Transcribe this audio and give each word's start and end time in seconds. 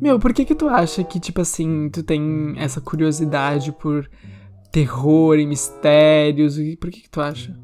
Meu, 0.00 0.18
por 0.18 0.32
que 0.32 0.44
que 0.44 0.54
tu 0.54 0.68
acha 0.68 1.04
que, 1.04 1.20
tipo 1.20 1.40
assim, 1.40 1.88
tu 1.90 2.02
tem 2.02 2.54
essa 2.56 2.80
curiosidade 2.80 3.72
por 3.72 4.10
terror 4.70 5.38
e 5.38 5.46
mistérios? 5.46 6.56
Por 6.80 6.90
que 6.90 7.02
que 7.02 7.10
tu 7.10 7.20
acha? 7.20 7.56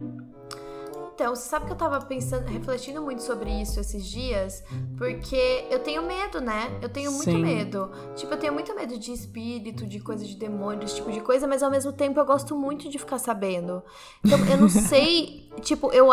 Então, 1.18 1.34
você 1.34 1.48
sabe 1.48 1.66
que 1.66 1.72
eu 1.72 1.76
tava 1.76 2.00
pensando, 2.02 2.46
refletindo 2.46 3.02
muito 3.02 3.22
sobre 3.22 3.50
isso 3.50 3.80
esses 3.80 4.06
dias, 4.06 4.62
porque 4.96 5.64
eu 5.68 5.80
tenho 5.80 6.00
medo, 6.06 6.40
né? 6.40 6.70
Eu 6.80 6.88
tenho 6.88 7.10
muito 7.10 7.24
Sim. 7.28 7.42
medo. 7.42 7.90
Tipo, 8.14 8.34
eu 8.34 8.38
tenho 8.38 8.52
muito 8.52 8.72
medo 8.72 8.96
de 8.96 9.10
espírito, 9.10 9.84
de 9.84 9.98
coisa 9.98 10.24
de 10.24 10.36
demônio, 10.36 10.84
esse 10.84 10.94
tipo 10.94 11.10
de 11.10 11.20
coisa, 11.20 11.44
mas 11.44 11.60
ao 11.60 11.72
mesmo 11.72 11.92
tempo 11.92 12.20
eu 12.20 12.24
gosto 12.24 12.56
muito 12.56 12.88
de 12.88 12.98
ficar 13.00 13.18
sabendo. 13.18 13.82
Então, 14.24 14.38
eu 14.46 14.58
não 14.58 14.68
sei, 14.70 15.50
tipo, 15.60 15.90
eu 15.90 16.06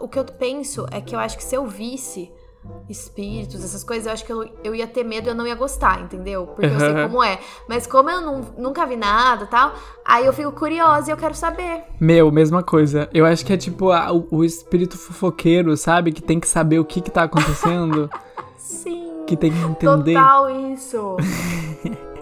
o 0.00 0.06
que 0.06 0.20
eu 0.20 0.24
penso 0.24 0.86
é 0.92 1.00
que 1.00 1.16
eu 1.16 1.18
acho 1.18 1.36
que 1.36 1.42
se 1.42 1.56
eu 1.56 1.66
visse 1.66 2.30
espíritos, 2.88 3.64
essas 3.64 3.82
coisas, 3.84 4.06
eu 4.06 4.12
acho 4.12 4.24
que 4.24 4.32
eu, 4.32 4.48
eu 4.62 4.74
ia 4.74 4.86
ter 4.86 5.04
medo 5.04 5.28
e 5.28 5.30
eu 5.30 5.34
não 5.34 5.46
ia 5.46 5.54
gostar, 5.54 6.00
entendeu? 6.02 6.46
Porque 6.46 6.66
eu 6.66 6.78
sei 6.80 6.92
como 7.02 7.22
é. 7.22 7.38
Mas 7.68 7.86
como 7.86 8.10
eu 8.10 8.20
não, 8.20 8.40
nunca 8.58 8.84
vi 8.86 8.96
nada 8.96 9.44
e 9.44 9.46
tal, 9.46 9.74
aí 10.04 10.26
eu 10.26 10.32
fico 10.32 10.52
curiosa 10.52 11.10
e 11.10 11.12
eu 11.12 11.16
quero 11.16 11.34
saber. 11.34 11.84
Meu, 12.00 12.30
mesma 12.30 12.62
coisa. 12.62 13.08
Eu 13.12 13.24
acho 13.26 13.44
que 13.44 13.52
é 13.52 13.56
tipo 13.56 13.90
a- 13.90 14.12
o, 14.12 14.26
o 14.30 14.44
espírito 14.44 14.96
fofoqueiro, 14.98 15.76
sabe? 15.76 16.12
Que 16.12 16.22
tem 16.22 16.38
que 16.40 16.48
saber 16.48 16.78
o 16.78 16.84
que 16.84 17.00
que 17.00 17.10
tá 17.10 17.22
acontecendo. 17.24 18.10
Sim. 18.56 19.24
que 19.26 19.36
tem 19.36 19.50
que 19.52 19.58
entender. 19.58 20.14
Total 20.14 20.50
isso. 20.72 21.16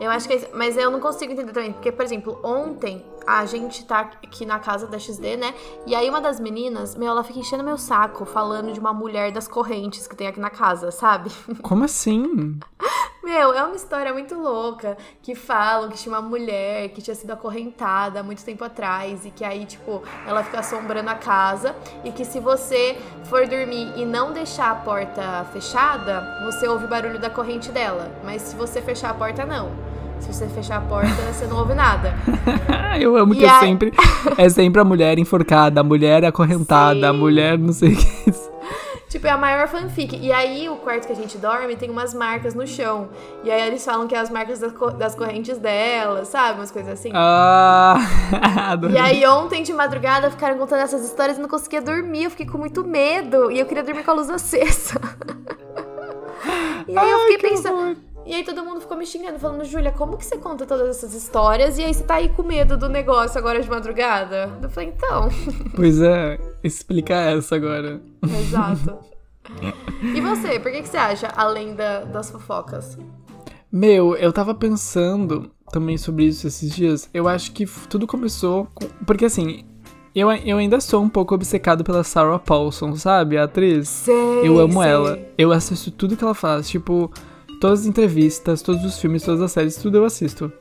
eu 0.00 0.10
acho 0.10 0.26
que 0.26 0.34
é 0.34 0.36
isso. 0.36 0.48
Mas 0.52 0.76
eu 0.76 0.90
não 0.90 1.00
consigo 1.00 1.32
entender 1.32 1.52
também. 1.52 1.72
Porque, 1.72 1.90
por 1.90 2.04
exemplo, 2.04 2.38
ontem 2.42 3.04
a 3.26 3.44
gente 3.44 3.84
tá 3.84 4.00
aqui 4.00 4.46
na 4.46 4.58
casa 4.58 4.86
da 4.86 4.98
XD, 4.98 5.36
né? 5.36 5.54
E 5.86 5.94
aí 5.94 6.08
uma 6.08 6.20
das 6.20 6.40
meninas, 6.40 6.94
meu, 6.94 7.08
ela 7.08 7.22
fica 7.22 7.38
enchendo 7.38 7.62
meu 7.62 7.76
saco 7.76 8.24
falando 8.24 8.72
de 8.72 8.80
uma 8.80 8.92
mulher 8.92 9.32
das 9.32 9.46
correntes 9.46 10.06
que 10.06 10.16
tem 10.16 10.26
aqui 10.26 10.40
na 10.40 10.50
casa, 10.50 10.90
sabe? 10.90 11.30
Como 11.62 11.84
assim? 11.84 12.58
Meu, 13.22 13.52
é 13.52 13.62
uma 13.64 13.74
história 13.76 14.12
muito 14.12 14.34
louca 14.34 14.96
que 15.22 15.34
falam 15.34 15.88
que 15.90 15.98
tinha 15.98 16.14
uma 16.14 16.22
mulher 16.22 16.88
que 16.90 17.02
tinha 17.02 17.14
sido 17.14 17.30
acorrentada 17.32 18.20
há 18.20 18.22
muito 18.22 18.42
tempo 18.44 18.64
atrás 18.64 19.26
e 19.26 19.30
que 19.30 19.44
aí, 19.44 19.66
tipo, 19.66 20.02
ela 20.26 20.42
fica 20.44 20.60
assombrando 20.60 21.10
a 21.10 21.14
casa 21.14 21.74
e 22.04 22.10
que 22.12 22.24
se 22.24 22.40
você 22.40 22.96
for 23.24 23.46
dormir 23.46 23.92
e 23.96 24.04
não 24.06 24.32
deixar 24.32 24.70
a 24.70 24.74
porta 24.76 25.44
fechada, 25.52 26.24
você 26.46 26.66
ouve 26.68 26.84
o 26.86 26.88
barulho 26.88 27.18
da 27.18 27.28
corrente 27.28 27.70
dela. 27.70 28.10
Mas 28.24 28.42
se 28.42 28.56
você 28.56 28.80
fechar 28.80 29.10
a 29.10 29.14
porta, 29.14 29.44
não. 29.44 29.70
Se 30.20 30.32
você 30.32 30.48
fechar 30.48 30.78
a 30.78 30.80
porta, 30.80 31.10
você 31.32 31.46
não 31.46 31.58
ouve 31.58 31.74
nada. 31.74 32.14
Eu 33.00 33.14
amo 33.16 33.34
que 33.34 33.42
E 33.42 33.44
é 33.44 33.50
aí- 33.50 33.60
sempre 33.60 33.92
é 34.36 34.48
sempre 34.48 34.80
a 34.80 34.84
mulher 34.84 35.18
enforcada, 35.18 35.80
a 35.80 35.84
mulher 35.84 36.24
acorrentada, 36.24 37.10
a 37.10 37.12
Sim. 37.12 37.18
mulher 37.18 37.58
não 37.58 37.72
sei 37.72 37.92
o 37.92 37.96
que. 37.96 38.47
Tipo, 39.08 39.26
é 39.26 39.30
a 39.30 39.38
maior 39.38 39.66
fanfic. 39.68 40.18
E 40.20 40.30
aí, 40.30 40.68
o 40.68 40.76
quarto 40.76 41.06
que 41.06 41.12
a 41.12 41.16
gente 41.16 41.38
dorme 41.38 41.74
tem 41.76 41.88
umas 41.90 42.12
marcas 42.12 42.54
no 42.54 42.66
chão. 42.66 43.08
E 43.42 43.50
aí, 43.50 43.66
eles 43.66 43.82
falam 43.84 44.06
que 44.06 44.14
é 44.14 44.18
as 44.18 44.28
marcas 44.28 44.58
das, 44.58 44.72
co- 44.72 44.90
das 44.90 45.14
correntes 45.14 45.56
dela, 45.56 46.26
sabe? 46.26 46.58
Umas 46.60 46.70
coisas 46.70 46.92
assim. 46.92 47.10
Ah, 47.14 47.96
adorei. 48.70 48.96
E 48.96 48.98
aí, 48.98 49.26
ontem 49.26 49.62
de 49.62 49.72
madrugada, 49.72 50.30
ficaram 50.30 50.58
contando 50.58 50.80
essas 50.82 51.04
histórias 51.06 51.38
e 51.38 51.40
não 51.40 51.48
conseguia 51.48 51.80
dormir. 51.80 52.24
Eu 52.24 52.30
fiquei 52.30 52.44
com 52.46 52.58
muito 52.58 52.84
medo. 52.86 53.50
E 53.50 53.58
eu 53.58 53.64
queria 53.64 53.82
dormir 53.82 54.04
com 54.04 54.10
a 54.10 54.14
luz 54.14 54.28
acesa. 54.28 55.00
e 56.86 56.96
aí, 56.98 57.10
eu 57.10 57.18
fiquei 57.20 57.38
pensando. 57.50 57.96
E 58.28 58.34
aí, 58.34 58.44
todo 58.44 58.62
mundo 58.62 58.80
ficou 58.80 58.96
me 58.96 59.06
xingando, 59.06 59.38
falando: 59.38 59.64
Júlia, 59.64 59.90
como 59.90 60.16
que 60.18 60.24
você 60.26 60.36
conta 60.36 60.66
todas 60.66 60.88
essas 60.88 61.14
histórias? 61.14 61.78
E 61.78 61.82
aí, 61.82 61.94
você 61.94 62.04
tá 62.04 62.16
aí 62.16 62.28
com 62.28 62.42
medo 62.42 62.76
do 62.76 62.88
negócio 62.88 63.38
agora 63.38 63.60
de 63.62 63.68
madrugada? 63.70 64.50
Eu 64.62 64.68
falei: 64.68 64.90
então. 64.94 65.28
Pois 65.74 66.00
é, 66.00 66.38
explica 66.62 67.14
essa 67.14 67.56
agora. 67.56 68.00
Exato. 68.22 68.98
E 70.14 70.20
você, 70.20 70.60
por 70.60 70.70
que, 70.70 70.82
que 70.82 70.88
você 70.88 70.96
acha, 70.98 71.28
além 71.34 71.74
da- 71.74 72.04
das 72.04 72.30
fofocas? 72.30 72.98
Meu, 73.72 74.14
eu 74.14 74.30
tava 74.32 74.54
pensando 74.54 75.50
também 75.72 75.96
sobre 75.96 76.24
isso 76.24 76.46
esses 76.46 76.70
dias. 76.74 77.08
Eu 77.14 77.26
acho 77.26 77.52
que 77.52 77.64
tudo 77.88 78.06
começou 78.06 78.68
com... 78.74 78.86
Porque 79.06 79.24
assim, 79.24 79.64
eu, 80.14 80.30
eu 80.30 80.58
ainda 80.58 80.80
sou 80.82 81.02
um 81.02 81.08
pouco 81.08 81.34
obcecado 81.34 81.82
pela 81.82 82.04
Sarah 82.04 82.38
Paulson, 82.38 82.94
sabe? 82.94 83.38
A 83.38 83.44
atriz. 83.44 83.88
Sei, 83.88 84.14
Eu 84.46 84.58
amo 84.60 84.82
sei. 84.82 84.90
ela. 84.92 85.18
Eu 85.38 85.50
assisto 85.50 85.90
tudo 85.90 86.14
que 86.16 86.22
ela 86.22 86.34
faz. 86.34 86.68
Tipo, 86.68 87.10
todas 87.60 87.80
as 87.80 87.86
entrevistas, 87.86 88.62
todos 88.62 88.84
os 88.84 88.98
filmes, 88.98 89.22
todas 89.22 89.40
as 89.42 89.52
séries, 89.52 89.76
tudo 89.76 89.98
eu 89.98 90.04
assisto. 90.04 90.52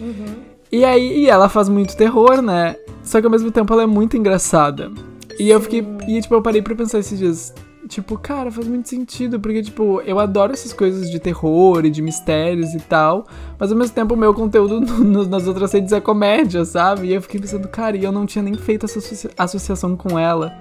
Uhum. 0.00 0.34
E 0.70 0.84
aí, 0.84 1.24
e 1.24 1.28
ela 1.28 1.48
faz 1.48 1.68
muito 1.68 1.96
terror, 1.96 2.40
né? 2.40 2.76
Só 3.02 3.20
que 3.20 3.26
ao 3.26 3.30
mesmo 3.30 3.50
tempo 3.50 3.72
ela 3.72 3.82
é 3.82 3.86
muito 3.86 4.16
engraçada. 4.16 4.90
E 5.38 5.50
eu 5.50 5.60
fiquei. 5.60 5.84
E 6.08 6.20
tipo, 6.20 6.34
eu 6.34 6.42
parei 6.42 6.62
pra 6.62 6.74
pensar 6.74 6.98
esses 6.98 7.18
dias. 7.18 7.54
Tipo, 7.88 8.16
cara, 8.16 8.50
faz 8.50 8.66
muito 8.66 8.88
sentido, 8.88 9.40
porque, 9.40 9.60
tipo, 9.60 10.00
eu 10.06 10.18
adoro 10.20 10.52
essas 10.52 10.72
coisas 10.72 11.10
de 11.10 11.18
terror 11.18 11.84
e 11.84 11.90
de 11.90 12.00
mistérios 12.00 12.72
e 12.74 12.78
tal, 12.78 13.26
mas 13.58 13.72
ao 13.72 13.76
mesmo 13.76 13.92
tempo 13.94 14.14
o 14.14 14.16
meu 14.16 14.32
conteúdo 14.32 14.80
no- 15.04 15.26
nas 15.26 15.46
outras 15.48 15.72
redes 15.72 15.92
é 15.92 16.00
comédia, 16.00 16.64
sabe? 16.64 17.08
E 17.08 17.12
eu 17.14 17.20
fiquei 17.20 17.40
pensando, 17.40 17.66
cara, 17.68 17.96
e 17.96 18.04
eu 18.04 18.12
não 18.12 18.24
tinha 18.24 18.42
nem 18.42 18.54
feito 18.54 18.86
essa 18.86 18.98
associa- 19.00 19.30
associação 19.36 19.96
com 19.96 20.16
ela. 20.18 20.52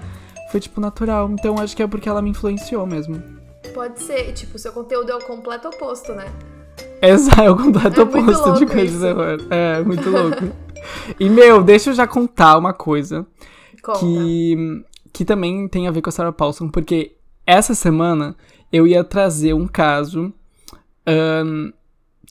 Foi, 0.52 0.60
tipo, 0.60 0.82
natural. 0.82 1.30
Então 1.32 1.56
acho 1.60 1.76
que 1.76 1.84
é 1.84 1.88
porque 1.88 2.10
ela 2.10 2.22
me 2.24 2.32
influenciou 2.32 2.86
mesmo. 2.88 3.22
Pode 3.74 4.02
ser, 4.02 4.34
tipo, 4.34 4.58
seu 4.60 4.72
conteúdo 4.72 5.12
é 5.12 5.16
o 5.16 5.20
completo 5.22 5.68
oposto, 5.68 6.14
né? 6.14 6.26
Exato, 7.02 7.42
é 7.42 7.50
o 7.52 7.58
completo 7.58 8.00
É 8.00 8.04
oposto 8.04 8.26
de 8.54 8.66
louco 8.66 8.66
coisa 8.68 8.86
de 8.86 8.86
isso. 8.86 9.00
terror. 9.00 9.38
É, 9.50 9.82
muito 9.84 10.10
louco. 10.10 10.46
e, 11.20 11.30
meu, 11.30 11.64
deixa 11.64 11.90
eu 11.90 11.94
já 11.94 12.06
contar 12.08 12.58
uma 12.58 12.74
coisa. 12.74 13.26
Conta. 13.82 14.00
que, 14.00 14.84
que 15.12 15.26
também 15.26 15.68
tem 15.68 15.88
a 15.88 15.92
ver 15.92 16.02
com 16.04 16.10
a 16.10 16.12
Sarah 16.12 16.32
Paulson, 16.32 16.70
porque 16.70 17.16
essa 17.48 17.74
semana 17.74 18.36
eu 18.72 18.86
ia 18.86 19.04
trazer 19.04 19.54
um 19.56 19.68
caso 19.68 20.32
ahn, 21.08 21.72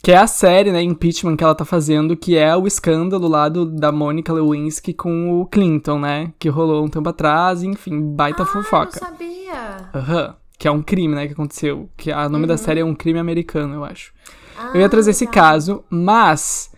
que 0.02 0.12
é 0.12 0.16
a 0.16 0.28
série, 0.28 0.70
né, 0.70 0.80
Impeachment 0.80 1.36
que 1.36 1.42
ela 1.42 1.54
tá 1.56 1.64
fazendo, 1.64 2.16
que 2.16 2.36
é 2.36 2.56
o 2.56 2.66
escândalo 2.68 3.26
lá 3.26 3.48
do, 3.48 3.66
da 3.66 3.90
Monica 3.90 4.32
Lewinsky 4.32 4.94
com 4.94 5.40
o 5.40 5.46
Clinton, 5.46 5.98
né, 5.98 6.32
que 6.38 6.48
rolou 6.48 6.84
um 6.84 6.88
tempo 6.88 7.08
atrás, 7.08 7.62
enfim, 7.64 8.00
baita 8.14 8.44
Ah, 8.44 8.46
fofoca. 8.46 9.00
não 9.00 9.08
sabia. 9.08 9.90
Aham. 9.92 10.36
Que 10.60 10.68
é 10.68 10.70
um 10.70 10.82
crime, 10.82 11.14
né, 11.14 11.26
que 11.26 11.32
aconteceu. 11.32 11.88
Que 11.96 12.12
o 12.12 12.28
nome 12.28 12.46
da 12.46 12.58
série 12.58 12.80
é 12.80 12.84
um 12.84 12.94
crime 12.94 13.18
americano, 13.18 13.76
eu 13.76 13.82
acho. 13.82 14.12
Ah, 14.58 14.72
Eu 14.74 14.82
ia 14.82 14.90
trazer 14.90 15.12
esse 15.12 15.24
tá. 15.24 15.32
caso, 15.32 15.82
mas 15.88 16.70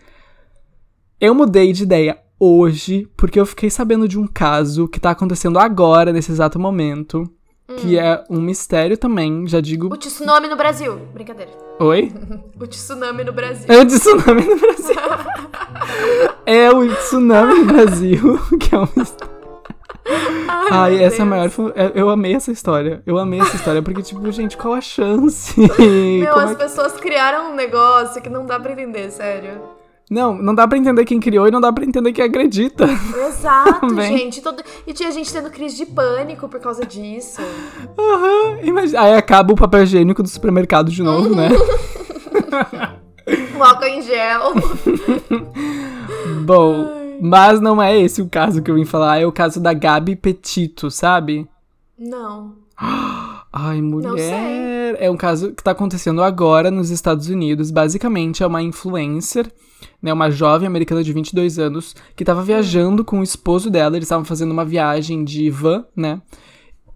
eu 1.19 1.35
mudei 1.35 1.73
de 1.73 1.83
ideia 1.83 2.17
hoje 2.39 3.09
porque 3.17 3.37
eu 3.37 3.45
fiquei 3.45 3.69
sabendo 3.69 4.07
de 4.07 4.17
um 4.17 4.25
caso 4.25 4.87
que 4.87 5.01
tá 5.01 5.11
acontecendo 5.11 5.59
agora, 5.59 6.13
nesse 6.13 6.31
exato 6.31 6.57
momento, 6.57 7.29
que 7.75 7.99
é 7.99 8.23
um 8.29 8.39
mistério 8.39 8.97
também, 8.97 9.45
já 9.47 9.59
digo. 9.59 9.87
O 9.93 9.97
tsunami 9.97 10.47
no 10.47 10.55
Brasil. 10.55 10.95
Brincadeira. 11.13 11.51
Oi? 11.81 12.09
O 12.57 12.65
tsunami 12.65 13.25
no 13.25 13.33
Brasil. 13.33 13.65
É 13.67 13.81
o 13.81 13.85
tsunami 13.85 14.45
no 14.45 14.59
Brasil. 14.59 14.95
é 16.45 16.71
o 16.71 16.95
tsunami 16.95 17.53
no 17.55 17.65
Brasil, 17.65 18.39
que 18.61 18.73
é 18.73 18.79
um 18.79 18.87
mistério. 18.95 19.32
Ai, 20.05 20.67
Ai, 20.71 21.03
essa 21.03 21.23
é 21.23 21.25
a 21.25 21.25
Deus. 21.25 21.57
maior. 21.57 21.73
é- 21.75 21.91
Eu 21.95 22.09
amei 22.09 22.33
essa 22.35 22.51
história. 22.51 23.01
Eu 23.05 23.17
amei 23.17 23.39
essa 23.39 23.55
história, 23.55 23.81
porque, 23.81 24.01
tipo, 24.01 24.31
gente, 24.31 24.57
qual 24.57 24.73
a 24.73 24.81
chance? 24.81 25.53
Meu, 25.79 26.33
Como 26.33 26.45
as 26.45 26.51
é 26.51 26.55
que- 26.55 26.63
pessoas 26.63 26.93
criaram 26.93 27.51
um 27.51 27.55
negócio 27.55 28.21
que 28.21 28.29
não 28.29 28.45
dá 28.45 28.59
pra 28.59 28.71
entender, 28.73 29.09
sério. 29.11 29.61
Não, 30.11 30.35
não 30.35 30.53
dá 30.53 30.67
pra 30.67 30.77
entender 30.77 31.05
quem 31.05 31.19
criou 31.19 31.47
e 31.47 31.51
não 31.51 31.61
dá 31.61 31.71
pra 31.71 31.85
entender 31.85 32.11
quem 32.11 32.25
acredita. 32.25 32.85
Exato, 33.27 33.89
gente. 34.03 34.41
Todo... 34.41 34.61
E 34.85 34.93
tinha 34.93 35.09
gente 35.11 35.31
tendo 35.31 35.49
crise 35.49 35.77
de 35.77 35.85
pânico 35.85 36.47
por 36.49 36.59
causa 36.59 36.85
disso. 36.85 37.41
Aham, 37.97 38.59
imagina. 38.63 39.01
Aí 39.01 39.13
acaba 39.15 39.53
o 39.53 39.55
papel 39.55 39.83
higiênico 39.83 40.21
do 40.21 40.27
supermercado 40.29 40.91
de 40.91 41.01
novo, 41.01 41.33
né? 41.33 41.49
O 43.57 43.63
álcool 43.63 43.85
em 43.85 44.01
gel. 44.01 44.53
Bom, 46.45 47.02
mas 47.23 47.61
não 47.61 47.81
é 47.81 47.97
esse 47.97 48.21
o 48.21 48.27
caso 48.27 48.61
que 48.61 48.69
eu 48.69 48.75
vim 48.75 48.83
falar, 48.83 49.19
é 49.19 49.25
o 49.25 49.31
caso 49.31 49.61
da 49.61 49.73
Gabi 49.73 50.13
Petito, 50.13 50.91
sabe? 50.91 51.47
Não. 51.97 52.53
Ai, 53.53 53.81
mulher. 53.81 54.17
sei. 54.17 55.05
É 55.05 55.09
um 55.09 55.15
caso 55.15 55.53
que 55.53 55.63
tá 55.63 55.71
acontecendo 55.71 56.21
agora 56.21 56.69
nos 56.69 56.89
Estados 56.89 57.29
Unidos. 57.29 57.71
Basicamente, 57.71 58.43
é 58.43 58.47
uma 58.47 58.61
influencer, 58.61 59.49
né? 60.01 60.11
Uma 60.11 60.29
jovem 60.29 60.67
americana 60.67 61.01
de 61.01 61.13
22 61.13 61.59
anos 61.59 61.95
que 62.13 62.25
tava 62.25 62.43
viajando 62.43 63.05
com 63.05 63.21
o 63.21 63.23
esposo 63.23 63.69
dela. 63.69 63.95
Eles 63.95 64.07
estavam 64.07 64.25
fazendo 64.25 64.51
uma 64.51 64.65
viagem 64.65 65.23
de 65.23 65.49
van, 65.49 65.85
né? 65.95 66.21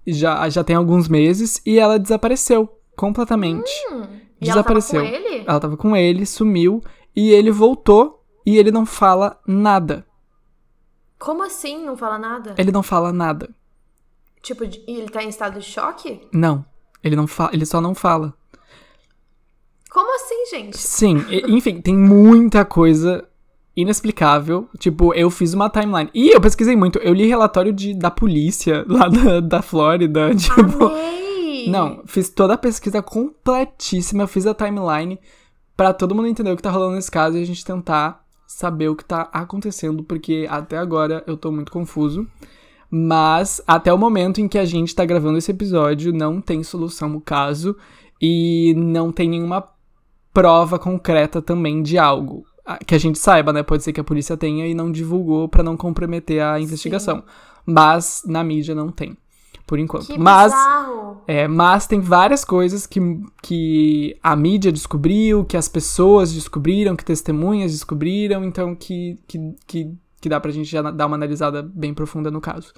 Já, 0.06 0.50
já 0.50 0.62
tem 0.62 0.75
alguns 0.75 1.07
meses. 1.07 1.62
E 1.65 1.80
ela 1.80 1.97
desapareceu 1.97 2.69
completamente. 2.97 3.71
E 4.41 4.45
desapareceu. 4.45 5.00
ela 5.00 5.09
tava 5.09 5.21
com 5.21 5.30
ele? 5.30 5.44
Ela 5.47 5.59
tava 5.62 5.77
com 5.77 5.95
ele, 5.95 6.25
sumiu. 6.25 6.83
E 7.15 7.30
ele 7.30 7.50
voltou 7.50 8.25
e 8.45 8.57
ele 8.57 8.71
não 8.71 8.85
fala 8.85 9.39
nada. 9.47 10.06
Como 11.19 11.43
assim? 11.43 11.83
Não 11.83 11.97
fala 11.97 12.17
nada? 12.17 12.55
Ele 12.57 12.71
não 12.71 12.83
fala 12.83 13.11
nada. 13.11 13.49
Tipo, 14.41 14.63
e 14.63 14.83
ele 14.87 15.09
tá 15.09 15.23
em 15.23 15.29
estado 15.29 15.59
de 15.59 15.65
choque? 15.65 16.21
Não. 16.31 16.65
Ele 17.03 17.15
não 17.15 17.27
fala, 17.27 17.51
ele 17.53 17.65
só 17.65 17.81
não 17.81 17.95
fala. 17.95 18.33
Como 19.89 20.15
assim, 20.15 20.45
gente? 20.51 20.77
Sim, 20.77 21.25
enfim, 21.47 21.81
tem 21.81 21.97
muita 21.97 22.63
coisa 22.63 23.27
inexplicável. 23.75 24.67
Tipo, 24.77 25.13
eu 25.13 25.29
fiz 25.29 25.53
uma 25.53 25.69
timeline. 25.69 26.09
E 26.13 26.29
eu 26.29 26.41
pesquisei 26.41 26.75
muito. 26.75 26.99
Eu 26.99 27.13
li 27.13 27.27
relatório 27.27 27.71
de, 27.71 27.93
da 27.93 28.11
polícia 28.11 28.85
lá 28.89 29.07
da, 29.07 29.39
da 29.39 29.61
Flórida. 29.61 30.33
Tipo. 30.35 30.85
Amei! 30.85 31.69
Não, 31.69 32.03
fiz 32.05 32.29
toda 32.29 32.53
a 32.53 32.57
pesquisa 32.57 33.01
completíssima, 33.01 34.27
fiz 34.27 34.45
a 34.47 34.53
timeline 34.53 35.19
pra 35.75 35.93
todo 35.93 36.15
mundo 36.15 36.27
entender 36.27 36.51
o 36.51 36.55
que 36.55 36.61
tá 36.61 36.71
rolando 36.71 36.95
nesse 36.95 37.11
caso 37.11 37.37
e 37.37 37.41
a 37.41 37.45
gente 37.45 37.63
tentar 37.63 38.25
saber 38.47 38.88
o 38.88 38.95
que 38.95 39.03
tá 39.03 39.29
acontecendo, 39.33 40.03
porque 40.03 40.47
até 40.49 40.77
agora 40.77 41.21
eu 41.27 41.35
tô 41.35 41.51
muito 41.51 41.71
confuso. 41.71 42.25
Mas 42.89 43.61
até 43.67 43.94
o 43.94 43.97
momento 43.97 44.39
em 44.39 44.47
que 44.47 44.57
a 44.57 44.63
gente 44.63 44.95
tá 44.95 45.03
gravando 45.03 45.38
esse 45.38 45.51
episódio, 45.51 46.13
não 46.13 46.39
tem 46.39 46.63
solução 46.63 47.09
no 47.09 47.19
caso 47.19 47.75
e 48.21 48.73
não 48.77 49.11
tem 49.11 49.29
nenhuma 49.29 49.67
prova 50.33 50.79
concreta 50.79 51.41
também 51.41 51.83
de 51.83 51.97
algo. 51.97 52.45
Ah, 52.65 52.77
Que 52.77 52.95
a 52.95 52.97
gente 52.97 53.19
saiba, 53.19 53.51
né? 53.51 53.61
Pode 53.61 53.83
ser 53.83 53.91
que 53.91 53.99
a 53.99 54.05
polícia 54.05 54.38
tenha 54.38 54.65
e 54.65 54.73
não 54.73 54.89
divulgou 54.89 55.49
pra 55.49 55.63
não 55.63 55.75
comprometer 55.75 56.41
a 56.41 56.59
investigação. 56.59 57.23
Mas 57.65 58.23
na 58.25 58.41
mídia 58.44 58.73
não 58.73 58.89
tem, 58.89 59.17
por 59.67 59.77
enquanto. 59.77 60.07
Que 60.07 60.17
mas 60.17 60.53
bizarro. 60.53 61.21
é, 61.27 61.47
mas 61.47 61.85
tem 61.85 61.99
várias 61.99 62.45
coisas 62.45 62.87
que, 62.87 62.99
que 63.43 64.17
a 64.23 64.35
mídia 64.35 64.71
descobriu, 64.71 65.43
que 65.43 65.57
as 65.57 65.67
pessoas 65.67 66.31
descobriram, 66.31 66.95
que 66.95 67.03
testemunhas 67.03 67.73
descobriram, 67.73 68.45
então 68.45 68.73
que, 68.73 69.19
que, 69.27 69.55
que, 69.67 69.93
que 70.21 70.29
dá 70.29 70.39
pra 70.39 70.51
gente 70.51 70.69
já 70.71 70.81
dar 70.81 71.05
uma 71.05 71.17
analisada 71.17 71.61
bem 71.61 71.93
profunda 71.93 72.31
no 72.31 72.39
caso. 72.39 72.73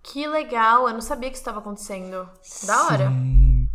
Que 0.00 0.26
legal, 0.28 0.88
eu 0.88 0.94
não 0.94 1.00
sabia 1.00 1.28
que 1.28 1.34
isso 1.36 1.42
estava 1.42 1.58
acontecendo. 1.58 2.28
Da 2.66 2.86
hora. 2.86 3.08
Sim. 3.08 3.68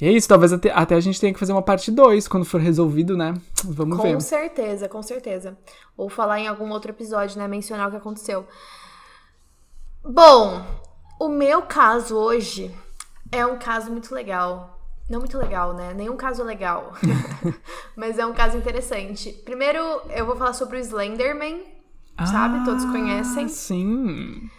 E 0.00 0.06
é 0.06 0.12
isso, 0.12 0.28
talvez 0.28 0.52
até, 0.52 0.70
até 0.70 0.94
a 0.94 1.00
gente 1.00 1.18
tenha 1.20 1.32
que 1.32 1.38
fazer 1.40 1.52
uma 1.52 1.62
parte 1.62 1.90
2 1.90 2.28
quando 2.28 2.44
for 2.44 2.60
resolvido, 2.60 3.16
né? 3.16 3.34
Vamos 3.64 3.96
Com 3.96 4.02
ver. 4.04 4.20
certeza, 4.20 4.88
com 4.88 5.02
certeza. 5.02 5.58
Ou 5.96 6.08
falar 6.08 6.38
em 6.38 6.46
algum 6.46 6.70
outro 6.70 6.92
episódio, 6.92 7.38
né? 7.38 7.48
Mencionar 7.48 7.88
o 7.88 7.90
que 7.90 7.96
aconteceu. 7.96 8.46
Bom, 10.04 10.62
o 11.18 11.28
meu 11.28 11.62
caso 11.62 12.16
hoje 12.16 12.74
é 13.30 13.44
um 13.44 13.58
caso 13.58 13.90
muito 13.90 14.14
legal. 14.14 14.78
Não 15.08 15.20
muito 15.20 15.38
legal, 15.38 15.72
né? 15.72 15.94
Nenhum 15.94 16.16
caso 16.16 16.42
legal. 16.44 16.92
Mas 17.96 18.18
é 18.18 18.26
um 18.26 18.34
caso 18.34 18.58
interessante. 18.58 19.32
Primeiro, 19.44 19.78
eu 20.10 20.26
vou 20.26 20.36
falar 20.36 20.52
sobre 20.52 20.76
o 20.76 20.80
Slenderman. 20.80 21.64
Sabe? 22.26 22.64
Todos 22.64 22.84
conhecem. 22.84 23.44
Ah, 23.44 23.48
Sim. 23.48 24.50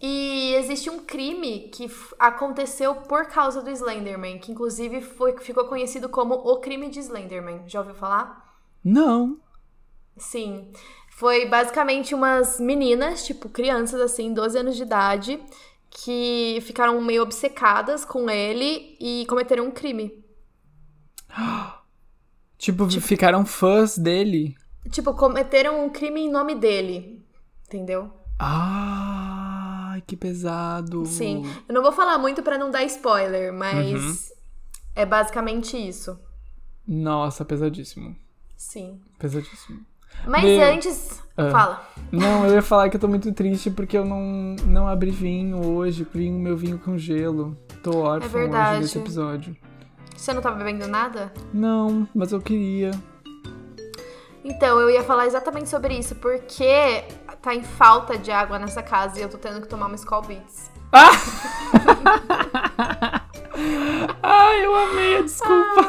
E 0.00 0.54
existe 0.54 0.90
um 0.90 0.98
crime 0.98 1.70
que 1.72 1.88
aconteceu 2.18 2.94
por 2.96 3.26
causa 3.26 3.62
do 3.62 3.70
Slenderman, 3.70 4.38
que 4.38 4.50
inclusive 4.50 5.00
foi, 5.00 5.36
ficou 5.38 5.66
conhecido 5.66 6.08
como 6.08 6.34
o 6.34 6.56
crime 6.56 6.88
de 6.88 6.98
Slenderman. 6.98 7.62
Já 7.68 7.78
ouviu 7.78 7.94
falar? 7.94 8.56
Não. 8.82 9.38
Sim. 10.16 10.72
Foi 11.10 11.46
basicamente 11.46 12.16
umas 12.16 12.58
meninas, 12.58 13.24
tipo 13.24 13.48
crianças 13.48 14.00
assim, 14.00 14.34
12 14.34 14.58
anos 14.58 14.76
de 14.76 14.82
idade, 14.82 15.40
que 15.94 16.58
ficaram 16.62 17.00
meio 17.00 17.22
obcecadas 17.22 18.04
com 18.04 18.28
ele 18.30 18.96
e 18.98 19.26
cometeram 19.28 19.66
um 19.66 19.70
crime. 19.70 20.24
Tipo, 22.56 22.88
ficaram 23.00 23.44
fãs 23.44 23.98
dele. 23.98 24.56
Tipo, 24.90 25.14
cometeram 25.14 25.84
um 25.84 25.90
crime 25.90 26.20
em 26.20 26.30
nome 26.30 26.54
dele. 26.54 27.22
Entendeu? 27.66 28.10
Ai, 28.38 30.02
que 30.06 30.16
pesado. 30.16 31.04
Sim. 31.06 31.44
Eu 31.68 31.74
não 31.74 31.82
vou 31.82 31.92
falar 31.92 32.18
muito 32.18 32.42
pra 32.42 32.58
não 32.58 32.70
dar 32.70 32.84
spoiler, 32.84 33.52
mas 33.52 34.32
é 34.94 35.04
basicamente 35.04 35.76
isso. 35.76 36.18
Nossa, 36.86 37.44
pesadíssimo. 37.44 38.16
Sim. 38.56 39.00
Pesadíssimo. 39.18 39.84
Mas 40.26 40.44
Meu- 40.44 40.72
antes. 40.72 41.22
Ah. 41.36 41.50
Fala. 41.50 41.82
Não, 42.10 42.46
eu 42.46 42.54
ia 42.54 42.62
falar 42.62 42.90
que 42.90 42.96
eu 42.96 43.00
tô 43.00 43.08
muito 43.08 43.32
triste 43.32 43.70
porque 43.70 43.96
eu 43.96 44.04
não, 44.04 44.54
não 44.66 44.86
abri 44.86 45.10
vinho 45.10 45.64
hoje, 45.66 46.06
vinho, 46.12 46.38
meu 46.38 46.56
vinho 46.56 46.78
com 46.78 46.98
gelo. 46.98 47.56
Tô 47.82 47.98
órfão 48.00 48.16
hoje 48.16 48.26
É 48.26 48.28
verdade. 48.28 48.80
desse 48.80 48.98
episódio. 48.98 49.56
Você 50.14 50.32
não 50.34 50.42
tá 50.42 50.50
bebendo 50.50 50.86
nada? 50.86 51.32
Não, 51.52 52.06
mas 52.14 52.32
eu 52.32 52.40
queria. 52.40 52.90
Então, 54.44 54.78
eu 54.78 54.90
ia 54.90 55.02
falar 55.02 55.26
exatamente 55.26 55.68
sobre 55.68 55.94
isso, 55.98 56.14
porque 56.16 57.04
tá 57.40 57.54
em 57.54 57.62
falta 57.62 58.18
de 58.18 58.30
água 58.30 58.58
nessa 58.58 58.82
casa 58.82 59.18
e 59.18 59.22
eu 59.22 59.28
tô 59.28 59.38
tendo 59.38 59.60
que 59.60 59.68
tomar 59.68 59.86
uma 59.86 59.94
Skull 59.96 60.22
Beats. 60.22 60.70
Ai, 64.22 64.64
eu 64.64 64.74
amei 64.74 65.18
a 65.18 65.22
desculpa. 65.22 65.88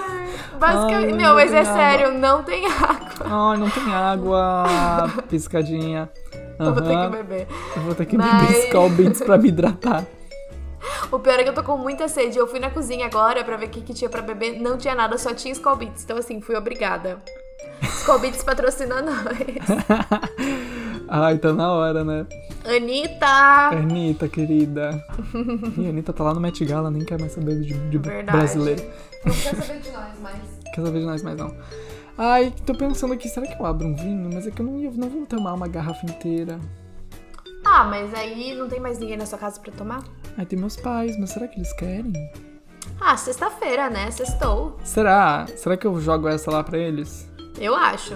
Basicamente, 0.57 1.11
Ai, 1.11 1.17
meu, 1.17 1.33
mas 1.35 1.53
é 1.53 1.59
água. 1.59 1.73
sério, 1.73 2.11
não 2.17 2.43
tem 2.43 2.65
água. 2.65 3.25
Ai, 3.25 3.57
não 3.57 3.69
tem 3.69 3.93
água. 3.93 4.65
Piscadinha. 5.29 6.09
Eu 6.59 6.73
vou 6.73 6.83
ter 6.83 6.95
que 6.97 7.07
beber. 7.17 7.47
Eu 7.75 7.81
vou 7.83 7.95
ter 7.95 8.05
que 8.05 8.17
Mas- 8.17 8.47
beber 8.47 8.65
Skull 8.65 8.89
Beats 8.89 9.21
pra 9.21 9.37
me 9.37 9.49
hidratar. 9.49 10.03
O 11.11 11.19
pior 11.19 11.39
é 11.39 11.43
que 11.43 11.49
eu 11.49 11.53
tô 11.53 11.63
com 11.63 11.77
muita 11.77 12.07
sede. 12.07 12.37
Eu 12.37 12.47
fui 12.47 12.59
na 12.59 12.69
cozinha 12.69 13.05
agora 13.05 13.43
pra 13.43 13.55
ver 13.57 13.65
o 13.67 13.69
que, 13.69 13.81
que 13.81 13.93
tinha 13.93 14.09
pra 14.09 14.21
beber. 14.21 14.59
Não 14.59 14.77
tinha 14.77 14.95
nada, 14.95 15.17
só 15.17 15.33
tinha 15.33 15.51
Skull 15.51 15.75
Beats. 15.75 16.03
Então, 16.03 16.17
assim, 16.17 16.41
fui 16.41 16.55
obrigada. 16.55 17.17
Skull 17.81 18.19
Beats 18.19 18.43
patrocina 18.43 19.01
nós. 19.01 19.23
Ai, 21.07 21.37
tá 21.37 21.53
na 21.53 21.71
hora, 21.71 22.03
né? 22.03 22.25
Anitta! 22.65 23.69
Anitta, 23.71 24.27
querida. 24.27 25.03
Ih, 25.77 25.85
a 25.85 25.89
Anitta 25.89 26.13
tá 26.13 26.23
lá 26.23 26.33
no 26.33 26.39
Met 26.39 26.63
Gala, 26.65 26.89
nem 26.89 27.03
quer 27.03 27.19
mais 27.19 27.33
saber 27.33 27.59
de, 27.59 27.73
de 27.73 27.97
Verdade. 27.97 28.37
brasileiro. 28.37 28.83
Não 29.25 29.33
quer 29.33 29.55
saber 29.55 29.79
de 29.79 29.91
nós, 29.91 30.13
mas. 30.21 30.63
Quer 30.73 30.83
saber 30.83 30.99
de 31.01 31.05
nós 31.05 31.21
mais 31.21 31.37
não. 31.37 31.55
Ai, 32.17 32.51
tô 32.65 32.73
pensando 32.73 33.13
aqui, 33.13 33.29
será 33.29 33.45
que 33.45 33.61
eu 33.61 33.65
abro 33.65 33.87
um 33.87 33.95
vinho? 33.95 34.29
Mas 34.33 34.47
é 34.47 34.51
que 34.51 34.59
eu 34.59 34.65
não, 34.65 34.79
ia, 34.79 34.89
não 34.91 35.07
vou 35.07 35.25
tomar 35.25 35.53
uma 35.53 35.67
garrafa 35.67 36.03
inteira. 36.05 36.59
Ah, 37.63 37.83
mas 37.83 38.11
aí 38.13 38.55
não 38.55 38.67
tem 38.67 38.79
mais 38.79 38.97
ninguém 38.97 39.17
na 39.17 39.25
sua 39.25 39.37
casa 39.37 39.59
pra 39.59 39.71
tomar? 39.71 40.03
Ai, 40.37 40.45
tem 40.45 40.57
meus 40.57 40.75
pais, 40.75 41.17
mas 41.19 41.29
será 41.29 41.47
que 41.47 41.57
eles 41.59 41.71
querem? 41.73 42.11
Ah, 42.99 43.15
sexta-feira, 43.15 43.89
né? 43.89 44.09
Sextou. 44.11 44.77
Será? 44.83 45.45
Será 45.55 45.77
que 45.77 45.85
eu 45.85 45.99
jogo 45.99 46.27
essa 46.27 46.49
lá 46.49 46.63
pra 46.63 46.77
eles? 46.77 47.29
Eu 47.59 47.75
acho. 47.75 48.15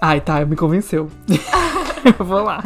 Ai, 0.00 0.20
tá, 0.20 0.44
me 0.44 0.56
convenceu. 0.56 1.10
eu 2.18 2.24
vou 2.24 2.42
lá. 2.42 2.62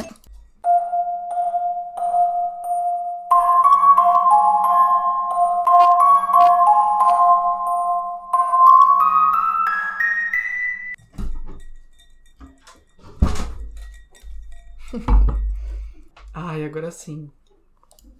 Ai, 16.34 16.64
agora 16.64 16.90
sim. 16.90 17.30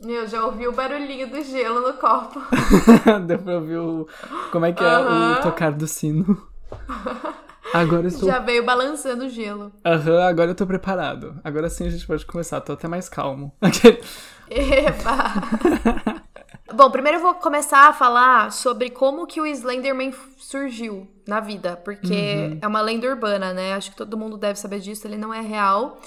Eu 0.01 0.27
já 0.27 0.45
ouvi 0.45 0.67
o 0.67 0.73
barulhinho 0.73 1.29
do 1.29 1.43
gelo 1.43 1.81
no 1.81 1.95
copo. 1.99 2.41
Deu 3.27 3.39
pra 3.39 3.55
ouvir 3.57 3.77
o. 3.79 4.09
Como 4.51 4.65
é 4.65 4.73
que 4.73 4.83
é 4.83 4.87
Aham. 4.87 5.39
o 5.39 5.43
tocar 5.43 5.73
do 5.73 5.87
sino? 5.87 6.49
Agora 7.73 8.03
eu 8.03 8.09
estou. 8.09 8.29
Já 8.29 8.39
veio 8.39 8.65
balançando 8.65 9.25
o 9.25 9.29
gelo. 9.29 9.73
Aham, 9.85 10.23
agora 10.23 10.51
eu 10.51 10.55
tô 10.55 10.67
preparado. 10.67 11.41
Agora 11.45 11.69
sim 11.69 11.87
a 11.87 11.91
gente 11.91 12.07
pode 12.07 12.25
começar, 12.27 12.61
tô 12.61 12.73
até 12.73 12.89
mais 12.89 13.09
calmo. 13.09 13.53
Eba! 14.51 15.35
Bom, 16.73 16.89
primeiro 16.91 17.19
eu 17.19 17.23
vou 17.23 17.35
começar 17.35 17.89
a 17.89 17.93
falar 17.93 18.53
sobre 18.53 18.91
como 18.91 19.27
que 19.27 19.41
o 19.41 19.47
Slenderman 19.47 20.15
surgiu 20.39 21.09
na 21.27 21.41
vida, 21.41 21.77
porque 21.85 22.59
é 22.61 22.67
uma 22.67 22.81
lenda 22.81 23.09
urbana, 23.09 23.53
né? 23.53 23.75
Acho 23.75 23.91
que 23.91 23.97
todo 23.97 24.17
mundo 24.17 24.37
deve 24.37 24.59
saber 24.59 24.79
disso, 24.79 25.07
ele 25.07 25.17
não 25.17 25.35
é 25.35 25.41
real. 25.41 26.01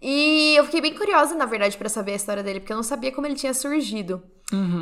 E 0.00 0.54
eu 0.54 0.64
fiquei 0.64 0.82
bem 0.82 0.94
curiosa, 0.94 1.34
na 1.34 1.46
verdade, 1.46 1.78
pra 1.78 1.88
saber 1.88 2.12
a 2.12 2.16
história 2.16 2.42
dele, 2.42 2.60
porque 2.60 2.72
eu 2.72 2.76
não 2.76 2.82
sabia 2.82 3.10
como 3.10 3.26
ele 3.26 3.34
tinha 3.34 3.54
surgido. 3.54 4.22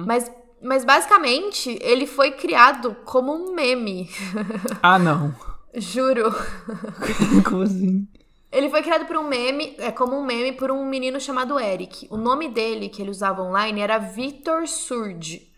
Mas, 0.05 0.31
mas 0.61 0.85
basicamente, 0.85 1.79
ele 1.81 2.07
foi 2.07 2.33
criado 2.33 2.97
como 3.05 3.33
um 3.33 3.55
meme. 3.55 4.11
Ah, 4.83 4.99
não. 4.99 5.33
Juro. 5.75 6.33
Como 7.49 7.63
assim? 7.63 8.07
Ele 8.53 8.71
foi 8.71 8.83
criado 8.83 9.07
por 9.07 9.17
um 9.17 9.27
meme, 9.27 9.75
é 9.79 9.91
como 9.91 10.17
um 10.17 10.25
meme 10.25 10.53
por 10.53 10.71
um 10.71 10.87
menino 10.87 11.19
chamado 11.19 11.59
Eric. 11.59 12.07
O 12.09 12.17
nome 12.17 12.49
dele 12.49 12.89
que 12.89 13.03
ele 13.03 13.11
usava 13.11 13.43
online 13.43 13.81
era 13.81 13.99
Victor 13.99 14.69
Surge. 14.69 15.51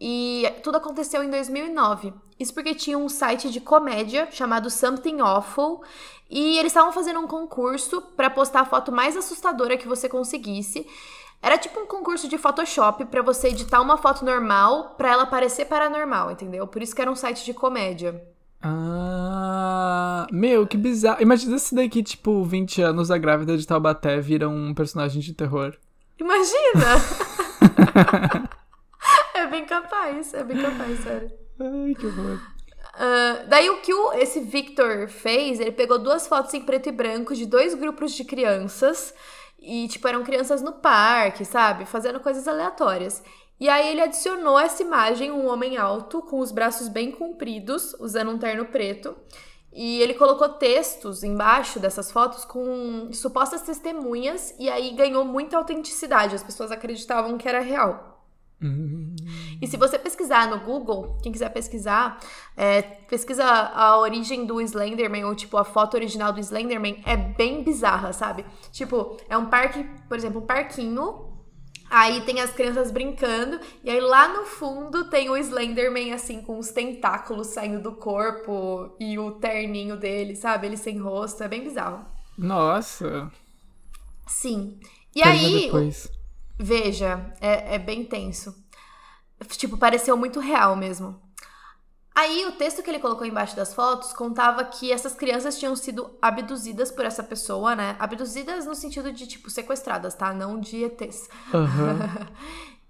E 0.00 0.48
tudo 0.62 0.76
aconteceu 0.76 1.24
em 1.24 1.30
2009. 1.30 2.14
Isso 2.38 2.54
porque 2.54 2.76
tinha 2.76 2.96
um 2.96 3.08
site 3.08 3.50
de 3.50 3.60
comédia 3.60 4.28
chamado 4.30 4.70
Something 4.70 5.18
Awful 5.18 5.82
e 6.30 6.56
eles 6.58 6.70
estavam 6.70 6.92
fazendo 6.92 7.18
um 7.18 7.26
concurso 7.26 8.00
pra 8.16 8.30
postar 8.30 8.60
a 8.60 8.64
foto 8.64 8.92
mais 8.92 9.16
assustadora 9.16 9.76
que 9.76 9.88
você 9.88 10.08
conseguisse. 10.08 10.86
Era 11.42 11.58
tipo 11.58 11.80
um 11.80 11.86
concurso 11.86 12.28
de 12.28 12.38
Photoshop 12.38 13.04
pra 13.06 13.22
você 13.22 13.48
editar 13.48 13.80
uma 13.80 13.96
foto 13.96 14.24
normal 14.24 14.94
pra 14.96 15.10
ela 15.10 15.26
parecer 15.26 15.64
paranormal, 15.64 16.30
entendeu? 16.30 16.68
Por 16.68 16.82
isso 16.82 16.94
que 16.94 17.02
era 17.02 17.10
um 17.10 17.16
site 17.16 17.44
de 17.44 17.52
comédia. 17.52 18.24
Ah. 18.60 20.26
Meu, 20.32 20.66
que 20.66 20.76
bizarro. 20.76 21.22
Imagina 21.22 21.58
se 21.58 21.74
daqui, 21.74 22.02
tipo, 22.02 22.42
20 22.44 22.82
anos 22.82 23.10
a 23.10 23.18
grávida 23.18 23.56
de 23.56 23.66
Taubaté 23.66 24.20
vira 24.20 24.48
um 24.48 24.74
personagem 24.74 25.20
de 25.20 25.32
terror. 25.32 25.74
Imagina! 26.18 26.96
é 29.34 29.46
bem 29.46 29.64
capaz, 29.64 30.34
é 30.34 30.42
bem 30.44 30.60
capaz, 30.60 30.98
sério. 31.00 31.30
Ai, 31.60 31.94
que 31.94 32.06
horror. 32.06 32.40
Ah, 32.94 33.44
daí 33.48 33.70
o 33.70 33.80
que 33.80 33.94
o- 33.94 34.12
esse 34.14 34.40
Victor 34.40 35.08
fez, 35.08 35.60
ele 35.60 35.70
pegou 35.72 35.98
duas 35.98 36.26
fotos 36.26 36.52
em 36.54 36.60
preto 36.60 36.88
e 36.88 36.92
branco 36.92 37.34
de 37.34 37.46
dois 37.46 37.74
grupos 37.74 38.12
de 38.12 38.24
crianças. 38.24 39.14
E, 39.60 39.88
tipo, 39.88 40.06
eram 40.06 40.22
crianças 40.24 40.62
no 40.62 40.72
parque, 40.72 41.44
sabe? 41.44 41.84
Fazendo 41.84 42.20
coisas 42.20 42.46
aleatórias. 42.46 43.22
E 43.60 43.68
aí 43.68 43.88
ele 43.88 44.00
adicionou 44.00 44.58
essa 44.58 44.82
imagem, 44.82 45.32
um 45.32 45.48
homem 45.48 45.76
alto, 45.76 46.22
com 46.22 46.38
os 46.38 46.52
braços 46.52 46.88
bem 46.88 47.10
compridos, 47.10 47.94
usando 47.98 48.30
um 48.30 48.38
terno 48.38 48.66
preto. 48.66 49.16
E 49.72 50.00
ele 50.00 50.14
colocou 50.14 50.48
textos 50.48 51.22
embaixo 51.22 51.78
dessas 51.78 52.10
fotos 52.10 52.44
com 52.44 53.10
supostas 53.12 53.62
testemunhas, 53.62 54.54
e 54.58 54.68
aí 54.68 54.90
ganhou 54.94 55.24
muita 55.24 55.56
autenticidade. 55.56 56.34
As 56.34 56.42
pessoas 56.42 56.70
acreditavam 56.70 57.36
que 57.36 57.48
era 57.48 57.60
real. 57.60 58.18
Uhum. 58.60 59.14
E 59.62 59.66
se 59.68 59.76
você 59.76 59.98
pesquisar 59.98 60.48
no 60.48 60.60
Google, 60.60 61.16
quem 61.22 61.30
quiser 61.30 61.48
pesquisar, 61.50 62.18
é, 62.56 62.82
pesquisa 62.82 63.44
a 63.44 63.98
origem 63.98 64.44
do 64.44 64.60
Slenderman, 64.60 65.24
ou 65.24 65.34
tipo, 65.34 65.56
a 65.56 65.64
foto 65.64 65.94
original 65.94 66.32
do 66.32 66.40
Slenderman, 66.40 67.00
é 67.06 67.16
bem 67.16 67.62
bizarra, 67.62 68.12
sabe? 68.12 68.44
Tipo, 68.72 69.16
é 69.28 69.36
um 69.36 69.46
parque, 69.46 69.84
por 70.08 70.16
exemplo, 70.16 70.40
um 70.40 70.46
parquinho 70.46 71.27
Aí 71.90 72.20
tem 72.22 72.40
as 72.40 72.52
crianças 72.52 72.90
brincando, 72.90 73.58
e 73.82 73.90
aí 73.90 74.00
lá 74.00 74.28
no 74.28 74.44
fundo 74.44 75.08
tem 75.08 75.30
o 75.30 75.36
Slenderman, 75.36 76.12
assim, 76.12 76.42
com 76.42 76.58
os 76.58 76.70
tentáculos 76.70 77.48
saindo 77.48 77.82
do 77.82 77.92
corpo 77.92 78.94
e 79.00 79.18
o 79.18 79.32
terninho 79.32 79.96
dele, 79.96 80.36
sabe? 80.36 80.66
Ele 80.66 80.76
sem 80.76 80.98
rosto, 80.98 81.42
é 81.42 81.48
bem 81.48 81.64
bizarro. 81.64 82.04
Nossa! 82.36 83.30
Sim. 84.26 84.78
E 85.14 85.22
Quero 85.22 85.30
aí. 85.30 85.60
Depois. 85.62 86.08
Veja, 86.58 87.34
é, 87.40 87.76
é 87.76 87.78
bem 87.78 88.04
tenso. 88.04 88.54
Tipo, 89.50 89.78
pareceu 89.78 90.16
muito 90.16 90.40
real 90.40 90.76
mesmo. 90.76 91.20
Aí 92.18 92.44
o 92.46 92.50
texto 92.50 92.82
que 92.82 92.90
ele 92.90 92.98
colocou 92.98 93.24
embaixo 93.24 93.54
das 93.54 93.72
fotos 93.72 94.12
contava 94.12 94.64
que 94.64 94.90
essas 94.90 95.14
crianças 95.14 95.56
tinham 95.56 95.76
sido 95.76 96.10
abduzidas 96.20 96.90
por 96.90 97.04
essa 97.04 97.22
pessoa, 97.22 97.76
né? 97.76 97.94
Abduzidas 97.96 98.66
no 98.66 98.74
sentido 98.74 99.12
de, 99.12 99.24
tipo, 99.24 99.48
sequestradas, 99.48 100.16
tá? 100.16 100.34
Não 100.34 100.58
de 100.58 100.82
ETs. 100.82 101.28
Uhum. 101.54 102.34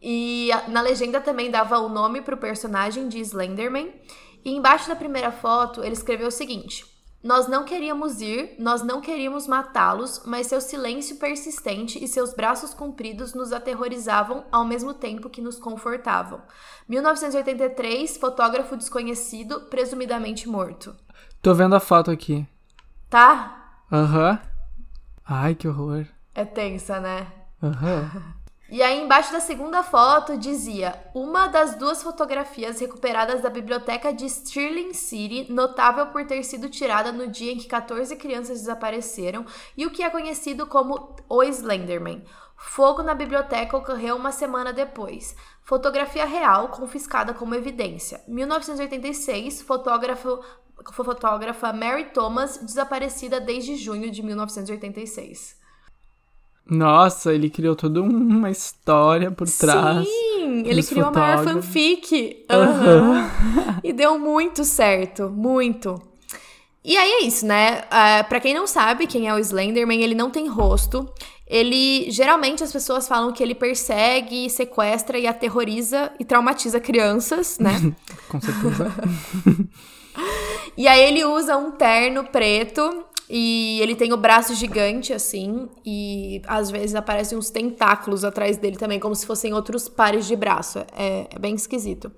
e 0.00 0.49
na 0.68 0.80
legenda 0.80 1.20
também 1.20 1.50
dava 1.50 1.78
o 1.78 1.90
nome 1.90 2.23
pro 2.23 2.38
personagem 2.38 3.06
de 3.06 3.20
Slenderman. 3.20 3.92
E 4.42 4.50
embaixo 4.50 4.88
da 4.88 4.97
primeira 4.97 5.30
foto 5.30 5.85
ele 5.85 5.92
escreveu 5.92 6.28
o 6.28 6.32
seguinte: 6.32 6.87
nós 7.22 7.48
não 7.48 7.64
queríamos 7.64 8.20
ir, 8.20 8.54
nós 8.60 8.82
não 8.82 9.00
queríamos 9.00 9.48
matá-los, 9.48 10.22
mas 10.25 10.46
seu 10.46 10.60
silêncio 10.60 11.16
persistente 11.16 12.02
e 12.02 12.06
seus 12.06 12.32
braços 12.32 12.72
compridos 12.72 13.34
nos 13.34 13.52
aterrorizavam 13.52 14.44
ao 14.52 14.64
mesmo 14.64 14.94
tempo 14.94 15.28
que 15.28 15.40
nos 15.40 15.58
confortavam. 15.58 16.40
1983, 16.88 18.16
fotógrafo 18.18 18.76
desconhecido, 18.76 19.62
presumidamente 19.62 20.48
morto. 20.48 20.94
Tô 21.42 21.54
vendo 21.54 21.75
a 21.75 21.80
foto 21.80 22.10
aqui. 22.10 22.46
Tá? 23.10 23.80
Aham. 23.90 24.30
Uhum. 24.30 24.38
Ai, 25.26 25.54
que 25.54 25.66
horror. 25.66 26.06
É 26.34 26.44
tensa, 26.44 27.00
né? 27.00 27.26
Aham. 27.62 28.10
Uhum. 28.14 28.22
E 28.70 28.82
aí, 28.82 29.00
embaixo 29.00 29.32
da 29.32 29.40
segunda 29.40 29.82
foto, 29.82 30.37
dizia: 30.37 30.94
Uma 31.14 31.46
das 31.46 31.75
duas 31.76 32.02
fotografias 32.02 32.78
recuperadas 32.78 33.40
da 33.40 33.48
biblioteca 33.48 34.12
de 34.12 34.28
Stirling 34.28 34.92
City, 34.92 35.50
notável 35.50 36.08
por 36.08 36.26
ter 36.26 36.42
sido 36.42 36.68
tirada 36.68 37.10
no 37.10 37.26
dia 37.28 37.52
em 37.52 37.56
que 37.56 37.66
14 37.66 38.14
crianças 38.16 38.60
desapareceram, 38.60 39.46
e 39.75 39.87
o 39.87 39.90
que 39.90 40.02
é 40.02 40.10
conhecido 40.10 40.66
como 40.66 41.16
o 41.30 41.42
Slenderman. 41.42 42.22
Fogo 42.58 43.02
na 43.02 43.14
biblioteca 43.14 43.76
ocorreu 43.76 44.16
uma 44.16 44.32
semana 44.32 44.70
depois. 44.70 45.34
Fotografia 45.62 46.26
real 46.26 46.68
confiscada 46.68 47.32
como 47.32 47.54
evidência. 47.54 48.20
1986, 48.28 49.62
fotógrafo, 49.62 50.44
fotógrafa 50.92 51.72
Mary 51.72 52.06
Thomas 52.06 52.58
desaparecida 52.58 53.40
desde 53.40 53.76
junho 53.76 54.10
de 54.10 54.22
1986. 54.22 55.57
Nossa, 56.70 57.32
ele 57.32 57.48
criou 57.48 57.75
toda 57.75 58.02
uma 58.02 58.50
história 58.50 59.30
por 59.30 59.48
trás. 59.48 60.06
Sim, 60.06 60.64
ele 60.66 60.82
criou 60.82 61.08
a 61.08 61.10
maior 61.10 61.44
fanfic. 61.44 62.44
Uhum. 62.50 63.12
Uhum. 63.12 63.28
e 63.82 63.92
deu 63.92 64.18
muito 64.18 64.64
certo, 64.64 65.30
muito. 65.30 66.00
E 66.84 66.96
aí 66.96 67.10
é 67.10 67.25
isso, 67.25 67.46
né? 67.46 67.82
Uh, 67.82 68.28
pra 68.28 68.40
quem 68.40 68.54
não 68.54 68.66
sabe 68.66 69.06
quem 69.06 69.28
é 69.28 69.34
o 69.34 69.38
Slenderman, 69.38 70.02
ele 70.02 70.14
não 70.14 70.30
tem 70.30 70.46
rosto. 70.46 71.08
Ele 71.46 72.10
geralmente 72.10 72.62
as 72.62 72.70
pessoas 72.70 73.08
falam 73.08 73.32
que 73.32 73.42
ele 73.42 73.54
persegue, 73.54 74.50
sequestra 74.50 75.18
e 75.18 75.26
aterroriza 75.26 76.12
e 76.20 76.25
traumatiza 76.25 76.78
crianças, 76.78 77.58
né? 77.58 77.94
Com 78.28 78.38
certeza. 78.40 78.92
e 80.76 80.87
aí 80.87 81.00
ele 81.00 81.25
usa 81.25 81.56
um 81.56 81.70
terno 81.70 82.25
preto 82.25 83.04
e 83.30 83.78
ele 83.82 83.94
tem 83.94 84.12
o 84.12 84.16
braço 84.16 84.54
gigante, 84.54 85.12
assim, 85.12 85.68
e 85.85 86.40
às 86.47 86.70
vezes 86.70 86.94
aparecem 86.94 87.37
uns 87.37 87.50
tentáculos 87.50 88.25
atrás 88.25 88.56
dele 88.56 88.76
também, 88.76 88.99
como 88.99 89.14
se 89.14 89.26
fossem 89.26 89.52
outros 89.52 89.88
pares 89.88 90.26
de 90.26 90.35
braço. 90.35 90.78
É, 90.97 91.26
é 91.30 91.38
bem 91.38 91.54
esquisito. 91.54 92.11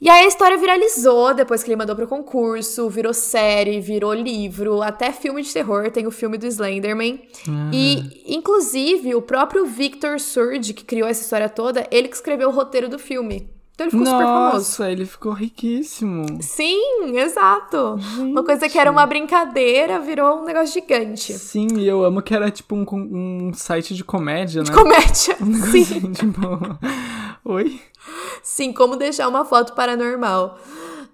E 0.00 0.08
aí 0.08 0.24
a 0.24 0.28
história 0.28 0.56
viralizou 0.56 1.34
depois 1.34 1.62
que 1.62 1.70
ele 1.70 1.76
mandou 1.76 1.96
pro 1.96 2.06
concurso, 2.06 2.88
virou 2.88 3.12
série, 3.12 3.80
virou 3.80 4.14
livro, 4.14 4.80
até 4.80 5.10
filme 5.10 5.42
de 5.42 5.52
terror, 5.52 5.90
tem 5.90 6.06
o 6.06 6.10
filme 6.12 6.38
do 6.38 6.46
Slenderman. 6.46 7.20
Ah. 7.48 7.70
E, 7.72 8.22
inclusive, 8.26 9.16
o 9.16 9.22
próprio 9.22 9.66
Victor 9.66 10.20
Surge, 10.20 10.72
que 10.72 10.84
criou 10.84 11.08
essa 11.08 11.22
história 11.22 11.48
toda, 11.48 11.84
ele 11.90 12.06
que 12.06 12.14
escreveu 12.14 12.48
o 12.48 12.52
roteiro 12.52 12.88
do 12.88 12.98
filme. 12.98 13.50
Então 13.78 13.86
ele 13.86 13.90
ficou 13.92 14.04
Nossa, 14.04 14.18
super 14.18 14.26
famoso. 14.26 14.56
Nossa, 14.56 14.90
ele 14.90 15.06
ficou 15.06 15.32
riquíssimo. 15.32 16.42
Sim, 16.42 17.16
exato. 17.16 17.96
Gente. 17.96 18.22
Uma 18.22 18.42
coisa 18.42 18.68
que 18.68 18.76
era 18.76 18.90
uma 18.90 19.06
brincadeira 19.06 20.00
virou 20.00 20.40
um 20.40 20.44
negócio 20.44 20.74
gigante. 20.74 21.32
Sim, 21.34 21.68
e 21.76 21.86
eu 21.86 22.04
amo 22.04 22.20
que 22.20 22.34
era 22.34 22.50
tipo 22.50 22.74
um, 22.74 22.84
um 22.90 23.52
site 23.54 23.94
de 23.94 24.02
comédia, 24.02 24.62
né? 24.62 24.70
De 24.70 24.72
comédia. 24.72 25.36
Um 25.40 25.54
Sim. 25.54 25.82
Assim, 25.82 26.12
tipo, 26.12 26.40
oi? 27.44 27.80
Sim, 28.42 28.72
como 28.72 28.96
deixar 28.96 29.28
uma 29.28 29.44
foto 29.44 29.72
paranormal. 29.74 30.58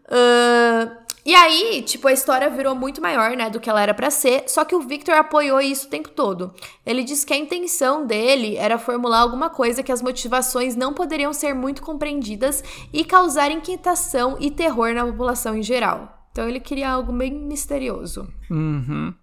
Uh, 0.07 1.04
e 1.25 1.35
aí, 1.35 1.83
tipo, 1.83 2.07
a 2.07 2.13
história 2.13 2.51
virou 2.51 2.75
muito 2.75 3.01
maior, 3.01 3.37
né, 3.37 3.49
do 3.49 3.59
que 3.59 3.71
ela 3.71 3.81
era 3.81 3.95
para 3.95 4.11
ser, 4.11 4.45
só 4.47 4.65
que 4.65 4.75
o 4.75 4.81
Victor 4.81 5.15
apoiou 5.15 5.61
isso 5.61 5.87
o 5.87 5.91
tempo 5.91 6.11
todo. 6.11 6.53
Ele 6.85 7.03
disse 7.03 7.25
que 7.25 7.33
a 7.33 7.37
intenção 7.37 8.07
dele 8.07 8.57
era 8.57 8.79
formular 8.79 9.21
alguma 9.21 9.49
coisa 9.49 9.83
que 9.83 9.93
as 9.93 10.03
motivações 10.03 10.77
não 10.77 10.93
poderiam 10.93 11.33
ser 11.33 11.55
muito 11.55 11.83
compreendidas 11.83 12.63
e 12.93 13.05
causar 13.05 13.51
inquietação 13.51 14.37
e 14.39 14.51
terror 14.51 14.93
na 14.93 15.07
população 15.07 15.57
em 15.57 15.63
geral. 15.63 16.29
Então 16.31 16.49
ele 16.49 16.61
queria 16.61 16.91
algo 16.91 17.13
bem 17.13 17.33
misterioso. 17.33 18.29
Uhum. 18.51 19.15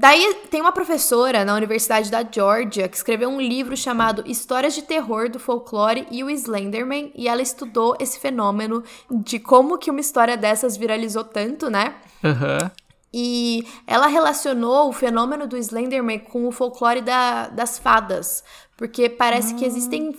Daí 0.00 0.32
tem 0.50 0.62
uma 0.62 0.72
professora 0.72 1.44
na 1.44 1.54
Universidade 1.54 2.10
da 2.10 2.22
Georgia 2.24 2.88
que 2.88 2.96
escreveu 2.96 3.28
um 3.28 3.38
livro 3.38 3.76
chamado 3.76 4.24
Histórias 4.26 4.74
de 4.74 4.80
Terror 4.80 5.28
do 5.28 5.38
Folclore 5.38 6.06
e 6.10 6.24
o 6.24 6.30
Slenderman, 6.30 7.12
e 7.14 7.28
ela 7.28 7.42
estudou 7.42 7.94
esse 8.00 8.18
fenômeno 8.18 8.82
de 9.10 9.38
como 9.38 9.76
que 9.76 9.90
uma 9.90 10.00
história 10.00 10.38
dessas 10.38 10.74
viralizou 10.74 11.22
tanto, 11.22 11.68
né? 11.68 11.96
Uhum. 12.24 12.70
E 13.12 13.66
ela 13.86 14.06
relacionou 14.06 14.88
o 14.88 14.92
fenômeno 14.94 15.46
do 15.46 15.58
Slenderman 15.58 16.20
com 16.20 16.48
o 16.48 16.52
folclore 16.52 17.02
da, 17.02 17.48
das 17.48 17.78
fadas, 17.78 18.42
porque 18.78 19.06
parece 19.10 19.54
que 19.54 19.66
existem 19.66 20.16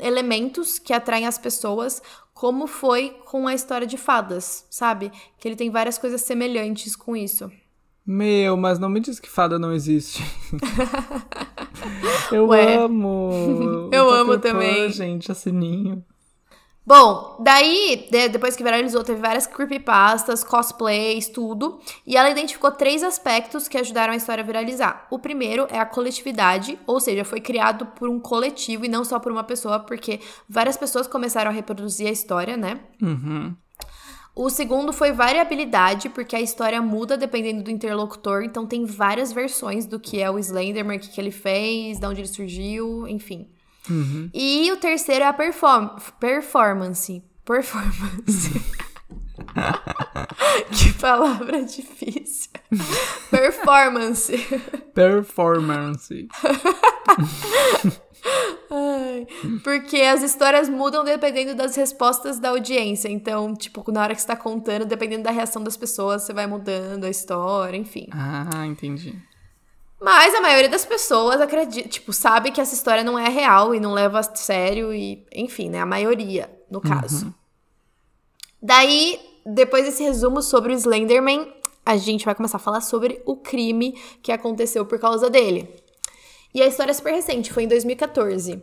elementos 0.00 0.80
que 0.80 0.92
atraem 0.92 1.28
as 1.28 1.38
pessoas, 1.38 2.02
como 2.34 2.66
foi 2.66 3.10
com 3.26 3.46
a 3.46 3.54
história 3.54 3.86
de 3.86 3.96
fadas, 3.96 4.66
sabe? 4.68 5.12
Que 5.38 5.46
ele 5.46 5.54
tem 5.54 5.70
várias 5.70 5.98
coisas 5.98 6.20
semelhantes 6.20 6.96
com 6.96 7.16
isso. 7.16 7.48
Meu, 8.06 8.56
mas 8.56 8.78
não 8.78 8.88
me 8.88 9.00
diz 9.00 9.20
que 9.20 9.30
fada 9.30 9.58
não 9.58 9.72
existe. 9.72 10.22
eu 12.32 12.46
Ué. 12.48 12.76
amo. 12.76 13.88
eu 13.92 14.10
amo 14.10 14.38
também. 14.38 14.90
gente, 14.90 15.30
a 15.30 15.34
sininho. 15.34 16.04
Bom, 16.84 17.36
daí, 17.40 18.08
depois 18.10 18.56
que 18.56 18.64
viralizou, 18.64 19.04
teve 19.04 19.20
várias 19.20 19.46
creepypastas, 19.46 20.42
cosplays, 20.42 21.28
tudo. 21.28 21.78
E 22.04 22.16
ela 22.16 22.30
identificou 22.30 22.72
três 22.72 23.02
aspectos 23.04 23.68
que 23.68 23.78
ajudaram 23.78 24.12
a 24.12 24.16
história 24.16 24.42
a 24.42 24.46
viralizar. 24.46 25.06
O 25.08 25.18
primeiro 25.18 25.68
é 25.70 25.78
a 25.78 25.86
coletividade, 25.86 26.78
ou 26.86 26.98
seja, 26.98 27.24
foi 27.24 27.40
criado 27.40 27.86
por 27.86 28.08
um 28.08 28.18
coletivo 28.18 28.86
e 28.86 28.88
não 28.88 29.04
só 29.04 29.20
por 29.20 29.30
uma 29.30 29.44
pessoa, 29.44 29.78
porque 29.78 30.20
várias 30.48 30.76
pessoas 30.76 31.06
começaram 31.06 31.50
a 31.50 31.54
reproduzir 31.54 32.08
a 32.08 32.12
história, 32.12 32.56
né? 32.56 32.80
Uhum. 33.00 33.54
O 34.34 34.48
segundo 34.48 34.92
foi 34.92 35.12
variabilidade, 35.12 36.08
porque 36.08 36.36
a 36.36 36.40
história 36.40 36.80
muda 36.80 37.16
dependendo 37.16 37.64
do 37.64 37.70
interlocutor, 37.70 38.42
então 38.42 38.66
tem 38.66 38.84
várias 38.84 39.32
versões 39.32 39.86
do 39.86 39.98
que 39.98 40.20
é 40.20 40.30
o 40.30 40.38
Slenderman, 40.38 40.98
o 40.98 41.00
que, 41.00 41.08
que 41.08 41.20
ele 41.20 41.30
fez, 41.30 41.98
de 41.98 42.06
onde 42.06 42.20
ele 42.20 42.28
surgiu, 42.28 43.08
enfim. 43.08 43.48
Uhum. 43.88 44.30
E 44.32 44.70
o 44.70 44.76
terceiro 44.76 45.24
é 45.24 45.26
a 45.26 45.32
perform 45.32 45.88
performance. 46.18 47.22
Performance. 47.44 48.50
que 50.70 50.92
palavra 51.00 51.64
difícil. 51.64 52.50
Performance. 53.30 54.32
Performance. 54.94 56.28
Ai, 58.70 59.26
porque 59.64 59.96
as 59.96 60.22
histórias 60.22 60.68
mudam 60.68 61.04
dependendo 61.04 61.54
das 61.54 61.74
respostas 61.74 62.38
da 62.38 62.50
audiência. 62.50 63.08
Então, 63.08 63.54
tipo, 63.54 63.90
na 63.90 64.02
hora 64.02 64.14
que 64.14 64.20
você 64.20 64.26
tá 64.26 64.36
contando, 64.36 64.84
dependendo 64.84 65.24
da 65.24 65.30
reação 65.30 65.62
das 65.62 65.76
pessoas, 65.76 66.22
você 66.22 66.32
vai 66.32 66.46
mudando 66.46 67.04
a 67.04 67.10
história, 67.10 67.76
enfim. 67.76 68.08
Ah, 68.12 68.66
entendi. 68.66 69.16
Mas 70.00 70.34
a 70.34 70.40
maioria 70.40 70.68
das 70.68 70.86
pessoas 70.86 71.40
acredita, 71.40 71.88
tipo, 71.88 72.12
sabe 72.12 72.50
que 72.50 72.60
essa 72.60 72.74
história 72.74 73.04
não 73.04 73.18
é 73.18 73.28
real 73.28 73.74
e 73.74 73.80
não 73.80 73.92
leva 73.92 74.20
a 74.20 74.22
sério 74.22 74.94
e, 74.94 75.26
enfim, 75.34 75.68
né, 75.68 75.80
a 75.80 75.86
maioria, 75.86 76.50
no 76.70 76.80
caso. 76.80 77.26
Uhum. 77.26 77.34
Daí, 78.62 79.20
depois 79.44 79.84
desse 79.84 80.02
resumo 80.02 80.40
sobre 80.40 80.72
o 80.72 80.76
Slenderman, 80.76 81.52
a 81.84 81.96
gente 81.96 82.24
vai 82.24 82.34
começar 82.34 82.56
a 82.56 82.60
falar 82.60 82.80
sobre 82.80 83.22
o 83.26 83.36
crime 83.36 83.92
que 84.22 84.32
aconteceu 84.32 84.86
por 84.86 84.98
causa 84.98 85.28
dele. 85.28 85.68
E 86.52 86.62
a 86.62 86.66
história 86.66 86.90
é 86.90 86.94
super 86.94 87.12
recente, 87.12 87.52
foi 87.52 87.64
em 87.64 87.68
2014. 87.68 88.62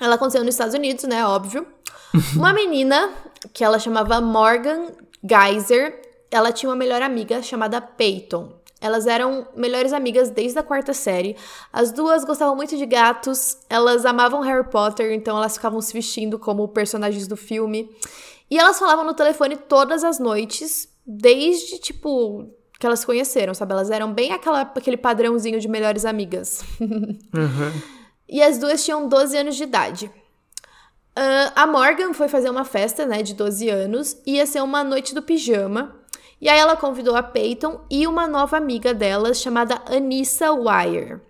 Ela 0.00 0.14
aconteceu 0.14 0.44
nos 0.44 0.54
Estados 0.54 0.74
Unidos, 0.74 1.04
né? 1.04 1.24
Óbvio. 1.26 1.66
Uma 2.34 2.52
menina 2.52 3.12
que 3.52 3.64
ela 3.64 3.78
chamava 3.78 4.20
Morgan 4.20 4.92
Geyser, 5.22 6.00
ela 6.30 6.52
tinha 6.52 6.68
uma 6.68 6.76
melhor 6.76 7.02
amiga 7.02 7.42
chamada 7.42 7.80
Peyton. 7.80 8.58
Elas 8.80 9.06
eram 9.06 9.48
melhores 9.56 9.92
amigas 9.92 10.30
desde 10.30 10.58
a 10.58 10.62
quarta 10.62 10.94
série. 10.94 11.36
As 11.72 11.90
duas 11.90 12.24
gostavam 12.24 12.54
muito 12.54 12.76
de 12.76 12.86
gatos, 12.86 13.58
elas 13.68 14.06
amavam 14.06 14.40
Harry 14.40 14.68
Potter, 14.68 15.12
então 15.12 15.36
elas 15.36 15.54
ficavam 15.54 15.80
se 15.80 15.92
vestindo 15.92 16.38
como 16.38 16.68
personagens 16.68 17.26
do 17.26 17.36
filme. 17.36 17.90
E 18.50 18.56
elas 18.58 18.78
falavam 18.78 19.04
no 19.04 19.14
telefone 19.14 19.56
todas 19.56 20.04
as 20.04 20.18
noites, 20.18 20.88
desde 21.04 21.78
tipo 21.78 22.48
que 22.78 22.86
elas 22.86 23.00
se 23.00 23.06
conheceram, 23.06 23.52
sabe? 23.54 23.72
Elas 23.72 23.90
eram 23.90 24.12
bem 24.12 24.32
aquela, 24.32 24.62
aquele 24.62 24.96
padrãozinho 24.96 25.58
de 25.60 25.68
melhores 25.68 26.04
amigas. 26.04 26.62
Uhum. 26.80 27.98
E 28.30 28.42
as 28.42 28.58
duas 28.58 28.84
tinham 28.84 29.08
12 29.08 29.38
anos 29.38 29.56
de 29.56 29.62
idade. 29.62 30.04
Uh, 30.04 31.50
a 31.56 31.66
Morgan 31.66 32.12
foi 32.12 32.28
fazer 32.28 32.50
uma 32.50 32.62
festa, 32.62 33.06
né, 33.06 33.22
de 33.22 33.32
12 33.32 33.70
anos, 33.70 34.20
ia 34.26 34.44
ser 34.44 34.62
uma 34.62 34.84
noite 34.84 35.14
do 35.14 35.22
pijama. 35.22 35.96
E 36.38 36.46
aí 36.46 36.58
ela 36.58 36.76
convidou 36.76 37.16
a 37.16 37.22
Peyton 37.22 37.80
e 37.90 38.06
uma 38.06 38.28
nova 38.28 38.58
amiga 38.58 38.92
dela 38.92 39.32
chamada 39.32 39.80
Anissa 39.86 40.52
Wire. 40.52 41.22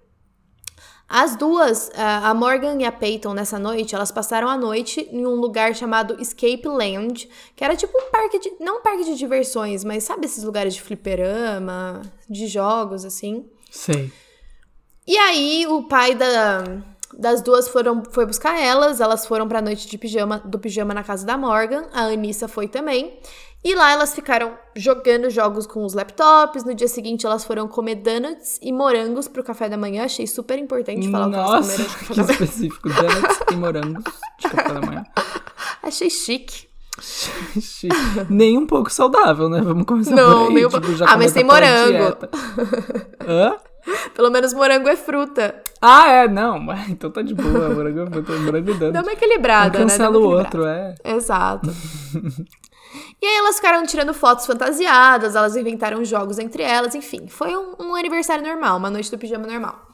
As 1.08 1.36
duas, 1.36 1.90
a 1.94 2.34
Morgan 2.34 2.82
e 2.82 2.84
a 2.84 2.92
Peyton, 2.92 3.32
nessa 3.32 3.58
noite, 3.58 3.94
elas 3.94 4.12
passaram 4.12 4.46
a 4.46 4.58
noite 4.58 5.08
em 5.10 5.26
um 5.26 5.36
lugar 5.36 5.74
chamado 5.74 6.20
Escape 6.20 6.66
Land, 6.66 7.26
que 7.56 7.64
era 7.64 7.74
tipo 7.74 7.96
um 7.98 8.10
parque 8.10 8.38
de. 8.38 8.52
Não 8.60 8.80
um 8.80 8.82
parque 8.82 9.04
de 9.04 9.16
diversões, 9.16 9.84
mas 9.84 10.04
sabe 10.04 10.26
esses 10.26 10.44
lugares 10.44 10.74
de 10.74 10.82
fliperama, 10.82 12.02
de 12.28 12.46
jogos, 12.46 13.06
assim? 13.06 13.46
Sei. 13.70 14.12
E 15.06 15.16
aí 15.16 15.66
o 15.66 15.84
pai 15.84 16.14
da, 16.14 16.82
das 17.16 17.40
duas 17.40 17.68
foram, 17.68 18.02
foi 18.10 18.26
buscar 18.26 18.60
elas, 18.60 19.00
elas 19.00 19.26
foram 19.26 19.48
pra 19.48 19.62
noite 19.62 19.88
de 19.88 19.96
pijama, 19.96 20.38
do 20.44 20.58
pijama 20.58 20.92
na 20.92 21.02
casa 21.02 21.24
da 21.24 21.38
Morgan, 21.38 21.86
a 21.92 22.02
Anissa 22.02 22.46
foi 22.46 22.68
também. 22.68 23.18
E 23.68 23.74
lá 23.74 23.90
elas 23.92 24.14
ficaram 24.14 24.54
jogando 24.74 25.28
jogos 25.28 25.66
com 25.66 25.84
os 25.84 25.92
laptops. 25.92 26.64
No 26.64 26.74
dia 26.74 26.88
seguinte 26.88 27.26
elas 27.26 27.44
foram 27.44 27.68
comer 27.68 27.96
donuts 27.96 28.58
e 28.62 28.72
morangos 28.72 29.28
pro 29.28 29.44
café 29.44 29.68
da 29.68 29.76
manhã. 29.76 30.04
Achei 30.06 30.26
super 30.26 30.58
importante 30.58 31.10
falar 31.10 31.26
Nossa, 31.26 31.74
o 31.74 31.76
que 31.76 31.82
elas 31.82 31.96
comeram 32.06 32.26
que 32.26 32.32
específico. 32.44 32.88
Donuts 32.88 33.38
e 33.52 33.56
morangos 33.56 34.04
de 34.40 34.48
café 34.48 34.72
da 34.72 34.80
manhã. 34.80 35.04
Achei 35.82 36.08
chique. 36.08 36.66
Chique. 37.60 37.94
Nem 38.30 38.56
um 38.56 38.66
pouco 38.66 38.90
saudável, 38.90 39.50
né? 39.50 39.60
Vamos 39.60 39.84
começar 39.84 40.14
Não, 40.16 40.44
por 40.46 40.48
aí. 40.48 40.54
nem 40.54 40.64
um 40.64 40.68
tipo, 40.70 41.04
Ah, 41.06 41.18
mas 41.18 41.32
tem 41.34 41.44
morango. 41.44 42.16
Hã? 43.28 43.54
Pelo 44.14 44.30
menos 44.30 44.52
morango 44.54 44.88
é 44.88 44.96
fruta. 44.96 45.62
Ah, 45.80 46.08
é, 46.10 46.26
não. 46.28 46.58
Então 46.88 47.10
tá 47.10 47.20
de 47.20 47.34
boa. 47.34 47.68
Morango, 47.68 48.00
é- 48.00 48.38
morango 48.38 48.70
e 48.70 48.74
Dá 48.74 48.78
donuts. 48.78 49.02
uma 49.02 49.10
Um 49.10 49.14
equilibrada, 49.14 49.78
né? 49.78 49.84
Dá 49.84 49.90
cancela 49.90 50.18
o 50.18 50.20
equilibrada. 50.34 50.58
outro, 50.58 50.64
é. 50.66 50.94
Exato. 51.04 51.70
E 53.20 53.26
aí 53.26 53.36
elas 53.36 53.56
ficaram 53.56 53.84
tirando 53.86 54.14
fotos 54.14 54.46
fantasiadas, 54.46 55.36
elas 55.36 55.56
inventaram 55.56 56.04
jogos 56.04 56.38
entre 56.38 56.62
elas, 56.62 56.94
enfim. 56.94 57.26
Foi 57.28 57.56
um, 57.56 57.74
um 57.78 57.94
aniversário 57.94 58.44
normal, 58.44 58.78
uma 58.78 58.90
noite 58.90 59.10
do 59.10 59.18
pijama 59.18 59.46
normal. 59.46 59.86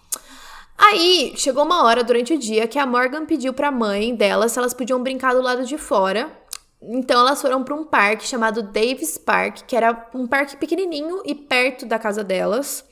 Aí, 0.77 1.33
chegou 1.37 1.65
uma 1.65 1.85
hora 1.85 2.03
durante 2.03 2.35
o 2.35 2.39
dia 2.39 2.67
que 2.67 2.79
a 2.79 2.87
Morgan 2.87 3.25
pediu 3.25 3.53
pra 3.53 3.71
mãe 3.71 4.15
dela 4.15 4.49
se 4.49 4.59
elas 4.59 4.75
podiam 4.75 5.03
brincar 5.03 5.35
do 5.35 5.41
lado 5.41 5.65
de 5.65 5.79
fora. 5.79 6.31
Então 6.83 7.21
elas 7.21 7.41
foram 7.41 7.63
pra 7.63 7.75
um 7.75 7.85
parque 7.85 8.27
chamado 8.27 8.63
Davis 8.63 9.17
Park, 9.17 9.63
que 9.67 9.75
era 9.75 10.11
um 10.15 10.27
parque 10.27 10.57
pequenininho 10.57 11.23
e 11.25 11.35
perto 11.35 11.87
da 11.87 11.99
casa 11.99 12.23
delas. 12.23 12.85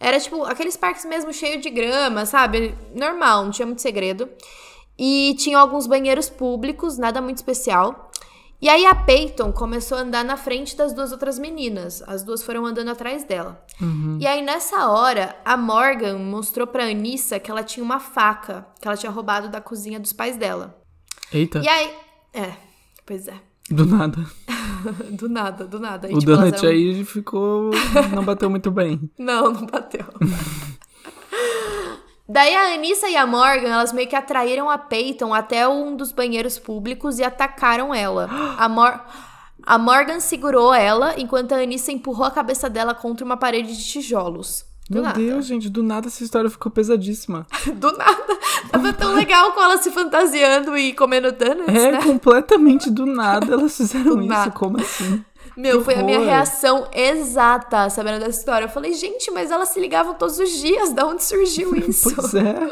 Era 0.00 0.18
tipo 0.18 0.42
aqueles 0.44 0.76
parques 0.76 1.04
mesmo 1.04 1.32
cheio 1.32 1.60
de 1.60 1.70
grama, 1.70 2.26
sabe? 2.26 2.74
Normal, 2.94 3.44
não 3.44 3.50
tinha 3.50 3.66
muito 3.66 3.82
segredo. 3.82 4.28
E 4.98 5.34
tinha 5.38 5.58
alguns 5.58 5.86
banheiros 5.86 6.28
públicos, 6.28 6.98
nada 6.98 7.20
muito 7.20 7.36
especial. 7.36 8.05
E 8.60 8.68
aí 8.68 8.86
a 8.86 8.94
Peyton 8.94 9.52
começou 9.52 9.98
a 9.98 10.00
andar 10.00 10.24
na 10.24 10.36
frente 10.36 10.76
das 10.76 10.92
duas 10.94 11.12
outras 11.12 11.38
meninas. 11.38 12.02
As 12.06 12.22
duas 12.22 12.42
foram 12.42 12.64
andando 12.64 12.88
atrás 12.90 13.22
dela. 13.24 13.62
E 14.18 14.26
aí 14.26 14.42
nessa 14.42 14.88
hora, 14.88 15.36
a 15.44 15.56
Morgan 15.56 16.18
mostrou 16.18 16.66
pra 16.66 16.84
Anissa 16.86 17.38
que 17.38 17.50
ela 17.50 17.62
tinha 17.62 17.84
uma 17.84 18.00
faca 18.00 18.66
que 18.80 18.88
ela 18.88 18.96
tinha 18.96 19.12
roubado 19.12 19.48
da 19.50 19.60
cozinha 19.60 20.00
dos 20.00 20.12
pais 20.12 20.36
dela. 20.38 20.78
Eita, 21.32 21.58
E 21.62 21.68
aí, 21.68 21.90
é, 22.32 22.52
pois 23.04 23.28
é. 23.28 23.34
do 23.70 23.84
nada. 23.84 24.24
Do 25.10 25.28
nada, 25.28 25.64
do 25.66 25.80
nada. 25.80 26.08
E, 26.08 26.14
o 26.14 26.18
tipo, 26.20 26.30
donut 26.30 26.58
eram- 26.58 26.68
aí 26.68 27.04
ficou. 27.04 27.70
Não 28.14 28.22
bateu 28.24 28.48
muito 28.48 28.70
bem. 28.70 29.10
Não, 29.18 29.50
não 29.50 29.66
bateu. 29.66 30.04
Daí 32.28 32.54
a 32.54 32.74
Anissa 32.74 33.08
e 33.08 33.16
a 33.16 33.24
Morgan, 33.26 33.68
elas 33.68 33.92
meio 33.92 34.08
que 34.08 34.16
atraíram 34.16 34.68
a 34.68 34.76
Peyton 34.76 35.32
até 35.32 35.68
um 35.68 35.94
dos 35.96 36.10
banheiros 36.10 36.58
públicos 36.58 37.18
e 37.18 37.24
atacaram 37.24 37.94
ela. 37.94 38.28
A, 38.58 38.68
Mor 38.68 39.00
a 39.64 39.78
Morgan 39.78 40.20
segurou 40.20 40.72
ela, 40.74 41.14
enquanto 41.18 41.52
a 41.52 41.56
Anissa 41.58 41.90
empurrou 41.92 42.26
a 42.26 42.30
cabeça 42.30 42.68
dela 42.70 42.94
contra 42.94 43.24
uma 43.24 43.36
parede 43.36 43.76
de 43.76 43.84
tijolos. 43.84 44.64
Do 44.88 44.94
Meu 44.94 45.02
nada. 45.02 45.18
Deus, 45.18 45.46
gente, 45.46 45.68
do 45.68 45.82
nada 45.82 46.06
essa 46.06 46.22
história 46.22 46.48
ficou 46.48 46.70
pesadíssima. 46.70 47.44
Do 47.74 47.90
nada. 47.96 48.38
Tava 48.70 48.92
tão 48.92 49.14
legal 49.14 49.50
com 49.52 49.60
ela 49.60 49.76
se 49.78 49.90
fantasiando 49.90 50.76
e 50.78 50.92
comendo 50.92 51.32
donuts, 51.32 51.74
É, 51.74 51.90
né? 51.92 52.02
completamente 52.02 52.88
do 52.90 53.04
nada 53.04 53.54
elas 53.54 53.74
fizeram 53.76 54.14
Do 54.14 54.20
isso. 54.20 54.28
nada. 54.28 54.50
Como 54.52 54.80
assim? 54.80 55.24
Meu, 55.56 55.78
Que 55.78 55.84
foi 55.86 55.94
a 55.94 56.02
minha 56.02 56.18
horror. 56.18 56.28
reação 56.30 56.88
exata 56.92 57.88
sabendo 57.88 58.18
dessa 58.18 58.38
história. 58.38 58.66
Eu 58.66 58.70
falei, 58.70 58.92
gente, 58.92 59.30
mas 59.30 59.50
elas 59.50 59.70
se 59.70 59.80
ligavam 59.80 60.14
todos 60.14 60.38
os 60.38 60.50
dias. 60.50 60.92
Da 60.92 61.06
onde 61.06 61.24
surgiu 61.24 61.74
isso? 61.88 62.14
Pois 62.14 62.34
é. 62.34 62.70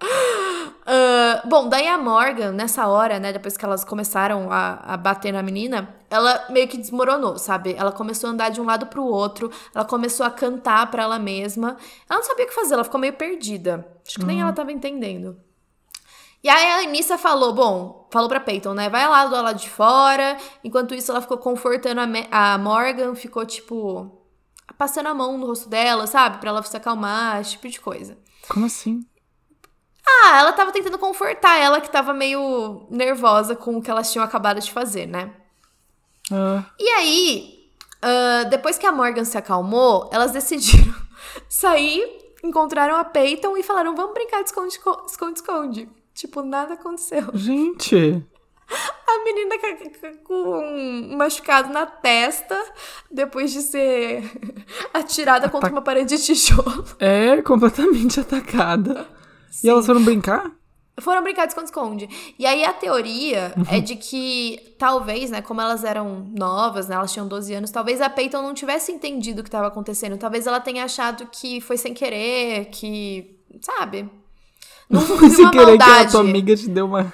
Ah, 0.86 1.40
bom, 1.46 1.66
daí 1.68 1.88
a 1.88 1.96
Morgan, 1.96 2.52
nessa 2.52 2.86
hora, 2.86 3.18
né, 3.18 3.32
depois 3.32 3.56
que 3.56 3.64
elas 3.64 3.84
começaram 3.84 4.52
a, 4.52 4.80
a 4.84 4.96
bater 4.98 5.32
na 5.32 5.42
menina, 5.42 5.88
ela 6.10 6.44
meio 6.50 6.68
que 6.68 6.76
desmoronou, 6.76 7.38
sabe? 7.38 7.74
Ela 7.78 7.90
começou 7.90 8.28
a 8.28 8.32
andar 8.34 8.50
de 8.50 8.60
um 8.60 8.64
lado 8.66 8.84
pro 8.86 9.02
outro, 9.02 9.50
ela 9.74 9.86
começou 9.86 10.26
a 10.26 10.30
cantar 10.30 10.90
pra 10.90 11.04
ela 11.04 11.18
mesma. 11.18 11.78
Ela 12.08 12.18
não 12.20 12.26
sabia 12.26 12.44
o 12.44 12.48
que 12.48 12.54
fazer, 12.54 12.74
ela 12.74 12.84
ficou 12.84 13.00
meio 13.00 13.14
perdida. 13.14 13.86
Acho 14.06 14.18
que 14.18 14.26
nem 14.26 14.42
ela 14.42 14.52
tava 14.52 14.72
entendendo. 14.72 15.38
E 16.44 16.48
aí 16.50 16.70
a 16.72 16.86
Anissa 16.86 17.16
falou, 17.16 17.54
bom, 17.54 18.06
falou 18.12 18.28
pra 18.28 18.38
Peyton, 18.38 18.74
né? 18.74 18.90
Vai 18.90 19.08
lá 19.08 19.24
do 19.24 19.34
lado 19.34 19.58
de 19.58 19.70
fora. 19.70 20.36
Enquanto 20.62 20.94
isso, 20.94 21.10
ela 21.10 21.22
ficou 21.22 21.38
confortando 21.38 22.02
a, 22.02 22.52
a 22.54 22.58
Morgan, 22.58 23.14
ficou, 23.14 23.46
tipo, 23.46 24.22
passando 24.76 25.06
a 25.06 25.14
mão 25.14 25.38
no 25.38 25.46
rosto 25.46 25.70
dela, 25.70 26.06
sabe? 26.06 26.36
Pra 26.38 26.50
ela 26.50 26.62
se 26.62 26.76
acalmar, 26.76 27.40
esse 27.40 27.52
tipo 27.52 27.66
de 27.70 27.80
coisa. 27.80 28.18
Como 28.46 28.66
assim? 28.66 29.00
Ah, 30.06 30.36
ela 30.40 30.52
tava 30.52 30.70
tentando 30.70 30.98
confortar 30.98 31.58
ela 31.58 31.80
que 31.80 31.90
tava 31.90 32.12
meio 32.12 32.86
nervosa 32.90 33.56
com 33.56 33.78
o 33.78 33.82
que 33.82 33.90
elas 33.90 34.12
tinham 34.12 34.22
acabado 34.22 34.60
de 34.60 34.70
fazer, 34.70 35.06
né? 35.06 35.32
Ah, 36.30 36.62
E 36.78 36.88
aí, 36.90 37.70
ah, 38.02 38.44
depois 38.44 38.76
que 38.76 38.84
a 38.84 38.92
Morgan 38.92 39.24
se 39.24 39.38
acalmou, 39.38 40.10
elas 40.12 40.30
decidiram 40.30 40.94
sair, 41.48 42.36
encontraram 42.44 42.96
a 42.96 43.04
Peyton 43.04 43.56
e 43.56 43.62
falaram: 43.62 43.96
vamos 43.96 44.12
brincar 44.12 44.42
de 44.42 44.50
esconde-esconde. 44.50 45.88
Esconde-esconde." 46.14 46.14
Tipo, 46.14 46.42
nada 46.42 46.74
aconteceu. 46.74 47.30
gente. 47.34 48.24
A 49.06 49.24
menina 49.24 49.58
com 50.24 50.34
um 50.34 51.16
machucado 51.16 51.72
na 51.72 51.86
testa, 51.86 52.58
depois 53.10 53.52
de 53.52 53.60
ser 53.60 54.24
atirada 54.92 55.48
contra 55.48 55.70
uma 55.70 55.82
parede 55.82 56.16
de 56.16 56.22
tijolo. 56.22 56.84
É 56.98 57.40
completamente 57.42 58.18
atacada. 58.20 59.06
E 59.62 59.68
elas 59.68 59.86
foram 59.86 60.02
brincar? 60.02 60.50
Foram 61.00 61.22
brincar 61.22 61.46
de 61.46 61.52
esconde-esconde. 61.52 62.08
E 62.38 62.46
aí 62.46 62.64
a 62.64 62.72
teoria 62.72 63.52
é 63.70 63.80
de 63.80 63.96
que 63.96 64.74
talvez, 64.78 65.30
né, 65.30 65.42
como 65.42 65.60
elas 65.60 65.84
eram 65.84 66.24
novas, 66.36 66.88
né, 66.88 66.94
elas 66.94 67.12
tinham 67.12 67.26
12 67.26 67.52
anos, 67.52 67.70
talvez 67.70 68.00
a 68.00 68.08
Peyton 68.08 68.42
não 68.42 68.54
tivesse 68.54 68.92
entendido 68.92 69.40
o 69.40 69.42
que 69.44 69.48
estava 69.48 69.66
acontecendo. 69.66 70.16
Talvez 70.16 70.46
ela 70.46 70.60
tenha 70.60 70.84
achado 70.84 71.26
que 71.26 71.60
foi 71.60 71.76
sem 71.76 71.92
querer, 71.92 72.66
que, 72.66 73.38
sabe? 73.60 74.08
Não 74.88 75.00
Foi 75.06 75.28
viu 75.28 75.36
sem 75.36 75.50
querer 75.50 75.78
que 75.78 75.82
a 75.82 75.86
maldade. 75.88 76.10
tua 76.12 76.20
amiga 76.20 76.56
te 76.56 76.68
deu 76.68 76.86
uma. 76.86 77.04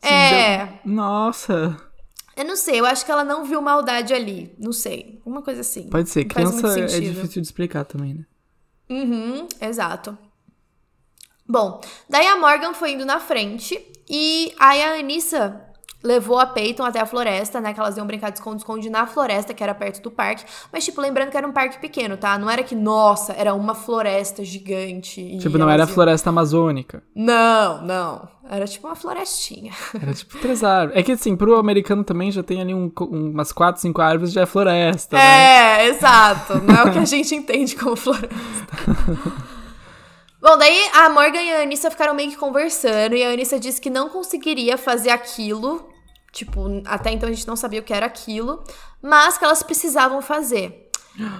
te 0.00 0.08
É, 0.08 0.66
deu- 0.66 0.78
Nossa. 0.92 1.76
eu 2.36 2.44
não 2.44 2.56
sei, 2.56 2.80
eu 2.80 2.86
acho 2.86 3.04
que 3.04 3.10
ela 3.12 3.24
não 3.24 3.44
viu 3.44 3.60
maldade 3.62 4.12
ali. 4.14 4.54
Não 4.58 4.72
sei, 4.72 5.20
uma 5.24 5.42
coisa 5.42 5.60
assim. 5.60 5.88
Pode 5.88 6.08
ser. 6.08 6.24
Não 6.24 6.28
Criança 6.28 6.78
é 6.80 7.00
difícil 7.00 7.42
de 7.42 7.46
explicar 7.48 7.84
também, 7.84 8.14
né? 8.14 8.24
Uhum, 8.90 9.46
exato. 9.60 10.16
Bom, 11.48 11.80
daí 12.08 12.26
a 12.26 12.36
Morgan 12.38 12.72
foi 12.72 12.92
indo 12.92 13.04
na 13.04 13.18
frente 13.20 13.78
e 14.08 14.54
aí 14.58 14.82
a 14.82 14.94
Anissa 14.94 15.60
levou 16.02 16.38
a 16.38 16.46
Peyton 16.46 16.84
até 16.84 17.00
a 17.00 17.06
floresta, 17.06 17.60
né? 17.60 17.72
Que 17.72 17.80
elas 17.80 17.96
iam 17.96 18.06
brincar 18.06 18.30
de 18.30 18.38
esconde-esconde 18.38 18.90
na 18.90 19.06
floresta, 19.06 19.54
que 19.54 19.62
era 19.62 19.74
perto 19.74 20.02
do 20.02 20.10
parque. 20.10 20.44
Mas, 20.72 20.84
tipo, 20.84 21.00
lembrando 21.00 21.30
que 21.30 21.36
era 21.36 21.46
um 21.46 21.52
parque 21.52 21.78
pequeno, 21.78 22.16
tá? 22.16 22.38
Não 22.38 22.50
era 22.50 22.62
que, 22.62 22.74
nossa, 22.74 23.32
era 23.32 23.54
uma 23.54 23.74
floresta 23.74 24.44
gigante. 24.44 25.38
Tipo, 25.38 25.58
não 25.58 25.70
era 25.70 25.84
a 25.84 25.86
floresta 25.86 26.30
amazônica. 26.30 27.02
Não, 27.14 27.82
não. 27.82 28.28
Era 28.50 28.66
tipo 28.66 28.86
uma 28.86 28.96
florestinha. 28.96 29.72
Era 30.00 30.12
tipo 30.12 30.38
três 30.38 30.64
árvores. 30.64 30.98
É 30.98 31.02
que, 31.02 31.12
assim, 31.12 31.36
pro 31.36 31.56
americano 31.56 32.02
também 32.02 32.30
já 32.32 32.42
tem 32.42 32.60
ali 32.60 32.74
um, 32.74 32.90
umas 33.08 33.52
quatro, 33.52 33.80
cinco 33.80 34.00
árvores, 34.00 34.32
já 34.32 34.42
é 34.42 34.46
floresta, 34.46 35.16
né? 35.16 35.84
É, 35.84 35.88
exato. 35.88 36.60
Não 36.60 36.74
é 36.74 36.82
o 36.84 36.92
que 36.92 36.98
a 36.98 37.04
gente 37.04 37.34
entende 37.34 37.76
como 37.76 37.94
floresta. 37.94 38.32
Bom, 40.42 40.58
daí 40.58 40.90
a 40.92 41.08
Morgan 41.08 41.40
e 41.40 41.52
a 41.52 41.62
Anissa 41.62 41.88
ficaram 41.88 42.14
meio 42.14 42.30
que 42.30 42.36
conversando 42.36 43.14
e 43.14 43.22
a 43.22 43.30
Anissa 43.30 43.60
disse 43.60 43.80
que 43.80 43.88
não 43.88 44.08
conseguiria 44.08 44.76
fazer 44.76 45.10
aquilo. 45.10 45.91
Tipo, 46.32 46.82
até 46.86 47.12
então 47.12 47.28
a 47.28 47.32
gente 47.32 47.46
não 47.46 47.56
sabia 47.56 47.80
o 47.80 47.84
que 47.84 47.92
era 47.92 48.06
aquilo, 48.06 48.64
mas 49.02 49.36
que 49.36 49.44
elas 49.44 49.62
precisavam 49.62 50.22
fazer. 50.22 50.90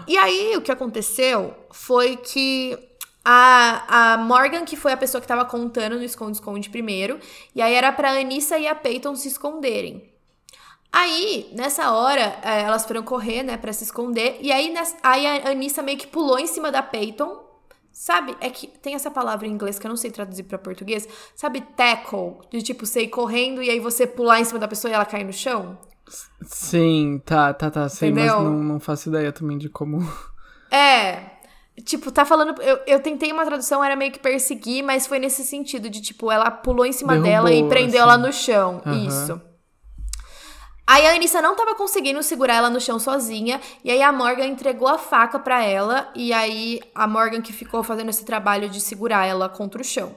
E 0.07 0.19
aí 0.19 0.55
o 0.55 0.61
que 0.61 0.71
aconteceu 0.71 1.55
foi 1.71 2.17
que 2.17 2.79
a, 3.25 4.13
a 4.15 4.19
Morgan, 4.19 4.65
que 4.65 4.77
foi 4.77 4.93
a 4.93 4.97
pessoa 4.97 5.21
que 5.21 5.27
tava 5.27 5.45
contando 5.45 5.97
no 5.97 6.05
esconde-esconde 6.05 6.69
primeiro, 6.69 7.19
e 7.55 7.63
aí 7.63 7.75
era 7.75 7.91
pra 7.91 8.13
Anissa 8.13 8.59
e 8.59 8.67
a 8.67 8.75
Peyton 8.75 9.15
se 9.17 9.29
esconderem. 9.29 10.11
Aí, 10.93 11.49
nessa 11.53 11.93
hora, 11.93 12.39
eh, 12.43 12.63
elas 12.63 12.85
foram 12.85 13.03
correr, 13.03 13.43
né, 13.43 13.57
pra 13.57 13.73
se 13.73 13.85
esconder, 13.85 14.37
e 14.43 14.53
aí, 14.53 14.75
aí 15.03 15.27
a 15.27 15.51
Anissa 15.51 15.83
meio 15.83 15.97
que 15.97 16.07
pulou 16.07 16.39
em 16.39 16.47
cima 16.47 16.71
da 16.71 16.83
Peyton, 16.83 17.43
Sabe? 17.93 18.37
É 18.41 18.49
que 18.49 18.67
tem 18.67 18.95
essa 18.95 19.11
palavra 19.11 19.47
em 19.47 19.51
inglês 19.51 19.79
que 19.79 19.87
eu 19.87 19.91
não 19.91 19.97
sei 19.97 20.11
traduzir 20.11 20.45
para 20.45 20.59
português. 20.59 21.07
Sabe 21.37 21.61
tackle? 21.61 22.39
De 22.51 22.63
tipo, 22.63 22.87
você 22.87 23.03
ir 23.03 23.09
correndo 23.09 23.63
e 23.63 23.69
aí 23.69 23.79
você 23.79 24.07
pular 24.07 24.41
em 24.41 24.45
cima 24.45 24.59
da 24.59 24.67
pessoa 24.67 24.91
e 24.91 24.95
ela 24.95 25.05
cair 25.05 25.25
no 25.25 25.33
chão? 25.33 25.79
Sim, 26.43 27.21
tá, 27.25 27.53
tá, 27.53 27.71
tá. 27.71 27.89
Sei, 27.89 28.11
Entendeu? 28.11 28.37
mas 28.37 28.45
não, 28.45 28.63
não 28.63 28.81
faço 28.81 29.09
ideia 29.09 29.31
também 29.31 29.59
de 29.59 29.69
como. 29.69 29.99
É. 30.71 31.33
Tipo, 31.85 32.11
tá 32.11 32.25
falando. 32.25 32.61
Eu, 32.63 32.81
eu 32.87 33.01
tentei 33.01 33.31
uma 33.33 33.45
tradução, 33.45 33.83
era 33.85 33.95
meio 33.97 34.11
que 34.13 34.19
perseguir, 34.19 34.83
mas 34.83 35.07
foi 35.07 35.19
nesse 35.19 35.45
sentido 35.45 35.89
de, 35.89 36.01
tipo, 36.01 36.31
ela 36.31 36.51
pulou 36.51 36.85
em 36.85 36.93
cima 36.93 37.13
Derrubou, 37.13 37.31
dela 37.31 37.53
e 37.53 37.69
prendeu 37.69 38.03
assim. 38.03 38.11
ela 38.11 38.19
no 38.19 38.33
chão. 38.33 38.83
Uhum. 38.85 39.07
Isso. 39.07 39.41
Aí 40.87 41.07
a 41.07 41.14
Anissa 41.14 41.40
não 41.40 41.55
tava 41.55 41.75
conseguindo 41.75 42.23
segurar 42.23 42.55
ela 42.55 42.71
no 42.71 42.81
chão 42.81 42.99
sozinha, 42.99 43.61
e 43.85 43.90
aí 43.90 44.03
a 44.03 44.12
Morgan 44.12 44.47
entregou 44.47 44.88
a 44.88 44.99
faca 44.99 45.38
para 45.38 45.64
ela, 45.64 46.11
e 46.14 46.33
aí 46.33 46.81
a 46.95 47.07
Morgan 47.07 47.40
que 47.40 47.53
ficou 47.53 47.83
fazendo 47.83 48.11
esse 48.11 48.25
trabalho 48.25 48.68
de 48.68 48.81
segurar 48.81 49.27
ela 49.27 49.49
contra 49.49 49.81
o 49.81 49.85
chão. 49.85 50.16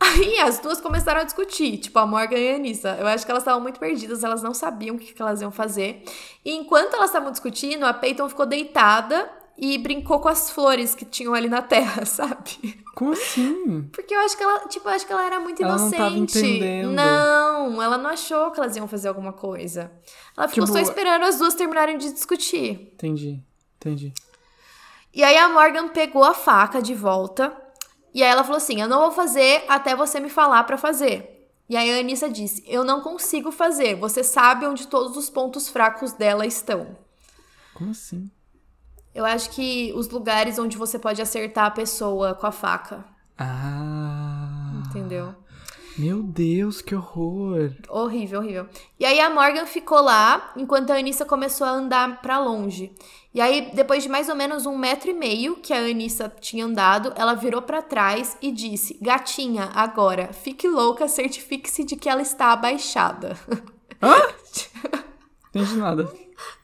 Aí 0.00 0.40
as 0.40 0.58
duas 0.58 0.80
começaram 0.80 1.20
a 1.20 1.24
discutir, 1.24 1.78
tipo 1.78 1.96
a 1.96 2.04
Morgan 2.04 2.36
e 2.36 2.52
a 2.52 2.56
Anissa. 2.56 2.96
Eu 2.98 3.06
acho 3.06 3.24
que 3.24 3.30
elas 3.30 3.44
estavam 3.44 3.60
muito 3.60 3.78
perdidas, 3.78 4.24
elas 4.24 4.42
não 4.42 4.52
sabiam 4.52 4.96
o 4.96 4.98
que, 4.98 5.12
que 5.14 5.22
elas 5.22 5.40
iam 5.40 5.52
fazer. 5.52 6.02
E 6.44 6.52
enquanto 6.52 6.94
elas 6.94 7.10
estavam 7.10 7.30
discutindo, 7.30 7.84
a 7.84 7.94
Peyton 7.94 8.28
ficou 8.28 8.44
deitada 8.44 9.30
e 9.64 9.78
brincou 9.78 10.18
com 10.18 10.28
as 10.28 10.50
flores 10.50 10.92
que 10.92 11.04
tinham 11.04 11.32
ali 11.34 11.48
na 11.48 11.62
terra, 11.62 12.02
sabe? 12.04 12.82
Como 12.96 13.12
assim? 13.12 13.88
Porque 13.92 14.12
eu 14.12 14.18
acho 14.18 14.36
que 14.36 14.42
ela, 14.42 14.66
tipo, 14.66 14.88
eu 14.88 14.92
acho 14.92 15.06
que 15.06 15.12
ela 15.12 15.24
era 15.24 15.38
muito 15.38 15.62
ela 15.62 15.76
inocente. 15.76 15.98
Não, 15.98 16.04
tava 16.04 16.18
entendendo. 16.18 16.90
não, 16.90 17.80
ela 17.80 17.96
não 17.96 18.10
achou 18.10 18.50
que 18.50 18.58
elas 18.58 18.74
iam 18.74 18.88
fazer 18.88 19.06
alguma 19.06 19.32
coisa. 19.32 19.92
Ela 20.36 20.48
ficou 20.48 20.64
tipo, 20.64 20.76
só 20.76 20.82
esperando 20.82 21.22
as 21.26 21.38
duas 21.38 21.54
terminarem 21.54 21.96
de 21.96 22.12
discutir. 22.12 22.90
Entendi, 22.92 23.40
entendi. 23.76 24.12
E 25.14 25.22
aí 25.22 25.38
a 25.38 25.48
Morgan 25.48 25.88
pegou 25.90 26.24
a 26.24 26.34
faca 26.34 26.82
de 26.82 26.92
volta. 26.92 27.56
E 28.12 28.20
aí 28.20 28.30
ela 28.30 28.42
falou 28.42 28.56
assim: 28.56 28.80
Eu 28.80 28.88
não 28.88 29.02
vou 29.02 29.12
fazer 29.12 29.64
até 29.68 29.94
você 29.94 30.18
me 30.18 30.28
falar 30.28 30.64
para 30.64 30.76
fazer. 30.76 31.48
E 31.68 31.76
aí 31.76 31.88
a 31.88 32.00
Anissa 32.00 32.28
disse: 32.28 32.64
Eu 32.66 32.82
não 32.82 33.00
consigo 33.00 33.52
fazer. 33.52 33.94
Você 33.94 34.24
sabe 34.24 34.66
onde 34.66 34.88
todos 34.88 35.16
os 35.16 35.30
pontos 35.30 35.68
fracos 35.68 36.12
dela 36.12 36.44
estão. 36.44 36.96
Como 37.74 37.92
assim? 37.92 38.28
Eu 39.14 39.24
acho 39.24 39.50
que 39.50 39.92
os 39.94 40.08
lugares 40.08 40.58
onde 40.58 40.76
você 40.76 40.98
pode 40.98 41.20
acertar 41.20 41.66
a 41.66 41.70
pessoa 41.70 42.34
com 42.34 42.46
a 42.46 42.52
faca. 42.52 43.04
Ah. 43.38 44.82
Entendeu? 44.88 45.34
Meu 45.98 46.22
Deus, 46.22 46.80
que 46.80 46.94
horror. 46.94 47.72
Horrível, 47.88 48.40
horrível. 48.40 48.66
E 48.98 49.04
aí 49.04 49.20
a 49.20 49.28
Morgan 49.28 49.66
ficou 49.66 50.00
lá 50.00 50.52
enquanto 50.56 50.90
a 50.90 50.94
Anissa 50.94 51.24
começou 51.24 51.66
a 51.66 51.70
andar 51.70 52.22
para 52.22 52.38
longe. 52.38 52.92
E 53.34 53.40
aí, 53.40 53.70
depois 53.74 54.02
de 54.02 54.08
mais 54.08 54.28
ou 54.28 54.34
menos 54.34 54.64
um 54.64 54.76
metro 54.76 55.10
e 55.10 55.14
meio 55.14 55.56
que 55.56 55.72
a 55.72 55.78
Anissa 55.78 56.32
tinha 56.40 56.64
andado, 56.64 57.12
ela 57.14 57.34
virou 57.34 57.60
para 57.60 57.82
trás 57.82 58.36
e 58.40 58.50
disse: 58.50 58.98
Gatinha, 59.02 59.70
agora, 59.74 60.32
fique 60.32 60.66
louca, 60.66 61.08
certifique-se 61.08 61.84
de 61.84 61.96
que 61.96 62.08
ela 62.08 62.22
está 62.22 62.52
abaixada. 62.52 63.36
Hã? 64.02 64.16
Entendi 65.50 65.76
nada. 65.76 66.10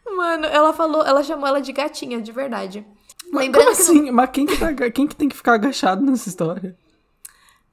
Mano, 0.07 0.47
ela 0.47 0.73
falou, 0.73 1.05
ela 1.05 1.23
chamou 1.23 1.47
ela 1.47 1.61
de 1.61 1.73
gatinha, 1.73 2.21
de 2.21 2.33
verdade. 2.33 2.85
Mas 3.31 3.45
Lembrando 3.45 3.67
como 3.67 3.81
assim? 3.81 4.03
Não... 4.03 4.13
Mas 4.13 4.31
quem 4.31 4.47
que, 4.47 4.57
tá, 4.57 4.91
quem 4.91 5.07
que 5.07 5.17
tem 5.17 5.29
que 5.29 5.37
ficar 5.37 5.55
agachado 5.55 6.03
nessa 6.03 6.29
história? 6.29 6.77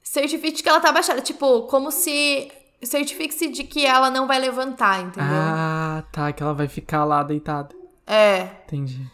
Certifique 0.02 0.62
que 0.62 0.68
ela 0.68 0.80
tá 0.80 0.90
abaixada. 0.90 1.20
Tipo, 1.20 1.62
como 1.62 1.90
se. 1.90 2.50
Certifique-se 2.82 3.48
de 3.48 3.64
que 3.64 3.84
ela 3.84 4.10
não 4.10 4.26
vai 4.26 4.38
levantar, 4.38 5.00
entendeu? 5.00 5.30
Ah, 5.30 6.04
tá. 6.12 6.32
Que 6.32 6.42
ela 6.42 6.54
vai 6.54 6.68
ficar 6.68 7.04
lá 7.04 7.22
deitada. 7.22 7.74
É. 8.06 8.42
Entendi. 8.66 9.10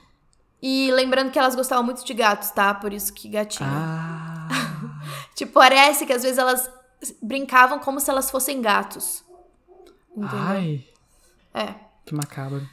E 0.61 0.91
lembrando 0.93 1.31
que 1.31 1.39
elas 1.39 1.55
gostavam 1.55 1.85
muito 1.85 2.05
de 2.05 2.13
gatos, 2.13 2.51
tá? 2.51 2.75
Por 2.75 2.93
isso 2.93 3.13
que 3.13 3.29
gatinha. 3.29 3.69
Ah. 3.69 4.49
tipo, 5.35 5.53
parece 5.53 6.05
que 6.05 6.13
às 6.13 6.23
vezes 6.23 6.39
elas 6.39 6.71
brincavam 7.23 7.79
como 7.79 7.99
se 7.99 8.11
elas 8.11 8.31
fossem 8.31 8.61
gatos. 8.61 9.25
Entendeu? 10.17 10.39
Ai. 10.39 10.85
É. 11.55 11.75
Que 12.05 12.15
macabro. 12.15 12.69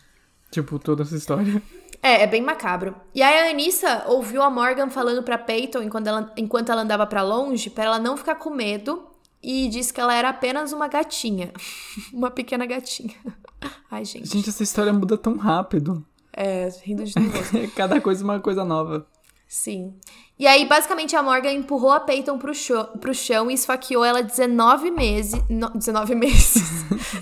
Tipo, 0.51 0.79
toda 0.79 1.03
essa 1.03 1.15
história. 1.15 1.61
É, 2.01 2.23
é 2.23 2.27
bem 2.27 2.41
macabro. 2.41 2.95
E 3.13 3.21
aí 3.21 3.47
a 3.47 3.51
Anissa 3.51 4.05
ouviu 4.07 4.41
a 4.41 4.49
Morgan 4.49 4.89
falando 4.89 5.21
pra 5.21 5.37
Peyton 5.37 5.83
enquanto 5.83 6.07
ela, 6.07 6.33
enquanto 6.37 6.71
ela 6.71 6.81
andava 6.81 7.05
para 7.05 7.21
longe, 7.21 7.69
para 7.69 7.85
ela 7.85 7.99
não 7.99 8.15
ficar 8.15 8.35
com 8.35 8.49
medo, 8.49 9.05
e 9.41 9.67
disse 9.69 9.93
que 9.93 10.01
ela 10.01 10.13
era 10.13 10.29
apenas 10.29 10.71
uma 10.71 10.87
gatinha. 10.87 11.51
uma 12.13 12.31
pequena 12.31 12.65
gatinha. 12.65 13.15
Ai, 13.89 14.05
gente. 14.05 14.29
Gente, 14.29 14.49
essa 14.49 14.63
história 14.63 14.93
muda 14.93 15.17
tão 15.17 15.37
rápido. 15.37 16.05
É, 16.31 16.69
rindo 16.83 17.03
de 17.03 17.17
nervoso. 17.19 17.71
Cada 17.75 17.99
coisa 17.99 18.23
uma 18.23 18.39
coisa 18.39 18.63
nova. 18.63 19.05
Sim. 19.47 19.95
E 20.37 20.45
aí, 20.45 20.65
basicamente, 20.65 21.15
a 21.15 21.23
Morgan 21.23 21.51
empurrou 21.51 21.91
a 21.91 21.99
Peyton 21.99 22.37
pro 22.37 22.53
chão, 22.53 22.85
pro 23.01 23.13
chão 23.13 23.49
e 23.49 23.55
esfaqueou 23.55 24.05
ela 24.05 24.21
19 24.21 24.91
meses. 24.91 25.41
No, 25.49 25.69
19 25.71 26.15
meses. 26.15 26.63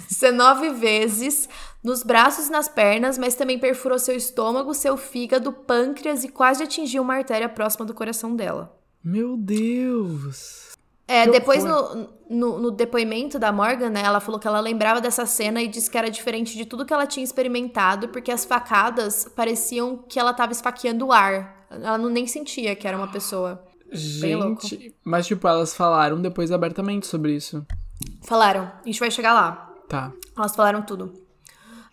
19 0.10 0.72
vezes 0.72 1.48
nos 1.84 2.04
braços 2.04 2.48
e 2.48 2.52
nas 2.52 2.68
pernas, 2.68 3.18
mas 3.18 3.36
também 3.36 3.60
perfurou 3.60 4.00
seu 4.00 4.16
estômago, 4.16 4.74
seu 4.74 4.98
fígado, 4.98 5.52
pâncreas 5.52 6.24
e 6.24 6.30
quase 6.30 6.63
atingiu 6.63 7.02
uma 7.02 7.16
artéria 7.16 7.48
próxima 7.48 7.86
do 7.86 7.94
coração 7.94 8.36
dela. 8.36 8.76
Meu 9.04 9.38
Deus! 9.38 10.76
É, 11.08 11.24
que 11.24 11.32
depois 11.32 11.63
no, 11.63 12.10
no, 12.30 12.60
no, 12.60 12.72
depoimento 12.72 13.40
da 13.40 13.50
Morgan, 13.50 13.90
né, 13.90 14.02
ela 14.04 14.20
falou 14.20 14.38
que 14.38 14.48
ela 14.48 14.60
lembrava 14.60 15.00
dessa 15.00 15.26
cena 15.26 15.62
e 15.62 15.68
disse 15.68 15.90
que 15.90 15.98
era 15.98 16.12
diferente 16.12 16.58
de 16.58 16.66
tudo 16.66 16.86
que 16.86 16.94
ela 16.94 17.08
tinha 17.08 17.24
experimentado, 17.24 18.10
porque 18.10 18.30
as 18.30 18.44
facadas 18.44 19.26
pareciam 19.34 20.04
que 20.10 20.20
ela 20.20 20.32
estava 20.32 20.52
esfaqueando 20.52 21.06
o 21.06 21.13
ar. 21.13 21.66
Ela 21.72 21.98
não 21.98 22.10
nem 22.10 22.28
sentia 22.28 22.76
que 22.76 22.86
era 22.86 22.98
uma 22.98 23.10
pessoa. 23.10 23.63
Gente, 23.90 24.94
mas 25.02 25.26
tipo, 25.26 25.48
elas 25.48 25.74
falaram 25.74 26.22
depois 26.22 26.52
abertamente 26.52 27.08
sobre 27.08 27.34
isso. 27.34 27.66
Falaram. 28.24 28.70
A 28.84 28.86
gente 28.86 29.00
vai 29.00 29.10
chegar 29.10 29.34
lá. 29.34 29.74
Tá. 29.88 30.12
Elas 30.38 30.56
falaram 30.56 30.82
tudo. 30.82 31.13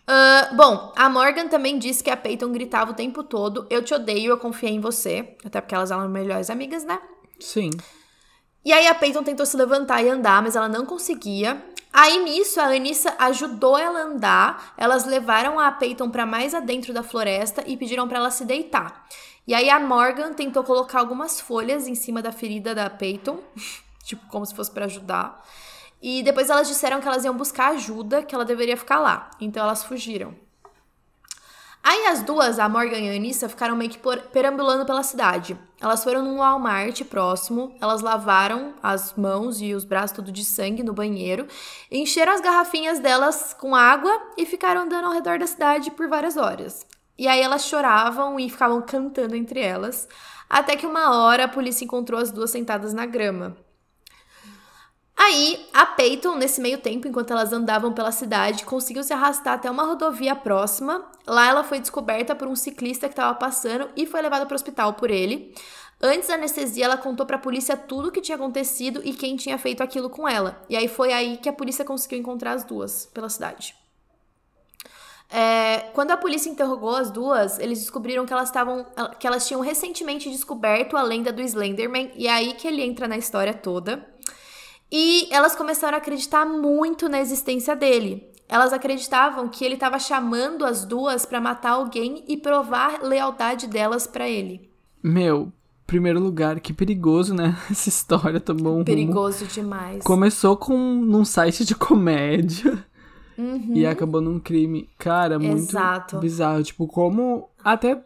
Uh, 0.07 0.55
bom, 0.55 0.93
a 0.95 1.09
Morgan 1.09 1.47
também 1.47 1.79
disse 1.79 2.03
que 2.03 2.11
a 2.11 2.17
Peyton 2.17 2.51
gritava 2.51 2.91
o 2.91 2.95
tempo 2.95 3.23
todo: 3.23 3.65
Eu 3.69 3.83
te 3.83 3.93
odeio, 3.93 4.31
eu 4.31 4.37
confiei 4.37 4.73
em 4.73 4.79
você. 4.79 5.35
Até 5.43 5.59
porque 5.59 5.73
elas 5.73 5.91
eram 5.91 6.07
melhores 6.07 6.49
amigas, 6.49 6.83
né? 6.83 6.99
Sim. 7.39 7.71
E 8.63 8.71
aí 8.71 8.87
a 8.87 8.95
Peyton 8.95 9.23
tentou 9.23 9.45
se 9.45 9.57
levantar 9.57 10.03
e 10.03 10.09
andar, 10.09 10.41
mas 10.41 10.55
ela 10.55 10.69
não 10.69 10.85
conseguia. 10.85 11.63
Aí 11.91 12.23
nisso 12.23 12.59
a 12.59 12.65
Anissa 12.65 13.15
ajudou 13.19 13.77
ela 13.77 13.99
a 13.99 14.03
andar. 14.03 14.73
Elas 14.77 15.05
levaram 15.05 15.59
a 15.59 15.71
Peyton 15.71 16.09
para 16.09 16.25
mais 16.25 16.53
adentro 16.53 16.93
da 16.93 17.01
floresta 17.01 17.63
e 17.65 17.77
pediram 17.77 18.07
para 18.07 18.17
ela 18.17 18.31
se 18.31 18.43
deitar. 18.43 19.05
E 19.47 19.53
aí 19.53 19.69
a 19.69 19.79
Morgan 19.79 20.33
tentou 20.33 20.63
colocar 20.63 20.99
algumas 20.99 21.39
folhas 21.39 21.87
em 21.87 21.95
cima 21.95 22.21
da 22.21 22.31
ferida 22.31 22.73
da 22.73 22.89
Peyton, 22.89 23.39
tipo 24.03 24.25
como 24.27 24.45
se 24.45 24.53
fosse 24.53 24.71
para 24.71 24.85
ajudar. 24.85 25.41
E 26.07 26.21
depois 26.21 26.51
elas 26.51 26.67
disseram 26.67 27.01
que 27.01 27.07
elas 27.07 27.25
iam 27.25 27.35
buscar 27.35 27.71
ajuda, 27.71 28.21
que 28.21 28.35
ela 28.35 28.45
deveria 28.45 28.77
ficar 28.77 28.99
lá. 28.99 29.31
Então 29.41 29.63
elas 29.63 29.83
fugiram. 29.83 30.35
Aí 31.83 32.05
as 32.05 32.21
duas, 32.21 32.59
a 32.59 32.69
Morgan 32.69 32.99
e 32.99 33.09
a 33.09 33.15
Anissa, 33.15 33.49
ficaram 33.49 33.75
meio 33.75 33.89
que 33.89 33.97
perambulando 34.31 34.85
pela 34.85 35.01
cidade. 35.01 35.57
Elas 35.81 36.03
foram 36.03 36.23
num 36.23 36.37
Walmart 36.37 37.03
próximo, 37.05 37.75
elas 37.81 38.03
lavaram 38.03 38.75
as 38.83 39.15
mãos 39.15 39.59
e 39.59 39.73
os 39.73 39.83
braços 39.83 40.15
tudo 40.15 40.31
de 40.31 40.45
sangue 40.45 40.83
no 40.83 40.93
banheiro, 40.93 41.47
encheram 41.91 42.33
as 42.33 42.41
garrafinhas 42.41 42.99
delas 42.99 43.55
com 43.59 43.75
água 43.75 44.15
e 44.37 44.45
ficaram 44.45 44.81
andando 44.81 45.05
ao 45.05 45.13
redor 45.13 45.39
da 45.39 45.47
cidade 45.47 45.89
por 45.89 46.07
várias 46.07 46.37
horas. 46.37 46.85
E 47.17 47.27
aí 47.27 47.41
elas 47.41 47.65
choravam 47.65 48.39
e 48.39 48.47
ficavam 48.47 48.79
cantando 48.79 49.35
entre 49.35 49.59
elas, 49.59 50.07
até 50.47 50.75
que 50.75 50.85
uma 50.85 51.17
hora 51.17 51.45
a 51.45 51.47
polícia 51.47 51.83
encontrou 51.83 52.19
as 52.19 52.29
duas 52.29 52.51
sentadas 52.51 52.93
na 52.93 53.07
grama. 53.07 53.57
Aí, 55.17 55.65
a 55.73 55.85
Peyton, 55.85 56.35
nesse 56.35 56.59
meio 56.59 56.77
tempo, 56.77 57.07
enquanto 57.07 57.31
elas 57.31 57.53
andavam 57.53 57.93
pela 57.93 58.11
cidade, 58.11 58.65
conseguiu 58.65 59.01
se 59.01 59.13
arrastar 59.13 59.53
até 59.53 59.71
uma 59.71 59.83
rodovia 59.83 60.35
próxima. 60.35 61.09
Lá 61.25 61.47
ela 61.47 61.63
foi 61.63 61.79
descoberta 61.79 62.35
por 62.35 62.47
um 62.47 62.55
ciclista 62.55 63.07
que 63.07 63.13
estava 63.13 63.33
passando 63.33 63.89
e 63.95 64.05
foi 64.05 64.21
levada 64.21 64.45
para 64.45 64.53
o 64.53 64.55
hospital 64.55 64.93
por 64.93 65.09
ele. 65.09 65.55
Antes 66.01 66.27
da 66.27 66.35
anestesia, 66.35 66.85
ela 66.85 66.97
contou 66.97 67.25
para 67.25 67.37
a 67.37 67.39
polícia 67.39 67.77
tudo 67.77 68.09
o 68.09 68.11
que 68.11 68.19
tinha 68.19 68.35
acontecido 68.35 69.01
e 69.05 69.13
quem 69.13 69.37
tinha 69.37 69.57
feito 69.57 69.81
aquilo 69.81 70.09
com 70.09 70.27
ela. 70.27 70.61
E 70.69 70.75
aí 70.75 70.89
foi 70.89 71.13
aí 71.13 71.37
que 71.37 71.47
a 71.47 71.53
polícia 71.53 71.85
conseguiu 71.85 72.19
encontrar 72.19 72.51
as 72.51 72.65
duas 72.65 73.05
pela 73.13 73.29
cidade. 73.29 73.73
É, 75.29 75.89
quando 75.93 76.11
a 76.11 76.17
polícia 76.17 76.49
interrogou 76.49 76.95
as 76.95 77.09
duas, 77.09 77.57
eles 77.57 77.79
descobriram 77.79 78.25
que 78.25 78.33
elas 78.33 78.49
estavam, 78.49 78.85
que 79.17 79.25
elas 79.25 79.47
tinham 79.47 79.61
recentemente 79.61 80.29
descoberto 80.29 80.95
a 80.95 81.01
lenda 81.01 81.31
do 81.31 81.41
Slenderman 81.41 82.11
e 82.15 82.27
é 82.27 82.31
aí 82.31 82.53
que 82.53 82.67
ele 82.67 82.83
entra 82.83 83.07
na 83.07 83.17
história 83.17 83.53
toda. 83.53 84.05
E 84.91 85.27
elas 85.33 85.55
começaram 85.55 85.95
a 85.95 85.99
acreditar 85.99 86.45
muito 86.45 87.09
na 87.09 87.19
existência 87.19 87.75
dele. 87.75 88.27
Elas 88.47 88.71
acreditavam 88.71 89.47
que 89.49 89.65
ele 89.65 89.73
estava 89.73 89.97
chamando 89.97 90.63
as 90.65 90.85
duas 90.85 91.25
para 91.25 91.41
matar 91.41 91.71
alguém 91.71 92.23
e 92.27 92.37
provar 92.37 93.01
lealdade 93.01 93.65
delas 93.67 94.05
para 94.05 94.29
ele. 94.29 94.69
Meu, 95.01 95.51
primeiro 95.87 96.19
lugar, 96.19 96.59
que 96.59 96.71
perigoso, 96.71 97.33
né? 97.33 97.57
Essa 97.69 97.89
história 97.89 98.39
tomou 98.39 98.77
um 98.79 98.83
Perigoso 98.83 99.39
rumo. 99.39 99.51
demais. 99.51 100.03
Começou 100.03 100.55
com 100.55 100.77
num 100.77 101.25
site 101.25 101.65
de 101.65 101.73
comédia 101.75 102.85
Uhum. 103.37 103.73
e 103.75 103.85
acabou 103.85 104.21
num 104.21 104.39
crime. 104.39 104.87
Cara, 104.97 105.37
muito 105.37 105.69
Exato. 105.71 106.19
bizarro. 106.19 106.63
Tipo, 106.63 106.87
como 106.87 107.49
até 107.61 108.01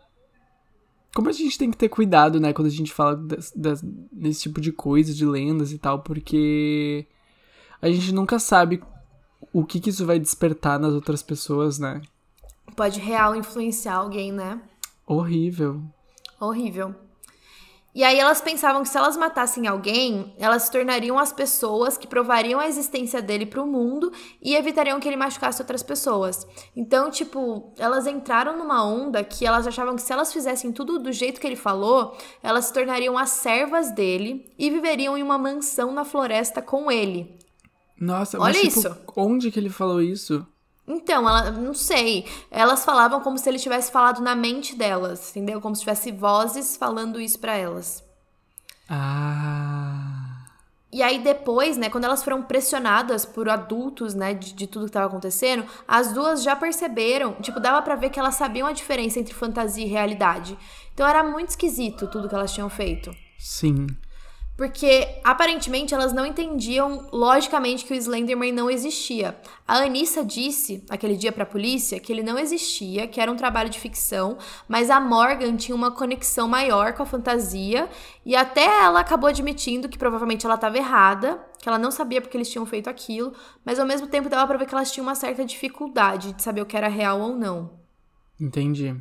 como 1.14 1.30
a 1.30 1.32
gente 1.32 1.58
tem 1.58 1.72
que 1.72 1.78
ter 1.78 1.90
cuidado, 1.90 2.40
né, 2.40 2.54
quando 2.54 2.68
a 2.68 2.72
gente 2.72 2.94
fala 2.94 3.16
das, 3.16 3.52
das- 3.56 3.82
desse 4.12 4.42
tipo 4.44 4.62
de 4.62 4.72
coisa, 4.72 5.14
de 5.14 5.26
lendas 5.26 5.72
e 5.72 5.78
tal, 5.78 6.00
porque 6.00 7.06
a 7.82 7.90
gente 7.90 8.12
nunca 8.14 8.38
sabe 8.40 8.82
o 9.54 9.64
que 9.66 9.80
que 9.80 9.90
isso 9.90 10.06
vai 10.06 10.20
despertar 10.20 10.80
nas 10.80 10.94
outras 10.94 11.24
pessoas, 11.24 11.80
né? 11.80 12.02
Pode 12.76 13.00
real 13.00 13.36
influenciar 13.36 13.96
alguém, 13.96 14.32
né? 14.32 14.62
Horrível. 15.08 15.82
Horrível. 16.40 16.94
E 17.94 18.04
aí 18.04 18.20
elas 18.20 18.40
pensavam 18.40 18.84
que 18.84 18.90
se 18.90 18.98
elas 18.98 19.18
matassem 19.18 19.68
alguém, 19.68 20.36
elas 20.38 20.64
se 20.64 20.72
tornariam 20.72 21.18
as 21.18 21.34
pessoas 21.34 21.98
que 21.98 22.08
provariam 22.08 22.60
a 22.60 22.68
existência 22.68 23.22
dele 23.22 23.46
pro 23.46 23.66
mundo 23.66 24.12
e 24.42 24.56
evitariam 24.56 25.00
que 25.00 25.08
ele 25.08 25.18
machucasse 25.18 25.62
outras 25.62 25.82
pessoas. 25.82 26.46
Então, 26.76 27.10
tipo, 27.10 27.74
elas 27.78 28.06
entraram 28.06 28.58
numa 28.58 28.86
onda 28.86 29.24
que 29.24 29.46
elas 29.46 29.66
achavam 29.66 29.96
que 29.96 30.04
se 30.04 30.14
elas 30.14 30.32
fizessem 30.32 30.72
tudo 30.72 31.00
do 31.00 31.12
jeito 31.12 31.42
que 31.42 31.48
ele 31.48 31.56
falou, 31.56 32.16
elas 32.44 32.66
se 32.66 32.74
tornariam 32.74 33.18
as 33.18 33.32
servas 33.32 33.92
dele 33.92 34.52
e 34.58 34.70
viveriam 34.70 35.18
em 35.18 35.24
uma 35.24 35.38
mansão 35.38 35.92
na 35.92 36.06
floresta 36.06 36.62
com 36.62 36.92
ele. 36.92 37.40
Nossa, 38.00 38.38
mas 38.38 38.56
Olha 38.56 38.70
tipo, 38.70 38.80
isso. 38.80 38.98
onde 39.16 39.52
que 39.52 39.60
ele 39.60 39.70
falou 39.70 40.02
isso? 40.02 40.46
Então, 40.90 41.30
ela, 41.30 41.52
não 41.52 41.76
sei. 41.76 42.26
Elas 42.50 42.84
falavam 42.84 43.22
como 43.22 43.38
se 43.38 43.48
ele 43.48 43.60
tivesse 43.60 43.92
falado 43.92 44.22
na 44.22 44.36
mente 44.36 44.76
delas, 44.76 45.30
entendeu? 45.30 45.62
Como 45.62 45.76
se 45.76 45.82
tivesse 45.82 46.12
vozes 46.12 46.76
falando 46.76 47.22
isso 47.22 47.38
pra 47.38 47.56
elas. 47.56 48.04
Ah. 48.90 50.48
E 50.92 51.04
aí 51.04 51.20
depois, 51.20 51.78
né, 51.78 51.88
quando 51.92 52.06
elas 52.06 52.24
foram 52.24 52.42
pressionadas 52.42 53.24
por 53.24 53.48
adultos, 53.48 54.16
né, 54.16 54.34
de, 54.34 54.52
de 54.54 54.66
tudo 54.66 54.88
que 54.88 54.92
tava 54.92 55.06
acontecendo, 55.06 55.64
as 55.88 56.12
duas 56.12 56.42
já 56.42 56.56
perceberam, 56.56 57.34
tipo, 57.34 57.60
dava 57.60 57.80
pra 57.84 57.96
ver 57.96 58.10
que 58.10 58.20
elas 58.20 58.34
sabiam 58.34 58.68
a 58.68 58.72
diferença 58.72 59.20
entre 59.20 59.36
fantasia 59.36 59.86
e 59.86 59.88
realidade. 59.88 60.58
Então 60.92 61.08
era 61.08 61.24
muito 61.24 61.50
esquisito 61.50 62.08
tudo 62.08 62.28
que 62.28 62.34
elas 62.34 62.52
tinham 62.52 62.70
feito. 62.70 63.16
Sim. 63.38 63.86
Porque 64.60 65.22
aparentemente 65.24 65.94
elas 65.94 66.12
não 66.12 66.26
entendiam 66.26 67.08
logicamente 67.14 67.86
que 67.86 67.94
o 67.94 67.96
Slenderman 67.96 68.52
não 68.52 68.70
existia. 68.70 69.40
A 69.66 69.78
Anissa 69.78 70.22
disse 70.22 70.84
aquele 70.90 71.16
dia 71.16 71.32
pra 71.32 71.46
polícia 71.46 71.98
que 71.98 72.12
ele 72.12 72.22
não 72.22 72.38
existia, 72.38 73.08
que 73.08 73.22
era 73.22 73.32
um 73.32 73.38
trabalho 73.38 73.70
de 73.70 73.80
ficção, 73.80 74.38
mas 74.68 74.90
a 74.90 75.00
Morgan 75.00 75.56
tinha 75.56 75.74
uma 75.74 75.92
conexão 75.92 76.46
maior 76.46 76.92
com 76.92 77.04
a 77.04 77.06
fantasia 77.06 77.88
e 78.26 78.36
até 78.36 78.66
ela 78.66 79.00
acabou 79.00 79.30
admitindo 79.30 79.88
que 79.88 79.98
provavelmente 79.98 80.46
ela 80.46 80.56
estava 80.56 80.76
errada, 80.78 81.40
que 81.58 81.70
ela 81.70 81.78
não 81.80 81.90
sabia 81.90 82.20
porque 82.20 82.36
eles 82.36 82.50
tinham 82.50 82.66
feito 82.66 82.90
aquilo, 82.90 83.32
mas 83.64 83.80
ao 83.80 83.86
mesmo 83.86 84.08
tempo 84.08 84.28
dava 84.28 84.46
pra 84.46 84.58
ver 84.58 84.66
que 84.66 84.76
elas 84.76 84.92
tinham 84.92 85.08
uma 85.08 85.16
certa 85.16 85.46
dificuldade 85.46 86.34
de 86.34 86.44
saber 86.44 86.60
o 86.60 86.66
que 86.66 86.76
era 86.76 86.90
real 86.90 87.22
ou 87.22 87.34
não. 87.34 87.80
Entendi. 88.38 88.94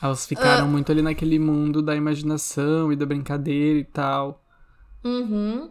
Elas 0.00 0.24
ficaram 0.24 0.64
Ah. 0.64 0.66
muito 0.66 0.90
ali 0.90 1.02
naquele 1.02 1.38
mundo 1.38 1.82
da 1.82 1.94
imaginação 1.94 2.90
e 2.90 2.96
da 2.96 3.04
brincadeira 3.04 3.80
e 3.80 3.84
tal. 3.84 4.42
Uhum. 5.04 5.70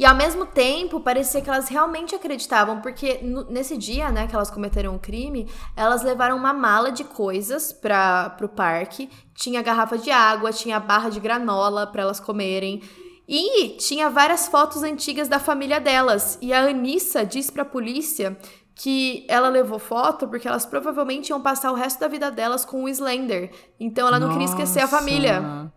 E 0.00 0.04
ao 0.06 0.14
mesmo 0.14 0.46
tempo, 0.46 1.00
parecia 1.00 1.42
que 1.42 1.50
elas 1.50 1.68
realmente 1.68 2.14
acreditavam, 2.14 2.80
porque 2.80 3.20
nesse 3.50 3.76
dia, 3.76 4.10
né, 4.10 4.26
que 4.26 4.34
elas 4.34 4.50
cometeram 4.50 4.94
o 4.94 4.98
crime, 4.98 5.46
elas 5.76 6.02
levaram 6.02 6.38
uma 6.38 6.54
mala 6.54 6.90
de 6.90 7.04
coisas 7.04 7.70
para 7.70 8.30
pro 8.30 8.48
parque. 8.48 9.10
Tinha 9.34 9.60
garrafa 9.60 9.98
de 9.98 10.10
água, 10.10 10.52
tinha 10.52 10.80
barra 10.80 11.10
de 11.10 11.20
granola 11.20 11.86
para 11.86 12.00
elas 12.00 12.18
comerem. 12.18 12.82
E 13.28 13.76
tinha 13.76 14.08
várias 14.08 14.48
fotos 14.48 14.82
antigas 14.82 15.28
da 15.28 15.38
família 15.38 15.78
delas. 15.78 16.38
E 16.40 16.52
a 16.52 16.62
Anissa 16.62 17.22
disse 17.22 17.52
pra 17.52 17.64
polícia 17.64 18.38
que 18.74 19.26
ela 19.28 19.50
levou 19.50 19.78
foto 19.78 20.26
porque 20.26 20.48
elas 20.48 20.64
provavelmente 20.64 21.28
iam 21.28 21.42
passar 21.42 21.70
o 21.70 21.74
resto 21.74 22.00
da 22.00 22.08
vida 22.08 22.30
delas 22.30 22.64
com 22.64 22.84
o 22.84 22.88
Slender. 22.88 23.50
Então 23.78 24.08
ela 24.08 24.18
não 24.18 24.30
queria 24.30 24.46
esquecer 24.46 24.78
a 24.78 24.84
Nossa. 24.84 24.96
família. 24.96 25.70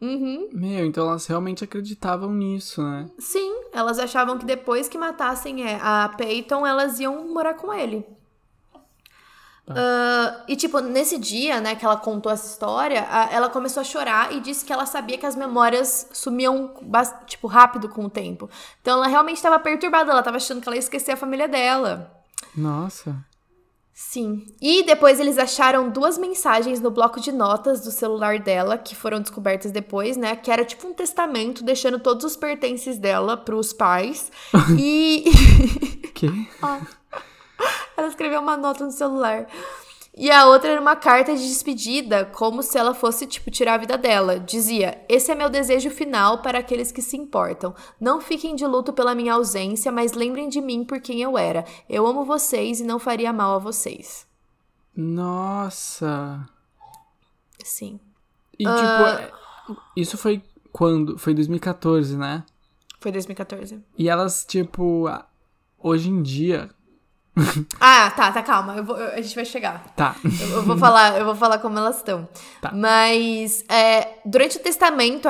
Uhum. 0.00 0.48
Meu, 0.52 0.86
então 0.86 1.06
elas 1.08 1.26
realmente 1.26 1.62
acreditavam 1.62 2.32
nisso, 2.32 2.82
né? 2.82 3.10
Sim, 3.18 3.64
elas 3.72 3.98
achavam 3.98 4.38
que 4.38 4.46
depois 4.46 4.88
que 4.88 4.96
matassem 4.96 5.62
é, 5.66 5.78
a 5.82 6.08
Peyton, 6.16 6.66
elas 6.66 6.98
iam 7.00 7.28
morar 7.28 7.54
com 7.54 7.72
ele. 7.72 8.06
Ah, 9.68 10.42
e, 10.48 10.56
tipo, 10.56 10.80
nesse 10.80 11.16
dia, 11.16 11.60
né, 11.60 11.76
que 11.76 11.84
ela 11.84 11.96
contou 11.96 12.32
essa 12.32 12.46
história, 12.46 13.06
a- 13.08 13.28
ela 13.30 13.48
começou 13.48 13.80
a 13.82 13.84
chorar 13.84 14.32
e 14.32 14.40
disse 14.40 14.64
que 14.64 14.72
ela 14.72 14.84
sabia 14.84 15.16
que 15.16 15.26
as 15.26 15.36
memórias 15.36 16.08
sumiam, 16.12 16.74
tipo, 17.26 17.46
rápido 17.46 17.88
com 17.88 18.06
o 18.06 18.10
tempo. 18.10 18.50
Então, 18.80 18.94
ela 18.94 19.06
realmente 19.06 19.36
estava 19.36 19.58
perturbada, 19.60 20.10
ela 20.10 20.20
estava 20.20 20.38
achando 20.38 20.60
que 20.60 20.68
ela 20.68 20.74
ia 20.76 20.80
esquecer 20.80 21.12
a 21.12 21.16
família 21.16 21.46
dela. 21.46 22.10
Nossa. 22.56 23.24
Sim. 24.02 24.46
E 24.60 24.82
depois 24.82 25.20
eles 25.20 25.36
acharam 25.36 25.90
duas 25.90 26.16
mensagens 26.16 26.80
no 26.80 26.90
bloco 26.90 27.20
de 27.20 27.30
notas 27.30 27.82
do 27.82 27.90
celular 27.90 28.38
dela, 28.38 28.78
que 28.78 28.96
foram 28.96 29.20
descobertas 29.20 29.70
depois, 29.70 30.16
né? 30.16 30.34
Que 30.34 30.50
era 30.50 30.64
tipo 30.64 30.88
um 30.88 30.94
testamento, 30.94 31.62
deixando 31.62 31.98
todos 31.98 32.24
os 32.24 32.34
pertences 32.34 32.98
dela 32.98 33.36
pros 33.36 33.74
pais. 33.74 34.32
e 34.80 35.24
Que? 36.14 36.28
ela 37.94 38.08
escreveu 38.08 38.40
uma 38.40 38.56
nota 38.56 38.84
no 38.84 38.90
celular. 38.90 39.46
E 40.16 40.30
a 40.30 40.46
outra 40.46 40.70
era 40.70 40.80
uma 40.80 40.96
carta 40.96 41.34
de 41.34 41.42
despedida, 41.48 42.24
como 42.24 42.62
se 42.62 42.76
ela 42.76 42.92
fosse, 42.92 43.26
tipo, 43.26 43.50
tirar 43.50 43.74
a 43.74 43.78
vida 43.78 43.96
dela. 43.96 44.40
Dizia: 44.40 45.00
Esse 45.08 45.30
é 45.30 45.34
meu 45.34 45.48
desejo 45.48 45.88
final 45.90 46.38
para 46.42 46.58
aqueles 46.58 46.90
que 46.90 47.00
se 47.00 47.16
importam. 47.16 47.74
Não 48.00 48.20
fiquem 48.20 48.54
de 48.56 48.66
luto 48.66 48.92
pela 48.92 49.14
minha 49.14 49.34
ausência, 49.34 49.90
mas 49.92 50.12
lembrem 50.12 50.48
de 50.48 50.60
mim 50.60 50.84
por 50.84 51.00
quem 51.00 51.22
eu 51.22 51.38
era. 51.38 51.64
Eu 51.88 52.06
amo 52.06 52.24
vocês 52.24 52.80
e 52.80 52.84
não 52.84 52.98
faria 52.98 53.32
mal 53.32 53.54
a 53.54 53.58
vocês. 53.58 54.26
Nossa. 54.96 56.46
Sim. 57.64 58.00
E 58.58 58.66
Ah. 58.66 58.74
tipo, 58.76 59.74
é- 59.74 59.76
isso 59.96 60.18
foi 60.18 60.42
quando? 60.72 61.16
Foi 61.18 61.32
2014, 61.34 62.16
né? 62.16 62.44
Foi 62.98 63.10
2014. 63.12 63.80
E 63.96 64.08
elas, 64.08 64.44
tipo, 64.44 65.06
hoje 65.78 66.10
em 66.10 66.20
dia. 66.22 66.68
Ah, 67.80 68.10
tá, 68.10 68.30
tá, 68.32 68.42
calma. 68.42 68.82
Vou- 68.82 68.96
eu- 68.96 69.12
a 69.14 69.20
gente 69.20 69.34
vai 69.34 69.44
chegar. 69.44 69.84
Tá. 69.96 70.14
Eu, 70.24 70.48
eu 70.56 70.62
vou 70.62 70.76
falar, 70.76 71.18
eu 71.18 71.24
vou 71.24 71.34
falar 71.34 71.58
como 71.58 71.78
elas 71.78 71.96
estão. 71.98 72.28
Tá. 72.60 72.70
Mas 72.72 73.64
é, 73.68 74.18
durante 74.24 74.56
o 74.58 74.60
testamento, 74.60 75.28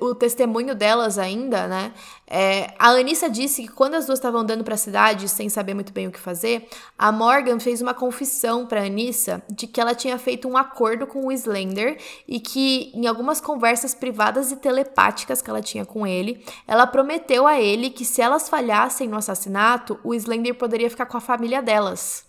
o 0.00 0.14
testemunho 0.14 0.74
delas 0.74 1.18
ainda, 1.18 1.66
né? 1.68 1.92
É, 2.32 2.72
a 2.78 2.90
Anissa 2.90 3.28
disse 3.28 3.62
que 3.62 3.68
quando 3.68 3.94
as 3.94 4.06
duas 4.06 4.20
estavam 4.20 4.42
andando 4.42 4.62
pra 4.62 4.76
cidade 4.76 5.28
sem 5.28 5.48
saber 5.48 5.74
muito 5.74 5.92
bem 5.92 6.06
o 6.06 6.12
que 6.12 6.20
fazer, 6.20 6.68
a 6.96 7.10
Morgan 7.10 7.58
fez 7.58 7.82
uma 7.82 7.92
confissão 7.92 8.64
pra 8.66 8.84
Anissa 8.84 9.42
de 9.50 9.66
que 9.66 9.80
ela 9.80 9.96
tinha 9.96 10.16
feito 10.16 10.48
um 10.48 10.56
acordo 10.56 11.08
com 11.08 11.26
o 11.26 11.32
Slender 11.32 11.98
e 12.28 12.38
que 12.38 12.92
em 12.94 13.08
algumas 13.08 13.40
conversas 13.40 13.94
privadas 13.94 14.52
e 14.52 14.56
telepáticas 14.56 15.42
que 15.42 15.50
ela 15.50 15.60
tinha 15.60 15.84
com 15.84 16.06
ele, 16.06 16.44
ela 16.68 16.86
prometeu 16.86 17.48
a 17.48 17.60
ele 17.60 17.90
que 17.90 18.04
se 18.04 18.22
elas 18.22 18.48
falhassem 18.48 19.08
no 19.08 19.16
assassinato, 19.16 19.98
o 20.04 20.14
Slender 20.14 20.54
poderia 20.54 20.88
ficar 20.88 21.06
com 21.06 21.16
a 21.16 21.20
família 21.20 21.60
delas. 21.60 22.24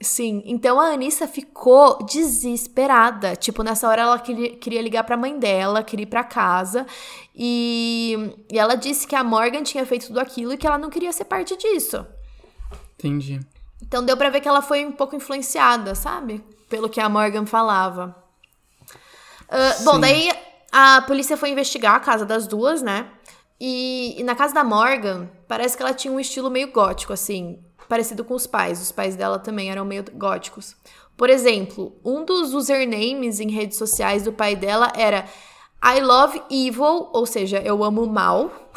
Sim, 0.00 0.42
então 0.46 0.78
a 0.78 0.92
Anissa 0.92 1.26
ficou 1.26 2.04
desesperada. 2.04 3.34
Tipo, 3.34 3.64
nessa 3.64 3.88
hora 3.88 4.02
ela 4.02 4.18
queria, 4.18 4.80
ligar 4.80 5.02
pra 5.02 5.16
mãe 5.16 5.36
dela, 5.36 5.82
queria 5.82 6.04
ir 6.04 6.06
pra 6.06 6.22
casa. 6.22 6.86
E, 7.34 8.36
e 8.50 8.56
ela 8.56 8.76
disse 8.76 9.08
que 9.08 9.16
a 9.16 9.24
Morgan 9.24 9.64
tinha 9.64 9.84
feito 9.84 10.06
tudo 10.06 10.20
aquilo 10.20 10.52
e 10.52 10.56
que 10.56 10.66
ela 10.66 10.78
não 10.78 10.88
queria 10.88 11.12
ser 11.12 11.24
parte 11.24 11.56
disso. 11.56 12.06
Entendi. 12.96 13.40
Então 13.82 14.04
deu 14.04 14.16
pra 14.16 14.30
ver 14.30 14.40
que 14.40 14.48
ela 14.48 14.62
foi 14.62 14.84
um 14.86 14.92
pouco 14.92 15.16
influenciada, 15.16 15.96
sabe? 15.96 16.44
Pelo 16.68 16.88
que 16.88 17.00
a 17.00 17.08
Morgan 17.08 17.44
falava. 17.44 18.14
Ah, 19.48 19.82
bom, 19.84 19.98
daí 19.98 20.30
a 20.70 21.02
polícia 21.02 21.36
foi 21.36 21.50
investigar 21.50 21.96
a 21.96 22.00
casa 22.00 22.24
das 22.24 22.46
duas, 22.46 22.82
né? 22.82 23.10
E, 23.60 24.14
e 24.20 24.22
na 24.22 24.36
casa 24.36 24.54
da 24.54 24.62
Morgan, 24.62 25.28
parece 25.48 25.76
que 25.76 25.82
ela 25.82 25.92
tinha 25.94 26.12
um 26.12 26.20
estilo 26.20 26.50
meio 26.50 26.70
gótico, 26.70 27.12
assim, 27.12 27.58
parecido 27.88 28.24
com 28.24 28.34
os 28.34 28.46
pais. 28.46 28.80
Os 28.80 28.92
pais 28.92 29.16
dela 29.16 29.38
também 29.38 29.70
eram 29.70 29.84
meio 29.84 30.04
góticos. 30.14 30.76
Por 31.16 31.30
exemplo, 31.30 31.96
um 32.04 32.24
dos 32.24 32.54
usernames 32.54 33.40
em 33.40 33.50
redes 33.50 33.76
sociais 33.76 34.22
do 34.22 34.32
pai 34.32 34.54
dela 34.54 34.92
era 34.94 35.24
I 35.84 36.00
love 36.00 36.40
evil, 36.50 37.08
ou 37.12 37.26
seja, 37.26 37.58
eu 37.58 37.82
amo 37.82 38.06
mal. 38.06 38.70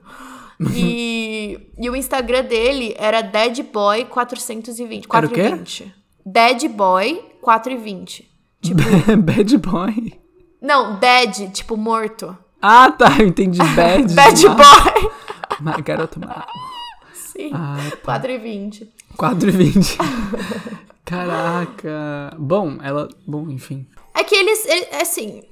e, 0.74 1.72
e 1.78 1.90
o 1.90 1.94
Instagram 1.96 2.44
dele 2.44 2.94
era 2.98 3.22
deadboy420. 3.22 5.06
420. 5.06 5.94
Deadboy420. 6.26 8.24
Tipo... 8.60 8.82
Bad 9.22 9.58
boy? 9.58 10.18
Não, 10.60 10.98
dead, 10.98 11.52
tipo 11.52 11.76
morto. 11.76 12.36
Ah, 12.60 12.90
tá, 12.90 13.18
eu 13.20 13.28
entendi. 13.28 13.58
Bad. 13.58 14.12
Bad 14.14 14.42
boy. 14.48 15.82
Garoto 15.82 16.18
mal. 16.20 16.46
Sim. 17.38 17.52
Ah, 17.54 17.76
tá. 17.90 17.96
4 18.18 18.32
e 18.32 18.38
20. 18.38 18.92
4 19.16 19.48
e 19.48 19.52
20. 19.52 19.98
Caraca. 21.04 22.34
Bom, 22.36 22.78
ela. 22.82 23.08
Bom, 23.24 23.48
enfim. 23.48 23.86
É 24.12 24.24
que 24.24 24.34
eles, 24.34 24.66
eles. 24.66 24.88
Assim. 25.00 25.44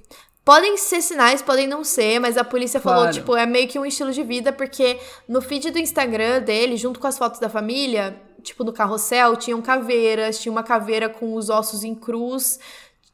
Podem 0.45 0.77
ser 0.77 1.01
sinais, 1.01 1.43
podem 1.43 1.67
não 1.67 1.83
ser, 1.83 2.21
mas 2.21 2.37
a 2.37 2.45
polícia 2.45 2.79
claro. 2.79 2.99
falou, 2.99 3.13
tipo, 3.13 3.35
é 3.35 3.45
meio 3.45 3.67
que 3.67 3.81
um 3.81 3.85
estilo 3.85 4.13
de 4.13 4.23
vida, 4.23 4.53
porque 4.53 4.97
no 5.29 5.43
feed 5.43 5.73
do 5.73 5.79
Instagram 5.79 6.41
dele, 6.41 6.77
junto 6.77 7.01
com 7.01 7.07
as 7.09 7.19
fotos 7.19 7.41
da 7.41 7.49
família, 7.49 8.17
tipo, 8.45 8.63
no 8.63 8.73
carrossel, 8.73 9.35
tinham 9.35 9.61
caveiras, 9.61 10.39
tinha 10.39 10.53
uma 10.53 10.63
caveira 10.63 11.09
com 11.09 11.35
os 11.35 11.51
ossos 11.51 11.83
em 11.83 11.97
cruz. 11.97 12.61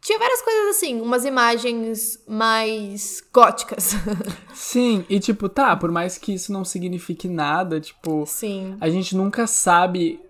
Tinha 0.02 0.18
várias 0.18 0.42
coisas 0.42 0.76
assim, 0.76 1.00
umas 1.00 1.24
imagens 1.24 2.18
mais 2.26 3.22
góticas. 3.32 3.94
Sim, 4.52 5.04
e 5.08 5.20
tipo, 5.20 5.48
tá, 5.48 5.76
por 5.76 5.92
mais 5.92 6.18
que 6.18 6.34
isso 6.34 6.52
não 6.52 6.64
signifique 6.64 7.28
nada, 7.28 7.80
tipo, 7.80 8.24
Sim. 8.26 8.76
a 8.80 8.90
gente 8.90 9.16
nunca 9.16 9.46
sabe 9.46 10.20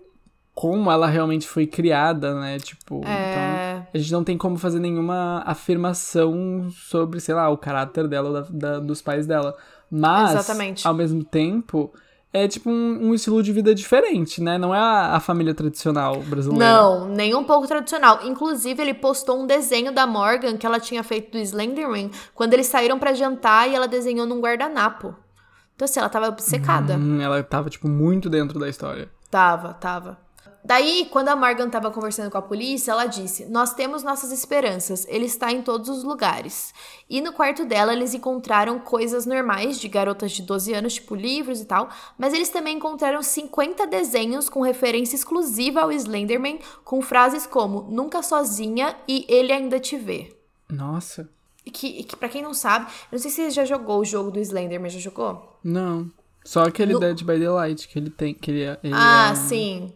como 0.53 0.91
ela 0.91 1.07
realmente 1.07 1.47
foi 1.47 1.65
criada, 1.65 2.39
né? 2.39 2.59
Tipo, 2.59 3.01
é... 3.03 3.79
então 3.79 3.87
a 3.91 3.97
gente 3.97 4.11
não 4.11 4.23
tem 4.23 4.37
como 4.37 4.59
fazer 4.59 4.79
nenhuma 4.79 5.41
afirmação 5.43 6.69
sobre, 6.69 7.19
sei 7.19 7.33
lá, 7.33 7.49
o 7.49 7.57
caráter 7.57 8.07
dela, 8.07 8.43
da, 8.43 8.49
da, 8.51 8.79
dos 8.79 9.01
pais 9.01 9.25
dela. 9.25 9.57
Mas, 9.89 10.35
Exatamente. 10.35 10.87
ao 10.87 10.93
mesmo 10.93 11.23
tempo, 11.23 11.91
é 12.33 12.47
tipo 12.47 12.67
um, 12.67 13.09
um, 13.09 13.13
estilo 13.13 13.43
de 13.43 13.53
vida 13.53 13.75
diferente, 13.75 14.41
né? 14.41 14.57
Não 14.57 14.73
é 14.73 14.79
a, 14.79 15.15
a, 15.15 15.19
família 15.19 15.53
tradicional 15.53 16.19
brasileira. 16.21 16.65
Não, 16.65 17.07
nem 17.07 17.35
um 17.35 17.43
pouco 17.43 17.67
tradicional. 17.67 18.21
Inclusive, 18.23 18.81
ele 18.81 18.95
postou 18.95 19.39
um 19.39 19.45
desenho 19.45 19.93
da 19.93 20.07
Morgan 20.07 20.57
que 20.57 20.65
ela 20.65 20.79
tinha 20.79 21.03
feito 21.03 21.33
do 21.33 21.37
Slenderman 21.37 22.09
quando 22.33 22.53
eles 22.53 22.65
saíram 22.65 22.97
para 22.97 23.13
jantar 23.13 23.69
e 23.69 23.75
ela 23.75 23.87
desenhou 23.87 24.25
num 24.25 24.41
guardanapo. 24.41 25.15
Então, 25.75 25.85
assim, 25.85 25.99
ela 25.99 26.09
tava 26.09 26.27
obcecada. 26.27 26.95
Hum, 26.95 27.21
ela 27.21 27.43
tava, 27.43 27.69
tipo, 27.69 27.87
muito 27.87 28.29
dentro 28.31 28.59
da 28.59 28.67
história. 28.67 29.09
Tava, 29.29 29.73
tava. 29.75 30.17
Daí, 30.65 31.07
quando 31.11 31.27
a 31.27 31.35
Morgan 31.35 31.67
estava 31.67 31.91
conversando 31.91 32.31
com 32.31 32.37
a 32.37 32.41
polícia, 32.41 32.91
ela 32.91 33.05
disse: 33.05 33.45
Nós 33.45 33.73
temos 33.73 34.01
nossas 34.01 34.31
esperanças, 34.31 35.05
ele 35.09 35.25
está 35.25 35.51
em 35.51 35.61
todos 35.61 35.89
os 35.89 36.03
lugares. 36.03 36.73
E 37.09 37.19
no 37.19 37.33
quarto 37.33 37.65
dela, 37.65 37.91
eles 37.93 38.13
encontraram 38.13 38.79
coisas 38.79 39.25
normais 39.25 39.79
de 39.79 39.87
garotas 39.89 40.31
de 40.31 40.41
12 40.41 40.73
anos, 40.73 40.93
tipo 40.93 41.15
livros 41.15 41.59
e 41.59 41.65
tal, 41.65 41.89
mas 42.17 42.33
eles 42.33 42.49
também 42.49 42.77
encontraram 42.77 43.21
50 43.21 43.85
desenhos 43.87 44.47
com 44.47 44.61
referência 44.61 45.15
exclusiva 45.15 45.81
ao 45.81 45.91
Slenderman, 45.91 46.59
com 46.85 47.01
frases 47.01 47.45
como 47.45 47.81
Nunca 47.91 48.23
sozinha 48.23 48.95
e 49.07 49.25
Ele 49.27 49.51
ainda 49.51 49.79
te 49.79 49.97
vê. 49.97 50.33
Nossa. 50.69 51.29
E 51.65 51.71
que, 51.71 52.03
que 52.03 52.15
para 52.15 52.29
quem 52.29 52.41
não 52.41 52.53
sabe, 52.53 52.91
não 53.11 53.19
sei 53.19 53.31
se 53.31 53.43
você 53.43 53.51
já 53.51 53.65
jogou 53.65 53.99
o 53.99 54.05
jogo 54.05 54.31
do 54.31 54.39
Slenderman, 54.39 54.89
já 54.89 54.99
jogou? 54.99 55.57
Não. 55.63 56.09
Só 56.43 56.63
aquele 56.63 56.93
no... 56.93 56.99
Dead 56.99 57.19
by 57.23 57.39
Daylight 57.39 57.87
que 57.87 57.99
ele 57.99 58.09
tem, 58.09 58.33
que 58.33 58.51
ele, 58.51 58.63
é, 58.63 58.79
ele 58.83 58.93
Ah, 58.95 59.31
é... 59.31 59.35
sim. 59.35 59.93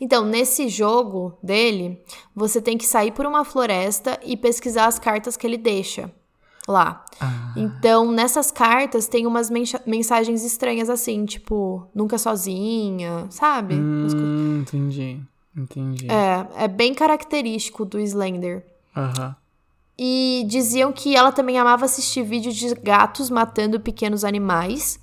Então, 0.00 0.24
nesse 0.24 0.68
jogo 0.68 1.38
dele, 1.42 2.02
você 2.34 2.60
tem 2.60 2.76
que 2.76 2.86
sair 2.86 3.12
por 3.12 3.26
uma 3.26 3.44
floresta 3.44 4.18
e 4.24 4.36
pesquisar 4.36 4.86
as 4.86 4.98
cartas 4.98 5.36
que 5.36 5.46
ele 5.46 5.56
deixa 5.56 6.10
lá. 6.66 7.04
Ah. 7.20 7.52
Então, 7.56 8.10
nessas 8.10 8.50
cartas 8.50 9.06
tem 9.06 9.26
umas 9.26 9.50
mensagens 9.86 10.44
estranhas 10.44 10.88
assim, 10.90 11.24
tipo, 11.24 11.86
nunca 11.94 12.18
sozinha, 12.18 13.26
sabe? 13.30 13.74
Hum, 13.74 14.60
entendi. 14.62 15.20
Entendi. 15.56 16.08
É, 16.10 16.64
é 16.64 16.68
bem 16.68 16.92
característico 16.94 17.84
do 17.84 18.00
Slender. 18.00 18.64
Aham. 18.96 19.28
Uhum. 19.28 19.34
E 19.96 20.44
diziam 20.48 20.92
que 20.92 21.14
ela 21.14 21.30
também 21.30 21.56
amava 21.56 21.84
assistir 21.84 22.24
vídeos 22.24 22.56
de 22.56 22.74
gatos 22.74 23.30
matando 23.30 23.78
pequenos 23.78 24.24
animais 24.24 24.98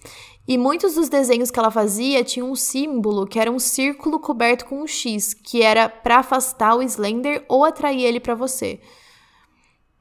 e 0.47 0.58
muitos 0.58 0.95
dos 0.95 1.08
desenhos 1.08 1.51
que 1.51 1.60
ela 1.60 1.71
fazia 1.71 2.23
tinham 2.23 2.51
um 2.51 2.56
símbolo 2.56 3.27
que 3.27 3.39
era 3.39 3.51
um 3.51 3.60
círculo 3.60 4.19
coberto 4.19 4.65
com 4.65 4.82
um 4.82 4.88
X, 4.88 5.34
que 5.34 5.62
era 5.62 5.88
para 5.88 6.17
afastar 6.17 6.75
o 6.75 6.82
Slender 6.82 7.45
ou 7.47 7.63
atrair 7.63 8.04
ele 8.04 8.19
para 8.19 8.36
você. 8.36 8.82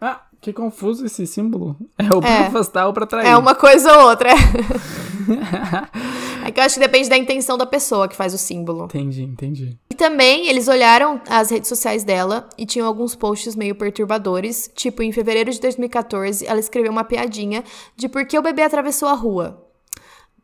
Ah, 0.01 0.23
que 0.41 0.53
confuso 0.53 1.05
esse 1.05 1.27
símbolo. 1.27 1.77
É 1.99 2.15
o 2.15 2.21
pra 2.21 2.31
é, 2.31 2.47
afastar 2.47 2.87
ou 2.87 2.95
pra 2.95 3.05
atrair. 3.05 3.27
É 3.27 3.37
uma 3.37 3.55
coisa 3.55 3.99
ou 3.99 4.09
outra. 4.09 4.31
É. 4.31 4.33
é 6.49 6.51
que 6.51 6.59
eu 6.59 6.65
acho 6.65 6.77
que 6.77 6.81
depende 6.81 7.11
da 7.11 7.19
intenção 7.19 7.59
da 7.59 7.67
pessoa 7.67 8.09
que 8.09 8.17
faz 8.17 8.33
o 8.33 8.39
símbolo. 8.39 8.87
Entendi, 8.87 9.23
entendi. 9.23 9.79
E 9.91 9.95
também 9.95 10.49
eles 10.49 10.69
olharam 10.69 11.21
as 11.29 11.51
redes 11.51 11.69
sociais 11.69 12.03
dela 12.03 12.49
e 12.57 12.65
tinham 12.65 12.89
alguns 12.89 13.15
posts 13.15 13.55
meio 13.55 13.75
perturbadores. 13.75 14.71
Tipo, 14.75 15.03
em 15.03 15.13
fevereiro 15.13 15.53
de 15.53 15.61
2014, 15.61 16.47
ela 16.47 16.59
escreveu 16.59 16.91
uma 16.91 17.05
piadinha 17.05 17.63
de 17.95 18.09
por 18.09 18.25
que 18.25 18.39
o 18.39 18.43
bebê 18.43 18.63
atravessou 18.63 19.07
a 19.07 19.13
rua 19.13 19.70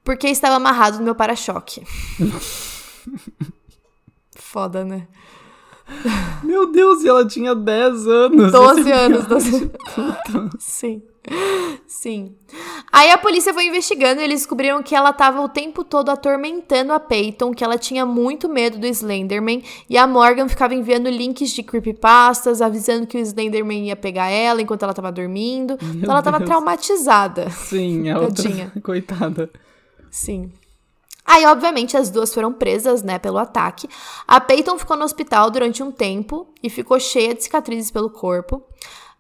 porque 0.06 0.28
estava 0.28 0.54
amarrado 0.54 0.98
no 0.98 1.04
meu 1.04 1.16
para-choque. 1.16 1.82
Foda, 4.38 4.84
né? 4.84 5.08
Meu 6.44 6.70
Deus, 6.70 7.02
e 7.02 7.08
ela 7.08 7.26
tinha 7.26 7.56
10 7.56 8.06
anos. 8.06 8.52
12 8.52 8.92
anos, 8.92 9.26
12 9.26 9.70
Sim. 10.60 11.02
Sim. 11.88 12.36
Aí 12.92 13.10
a 13.10 13.18
polícia 13.18 13.52
foi 13.52 13.66
investigando 13.66 14.20
e 14.20 14.24
eles 14.24 14.42
descobriram 14.42 14.80
que 14.80 14.94
ela 14.94 15.10
estava 15.10 15.40
o 15.40 15.48
tempo 15.48 15.82
todo 15.82 16.08
atormentando 16.08 16.92
a 16.92 17.00
Peyton, 17.00 17.52
que 17.52 17.64
ela 17.64 17.76
tinha 17.76 18.06
muito 18.06 18.48
medo 18.48 18.78
do 18.78 18.86
Slenderman, 18.86 19.64
e 19.90 19.98
a 19.98 20.06
Morgan 20.06 20.48
ficava 20.48 20.72
enviando 20.72 21.10
links 21.10 21.50
de 21.50 21.64
creepypastas, 21.64 22.62
avisando 22.62 23.08
que 23.08 23.18
o 23.18 23.20
Slenderman 23.20 23.88
ia 23.88 23.96
pegar 23.96 24.28
ela 24.28 24.62
enquanto 24.62 24.84
ela 24.84 24.92
estava 24.92 25.10
dormindo. 25.10 25.76
Meu 25.82 25.94
então 25.94 26.10
ela 26.10 26.20
estava 26.20 26.44
traumatizada. 26.44 27.50
Sim, 27.50 28.08
a 28.08 28.20
outra... 28.20 28.70
Coitada. 28.80 29.50
Sim. 30.10 30.52
Aí, 31.26 31.44
obviamente, 31.44 31.96
as 31.96 32.08
duas 32.08 32.32
foram 32.32 32.52
presas, 32.52 33.02
né, 33.02 33.18
pelo 33.18 33.38
ataque. 33.38 33.88
A 34.28 34.40
Peyton 34.40 34.78
ficou 34.78 34.96
no 34.96 35.04
hospital 35.04 35.50
durante 35.50 35.82
um 35.82 35.90
tempo 35.90 36.46
e 36.62 36.70
ficou 36.70 37.00
cheia 37.00 37.34
de 37.34 37.42
cicatrizes 37.42 37.90
pelo 37.90 38.08
corpo. 38.08 38.62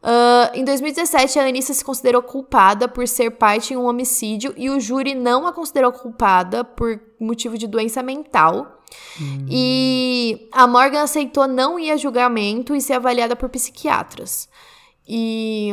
Uh, 0.02 0.54
em 0.54 0.64
2017, 0.64 1.38
a 1.38 1.46
Anissa 1.46 1.74
se 1.74 1.84
considerou 1.84 2.22
culpada 2.22 2.86
por 2.86 3.08
ser 3.08 3.32
parte 3.32 3.74
em 3.74 3.76
um 3.76 3.86
homicídio 3.86 4.54
e 4.56 4.70
o 4.70 4.78
júri 4.78 5.16
não 5.16 5.48
a 5.48 5.52
considerou 5.52 5.90
culpada 5.90 6.62
por 6.62 7.00
motivo 7.18 7.58
de 7.58 7.66
doença 7.66 8.04
mental. 8.04 8.80
Hum. 9.20 9.46
E 9.50 10.48
a 10.52 10.64
Morgan 10.64 11.02
aceitou 11.02 11.48
não 11.48 11.76
ir 11.76 11.90
a 11.90 11.96
julgamento 11.96 12.72
e 12.72 12.80
ser 12.80 12.92
avaliada 12.92 13.34
por 13.34 13.48
psiquiatras. 13.48 14.48
E, 15.08 15.70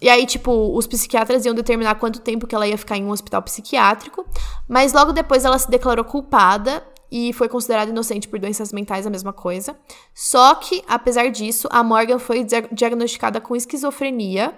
e 0.00 0.08
aí, 0.10 0.26
tipo, 0.26 0.76
os 0.76 0.86
psiquiatras 0.86 1.44
iam 1.46 1.54
determinar 1.54 1.94
quanto 1.94 2.20
tempo 2.20 2.46
que 2.46 2.54
ela 2.54 2.66
ia 2.66 2.76
ficar 2.76 2.96
em 2.96 3.04
um 3.04 3.10
hospital 3.10 3.42
psiquiátrico, 3.42 4.26
mas 4.68 4.92
logo 4.92 5.12
depois 5.12 5.44
ela 5.44 5.58
se 5.58 5.70
declarou 5.70 6.04
culpada 6.04 6.82
e 7.10 7.32
foi 7.32 7.48
considerada 7.48 7.90
inocente 7.90 8.26
por 8.26 8.38
doenças 8.38 8.72
mentais, 8.72 9.06
a 9.06 9.10
mesma 9.10 9.32
coisa. 9.32 9.76
Só 10.12 10.54
que, 10.56 10.82
apesar 10.88 11.30
disso, 11.30 11.68
a 11.70 11.82
Morgan 11.82 12.18
foi 12.18 12.44
diagnosticada 12.72 13.40
com 13.40 13.54
esquizofrenia, 13.54 14.52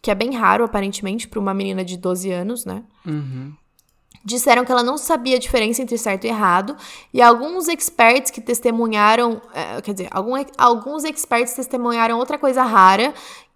que 0.00 0.10
é 0.10 0.14
bem 0.14 0.34
raro, 0.34 0.62
aparentemente, 0.62 1.26
para 1.26 1.40
uma 1.40 1.54
menina 1.54 1.84
de 1.84 1.96
12 1.96 2.30
anos, 2.30 2.64
né? 2.64 2.82
Uhum. 3.06 3.54
Disseram 4.24 4.64
que 4.64 4.70
ela 4.70 4.82
não 4.82 4.98
sabia 4.98 5.36
a 5.36 5.38
diferença 5.38 5.82
entre 5.82 5.96
certo 5.96 6.26
e 6.26 6.28
errado, 6.28 6.76
e 7.14 7.22
alguns 7.22 7.66
experts 7.66 8.30
que 8.30 8.40
testemunharam, 8.40 9.40
é, 9.54 9.80
quer 9.80 9.94
dizer, 9.94 10.08
algum, 10.10 10.34
alguns 10.58 11.04
experts 11.04 11.54
testemunharam 11.54 12.18
outra 12.18 12.38
coisa 12.38 12.62
rara, 12.62 13.14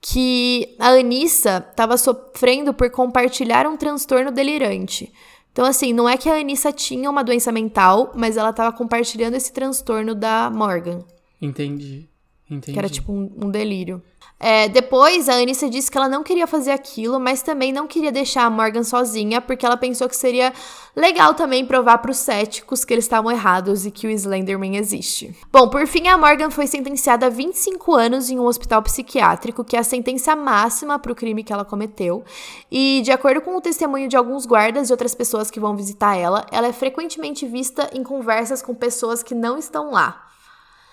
que 0.08 0.76
a 0.78 0.90
Anissa 0.90 1.66
estava 1.68 1.96
sofrendo 1.96 2.72
por 2.72 2.88
compartilhar 2.90 3.66
um 3.66 3.76
transtorno 3.76 4.30
delirante. 4.30 5.12
Então, 5.50 5.64
assim, 5.64 5.92
não 5.92 6.08
é 6.08 6.16
que 6.16 6.28
a 6.28 6.34
Anissa 6.34 6.72
tinha 6.72 7.10
uma 7.10 7.24
doença 7.24 7.50
mental, 7.50 8.12
mas 8.14 8.36
ela 8.36 8.50
estava 8.50 8.76
compartilhando 8.76 9.34
esse 9.34 9.52
transtorno 9.52 10.14
da 10.14 10.48
Morgan. 10.48 11.00
Entendi. 11.42 12.08
Entendi. 12.48 12.72
Que 12.72 12.78
era 12.78 12.88
tipo 12.88 13.12
um, 13.12 13.32
um 13.36 13.50
delírio. 13.50 14.00
É, 14.38 14.68
depois, 14.68 15.30
a 15.30 15.34
Anissa 15.34 15.68
disse 15.68 15.90
que 15.90 15.96
ela 15.96 16.10
não 16.10 16.22
queria 16.22 16.46
fazer 16.46 16.70
aquilo, 16.70 17.18
mas 17.18 17.40
também 17.40 17.72
não 17.72 17.86
queria 17.86 18.12
deixar 18.12 18.44
a 18.44 18.50
Morgan 18.50 18.84
sozinha, 18.84 19.40
porque 19.40 19.64
ela 19.64 19.78
pensou 19.78 20.06
que 20.08 20.16
seria 20.16 20.52
legal 20.94 21.32
também 21.32 21.64
provar 21.64 21.98
para 21.98 22.10
os 22.10 22.18
céticos 22.18 22.84
que 22.84 22.92
eles 22.92 23.06
estavam 23.06 23.30
errados 23.30 23.86
e 23.86 23.90
que 23.90 24.06
o 24.06 24.10
Slenderman 24.10 24.76
existe. 24.76 25.34
Bom, 25.50 25.70
por 25.70 25.86
fim, 25.86 26.08
a 26.08 26.18
Morgan 26.18 26.50
foi 26.50 26.66
sentenciada 26.66 27.26
a 27.26 27.30
25 27.30 27.94
anos 27.94 28.28
em 28.28 28.38
um 28.38 28.44
hospital 28.44 28.82
psiquiátrico, 28.82 29.64
que 29.64 29.74
é 29.74 29.78
a 29.78 29.84
sentença 29.84 30.36
máxima 30.36 30.98
para 30.98 31.12
o 31.12 31.16
crime 31.16 31.42
que 31.42 31.52
ela 31.52 31.64
cometeu. 31.64 32.22
E, 32.70 33.00
de 33.02 33.12
acordo 33.12 33.40
com 33.40 33.56
o 33.56 33.60
testemunho 33.60 34.06
de 34.06 34.16
alguns 34.16 34.44
guardas 34.44 34.90
e 34.90 34.92
outras 34.92 35.14
pessoas 35.14 35.50
que 35.50 35.58
vão 35.58 35.74
visitar 35.74 36.14
ela, 36.14 36.44
ela 36.52 36.66
é 36.66 36.72
frequentemente 36.74 37.46
vista 37.46 37.88
em 37.94 38.02
conversas 38.02 38.60
com 38.60 38.74
pessoas 38.74 39.22
que 39.22 39.34
não 39.34 39.56
estão 39.56 39.92
lá. 39.92 40.26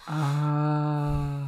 Ah. 0.08 1.44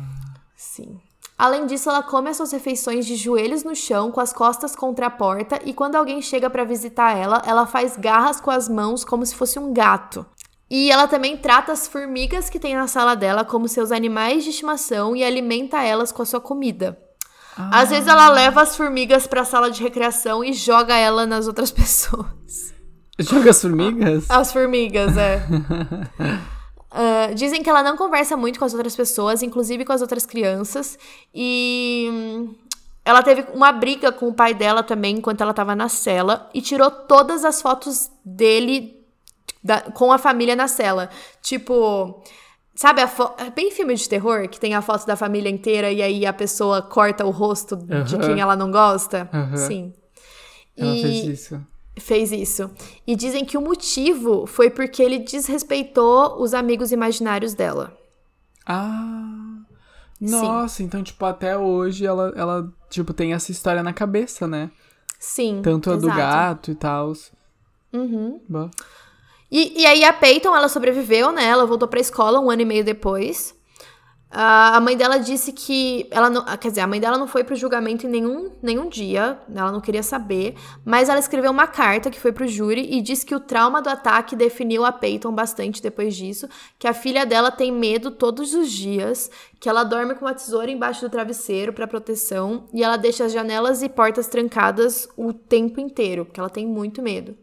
Sim. 0.56 1.00
Além 1.38 1.66
disso, 1.66 1.90
ela 1.90 2.02
come 2.02 2.30
as 2.30 2.38
suas 2.38 2.54
refeições 2.54 3.06
de 3.06 3.16
joelhos 3.16 3.64
no 3.64 3.76
chão, 3.76 4.10
com 4.10 4.22
as 4.22 4.32
costas 4.32 4.76
contra 4.76 5.08
a 5.08 5.10
porta, 5.10 5.60
e 5.66 5.74
quando 5.74 5.96
alguém 5.96 6.22
chega 6.22 6.50
para 6.50 6.64
visitar 6.64 7.16
ela, 7.16 7.42
ela 7.46 7.66
faz 7.66 7.98
garras 7.98 8.40
com 8.40 8.50
as 8.50 8.70
mãos 8.70 9.04
como 9.04 9.26
se 9.26 9.36
fosse 9.36 9.60
um 9.60 9.74
gato. 9.74 10.26
E 10.70 10.90
ela 10.90 11.08
também 11.08 11.38
trata 11.38 11.74
as 11.74 11.88
formigas 11.88 12.50
que 12.50 12.60
tem 12.60 12.76
na 12.76 12.88
sala 12.88 13.16
dela 13.16 13.44
como 13.44 13.68
seus 13.68 13.92
animais 13.92 14.44
de 14.44 14.50
estimação 14.50 15.16
e 15.16 15.24
alimenta 15.24 15.84
elas 15.84 16.12
com 16.12 16.22
a 16.22 16.26
sua 16.26 16.40
comida. 16.40 16.98
Ah. 17.58 17.82
Às 17.82 17.90
vezes 17.90 18.08
ela 18.08 18.30
leva 18.30 18.62
as 18.62 18.76
formigas 18.76 19.28
para 19.28 19.42
a 19.42 19.46
sala 19.46 19.70
de 19.70 19.84
recreação 19.84 20.44
e 20.44 20.54
joga 20.54 20.96
ela 20.96 21.26
nas 21.26 21.48
outras 21.48 21.70
pessoas. 21.72 22.74
Joga 23.20 23.52
as 23.52 23.62
formigas? 23.62 24.30
As 24.30 24.52
formigas, 24.52 25.16
é. 25.18 25.46
Uh, 26.96 27.36
dizem 27.36 27.62
que 27.62 27.70
ela 27.70 27.84
não 27.84 27.98
conversa 27.98 28.38
muito 28.38 28.58
com 28.58 28.64
as 28.64 28.74
outras 28.74 28.96
pessoas, 28.96 29.44
inclusive 29.44 29.84
com 29.84 29.92
as 29.92 30.02
outras 30.02 30.26
crianças. 30.26 30.98
E 31.34 32.08
hum, 32.10 32.56
ela 33.04 33.22
teve 33.22 33.46
uma 33.54 33.72
briga 33.74 34.12
com 34.14 34.30
o 34.30 34.34
pai 34.34 34.54
dela 34.54 34.82
também 34.82 35.18
enquanto 35.18 35.42
ela 35.42 35.52
estava 35.52 35.76
na 35.76 35.90
cela 35.90 36.50
e 36.54 36.62
tirou 36.62 36.90
todas 36.90 37.44
as 37.44 37.62
fotos 37.62 38.10
dele 38.24 39.06
da, 39.62 39.82
com 39.82 40.12
a 40.12 40.18
família 40.18 40.56
na 40.56 40.68
cela. 40.68 41.10
Tipo. 41.42 42.24
Sabe, 42.78 43.02
a 43.02 43.10
é 43.38 43.50
bem 43.52 43.72
filme 43.72 43.96
de 43.96 44.08
terror, 44.10 44.50
que 44.50 44.60
tem 44.60 44.74
a 44.76 44.82
foto 44.82 45.06
da 45.08 45.16
família 45.16 45.50
inteira 45.50 45.90
e 45.94 46.02
aí 46.02 46.26
a 46.26 46.34
pessoa 46.34 46.82
corta 46.82 47.26
o 47.26 47.30
rosto 47.30 47.76
Uhum. 47.76 48.04
de 48.04 48.18
quem 48.20 48.42
ela 48.42 48.54
não 48.54 48.70
gosta? 48.70 49.30
Uhum. 49.34 49.56
Sim. 49.56 49.94
Ela 50.78 50.94
E- 50.94 51.02
fez 51.02 51.40
isso. 51.40 51.62
Fez 51.98 52.32
isso. 52.32 52.70
E 53.06 53.16
dizem 53.16 53.46
que 53.46 53.58
o 53.58 53.62
motivo 53.62 54.46
foi 54.46 54.70
porque 54.70 55.02
ele 55.02 55.20
desrespeitou 55.20 56.42
os 56.42 56.54
amigos 56.54 56.92
imaginários 56.92 57.54
dela. 57.54 57.96
Ah. 58.66 59.56
Nossa, 60.20 60.82
então, 60.82 61.04
tipo, 61.04 61.24
até 61.26 61.58
hoje 61.58 62.06
ela, 62.06 62.34
ela, 62.36 62.74
tipo, 62.90 63.14
tem 63.14 63.34
essa 63.34 63.52
história 63.52 63.84
na 63.84 63.94
cabeça, 63.94 64.48
né? 64.48 64.72
Sim. 65.20 65.62
Tanto 65.62 65.92
a 65.92 65.96
do 65.96 66.06
exato. 66.06 66.18
gato 66.18 66.72
e 66.72 66.76
tal. 66.76 67.14
Uhum. 67.92 68.40
Bah. 68.48 68.70
E, 69.52 69.82
e 69.82 69.86
aí 69.86 70.04
a 70.04 70.14
Peyton, 70.14 70.56
ela 70.56 70.68
sobreviveu, 70.68 71.32
né? 71.32 71.46
Ela 71.46 71.66
voltou 71.66 71.88
pra 71.88 72.00
escola 72.00 72.40
um 72.40 72.50
ano 72.50 72.62
e 72.62 72.66
meio 72.66 72.84
depois. 72.84 73.55
A 74.38 74.82
mãe 74.82 74.98
dela 74.98 75.18
disse 75.18 75.54
que 75.54 76.10
ela 76.12 76.30
não, 76.30 76.44
quer 76.58 76.68
dizer, 76.68 76.82
a 76.82 76.88
mãe 76.88 77.00
dela 77.00 77.18
não 77.18 77.26
foi 77.26 77.42
pro 77.42 77.56
julgamento 77.56 78.06
em 78.06 78.10
nenhum, 78.10 78.52
nenhum 78.62 78.90
dia, 78.90 79.40
ela 79.56 79.72
não 79.72 79.80
queria 79.80 80.04
saber, 80.04 80.56
mas 80.84 81.08
ela 81.08 81.20
escreveu 81.20 81.50
uma 81.52 81.68
carta 81.68 82.12
que 82.12 82.20
foi 82.20 82.34
pro 82.34 82.46
júri 82.46 82.86
e 82.98 83.02
disse 83.02 83.26
que 83.26 83.34
o 83.34 83.40
trauma 83.40 83.82
do 83.82 83.88
ataque 83.88 84.36
definiu 84.36 84.84
a 84.84 84.92
Peyton 84.92 85.32
bastante 85.32 85.82
depois 85.82 86.14
disso, 86.18 86.50
que 86.78 86.86
a 86.86 86.94
filha 86.94 87.26
dela 87.26 87.50
tem 87.50 87.72
medo 87.72 88.12
todos 88.12 88.54
os 88.54 88.70
dias, 88.70 89.32
que 89.58 89.70
ela 89.70 89.86
dorme 89.86 90.16
com 90.16 90.26
uma 90.26 90.34
tesoura 90.34 90.70
embaixo 90.70 91.00
do 91.00 91.10
travesseiro 91.10 91.72
para 91.72 91.88
proteção 91.88 92.66
e 92.74 92.84
ela 92.84 92.98
deixa 92.98 93.24
as 93.24 93.32
janelas 93.32 93.82
e 93.84 93.88
portas 93.88 94.28
trancadas 94.28 95.08
o 95.16 95.32
tempo 95.32 95.80
inteiro, 95.80 96.26
porque 96.26 96.42
ela 96.42 96.50
tem 96.50 96.68
muito 96.68 97.02
medo. 97.02 97.38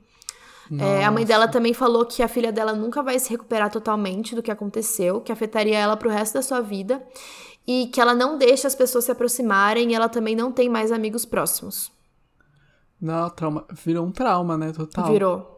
É, 0.79 1.05
a 1.05 1.11
mãe 1.11 1.25
dela 1.25 1.49
também 1.49 1.75
falou 1.75 2.07
que 2.07 2.23
a 2.23 2.29
filha 2.29 2.53
dela 2.53 2.73
nunca 2.73 3.03
vai 3.03 3.19
se 3.19 3.31
recuperar 3.31 3.71
totalmente 3.71 4.35
do 4.35 4.43
que 4.43 4.51
aconteceu, 4.51 5.21
que 5.21 5.33
afetaria 5.33 5.79
ela 5.79 5.97
pro 5.97 6.11
resto 6.11 6.35
da 6.35 6.43
sua 6.43 6.61
vida 6.61 7.03
e 7.67 7.87
que 7.89 8.01
ela 8.01 8.15
não 8.15 8.39
deixa 8.39 8.67
as 8.67 8.75
pessoas 8.75 9.05
se 9.05 9.13
aproximarem 9.13 9.91
e 9.91 9.95
ela 9.95 10.09
também 10.09 10.35
não 10.35 10.51
tem 10.53 10.69
mais 10.69 10.93
amigos 10.93 11.25
próximos. 11.25 11.93
Não, 13.01 13.29
trauma. 13.31 13.65
Virou 13.85 14.07
um 14.07 14.13
trauma, 14.13 14.57
né? 14.57 14.73
Total. 14.73 15.11
Virou. 15.11 15.53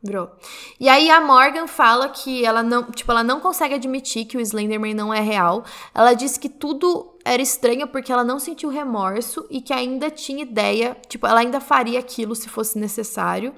Virou. 0.00 0.30
E 0.78 0.88
aí 0.88 1.10
a 1.10 1.20
Morgan 1.20 1.66
fala 1.66 2.10
que 2.10 2.44
ela 2.44 2.62
não, 2.62 2.84
tipo, 2.92 3.10
ela 3.10 3.24
não 3.24 3.40
consegue 3.40 3.74
admitir 3.74 4.26
que 4.26 4.36
o 4.36 4.40
Slenderman 4.40 4.94
não 4.94 5.12
é 5.12 5.20
real. 5.20 5.64
Ela 5.94 6.12
diz 6.12 6.36
que 6.36 6.48
tudo 6.48 7.18
era 7.24 7.40
estranho 7.40 7.88
porque 7.88 8.12
ela 8.12 8.22
não 8.22 8.38
sentiu 8.38 8.68
remorso 8.68 9.46
e 9.48 9.62
que 9.62 9.72
ainda 9.72 10.10
tinha 10.10 10.42
ideia, 10.42 10.96
tipo, 11.08 11.26
ela 11.26 11.40
ainda 11.40 11.58
faria 11.58 11.98
aquilo 11.98 12.34
se 12.34 12.50
fosse 12.50 12.78
necessário. 12.78 13.54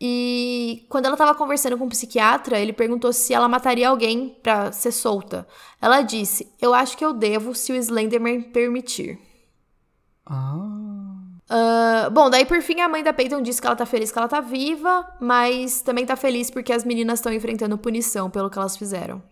E 0.00 0.86
quando 0.90 1.06
ela 1.06 1.16
tava 1.16 1.34
conversando 1.34 1.78
com 1.78 1.86
o 1.86 1.88
psiquiatra, 1.88 2.60
ele 2.60 2.72
perguntou 2.72 3.12
se 3.12 3.32
ela 3.32 3.48
mataria 3.48 3.88
alguém 3.88 4.36
pra 4.42 4.70
ser 4.72 4.92
solta. 4.92 5.46
Ela 5.80 6.02
disse: 6.02 6.52
"Eu 6.60 6.74
acho 6.74 6.96
que 6.96 7.04
eu 7.04 7.12
devo 7.14 7.54
se 7.54 7.72
o 7.72 7.76
Slenderman 7.76 8.42
permitir". 8.42 9.18
Ah. 10.26 10.96
Ah, 11.48 12.10
bom, 12.10 12.28
daí 12.28 12.44
por 12.44 12.60
fim 12.60 12.80
a 12.80 12.88
mãe 12.88 13.02
da 13.04 13.12
Peyton 13.12 13.40
disse 13.40 13.60
que 13.60 13.66
ela 13.66 13.76
tá 13.76 13.86
feliz 13.86 14.10
que 14.10 14.18
ela 14.18 14.28
tá 14.28 14.40
viva, 14.40 15.06
mas 15.20 15.80
também 15.80 16.04
tá 16.04 16.16
feliz 16.16 16.50
porque 16.50 16.72
as 16.72 16.84
meninas 16.84 17.20
estão 17.20 17.32
enfrentando 17.32 17.78
punição 17.78 18.28
pelo 18.28 18.50
que 18.50 18.58
elas 18.58 18.76
fizeram. 18.76 19.22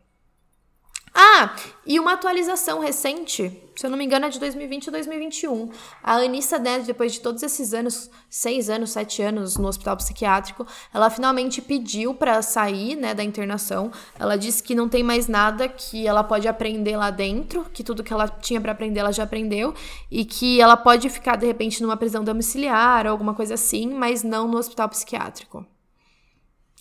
Ah, 1.16 1.54
e 1.86 2.00
uma 2.00 2.14
atualização 2.14 2.80
recente, 2.80 3.62
se 3.76 3.86
eu 3.86 3.90
não 3.90 3.96
me 3.96 4.04
engano 4.04 4.26
é 4.26 4.28
de 4.28 4.40
2020 4.40 4.88
ou 4.88 4.92
2021. 4.92 5.70
A 6.02 6.16
Anissa, 6.16 6.58
né, 6.58 6.80
depois 6.80 7.12
de 7.12 7.20
todos 7.20 7.40
esses 7.40 7.72
anos, 7.72 8.10
seis 8.28 8.68
anos, 8.68 8.90
sete 8.90 9.22
anos 9.22 9.56
no 9.56 9.68
hospital 9.68 9.96
psiquiátrico, 9.96 10.66
ela 10.92 11.08
finalmente 11.10 11.62
pediu 11.62 12.14
pra 12.14 12.42
sair, 12.42 12.96
né, 12.96 13.14
da 13.14 13.22
internação. 13.22 13.92
Ela 14.18 14.36
disse 14.36 14.60
que 14.60 14.74
não 14.74 14.88
tem 14.88 15.04
mais 15.04 15.28
nada 15.28 15.68
que 15.68 16.04
ela 16.04 16.24
pode 16.24 16.48
aprender 16.48 16.96
lá 16.96 17.10
dentro, 17.10 17.64
que 17.72 17.84
tudo 17.84 18.02
que 18.02 18.12
ela 18.12 18.26
tinha 18.26 18.60
pra 18.60 18.72
aprender 18.72 18.98
ela 18.98 19.12
já 19.12 19.22
aprendeu 19.22 19.72
e 20.10 20.24
que 20.24 20.60
ela 20.60 20.76
pode 20.76 21.08
ficar 21.08 21.36
de 21.36 21.46
repente 21.46 21.80
numa 21.80 21.96
prisão 21.96 22.24
domiciliar 22.24 23.06
ou 23.06 23.12
alguma 23.12 23.34
coisa 23.34 23.54
assim, 23.54 23.94
mas 23.94 24.24
não 24.24 24.48
no 24.48 24.58
hospital 24.58 24.88
psiquiátrico. 24.88 25.64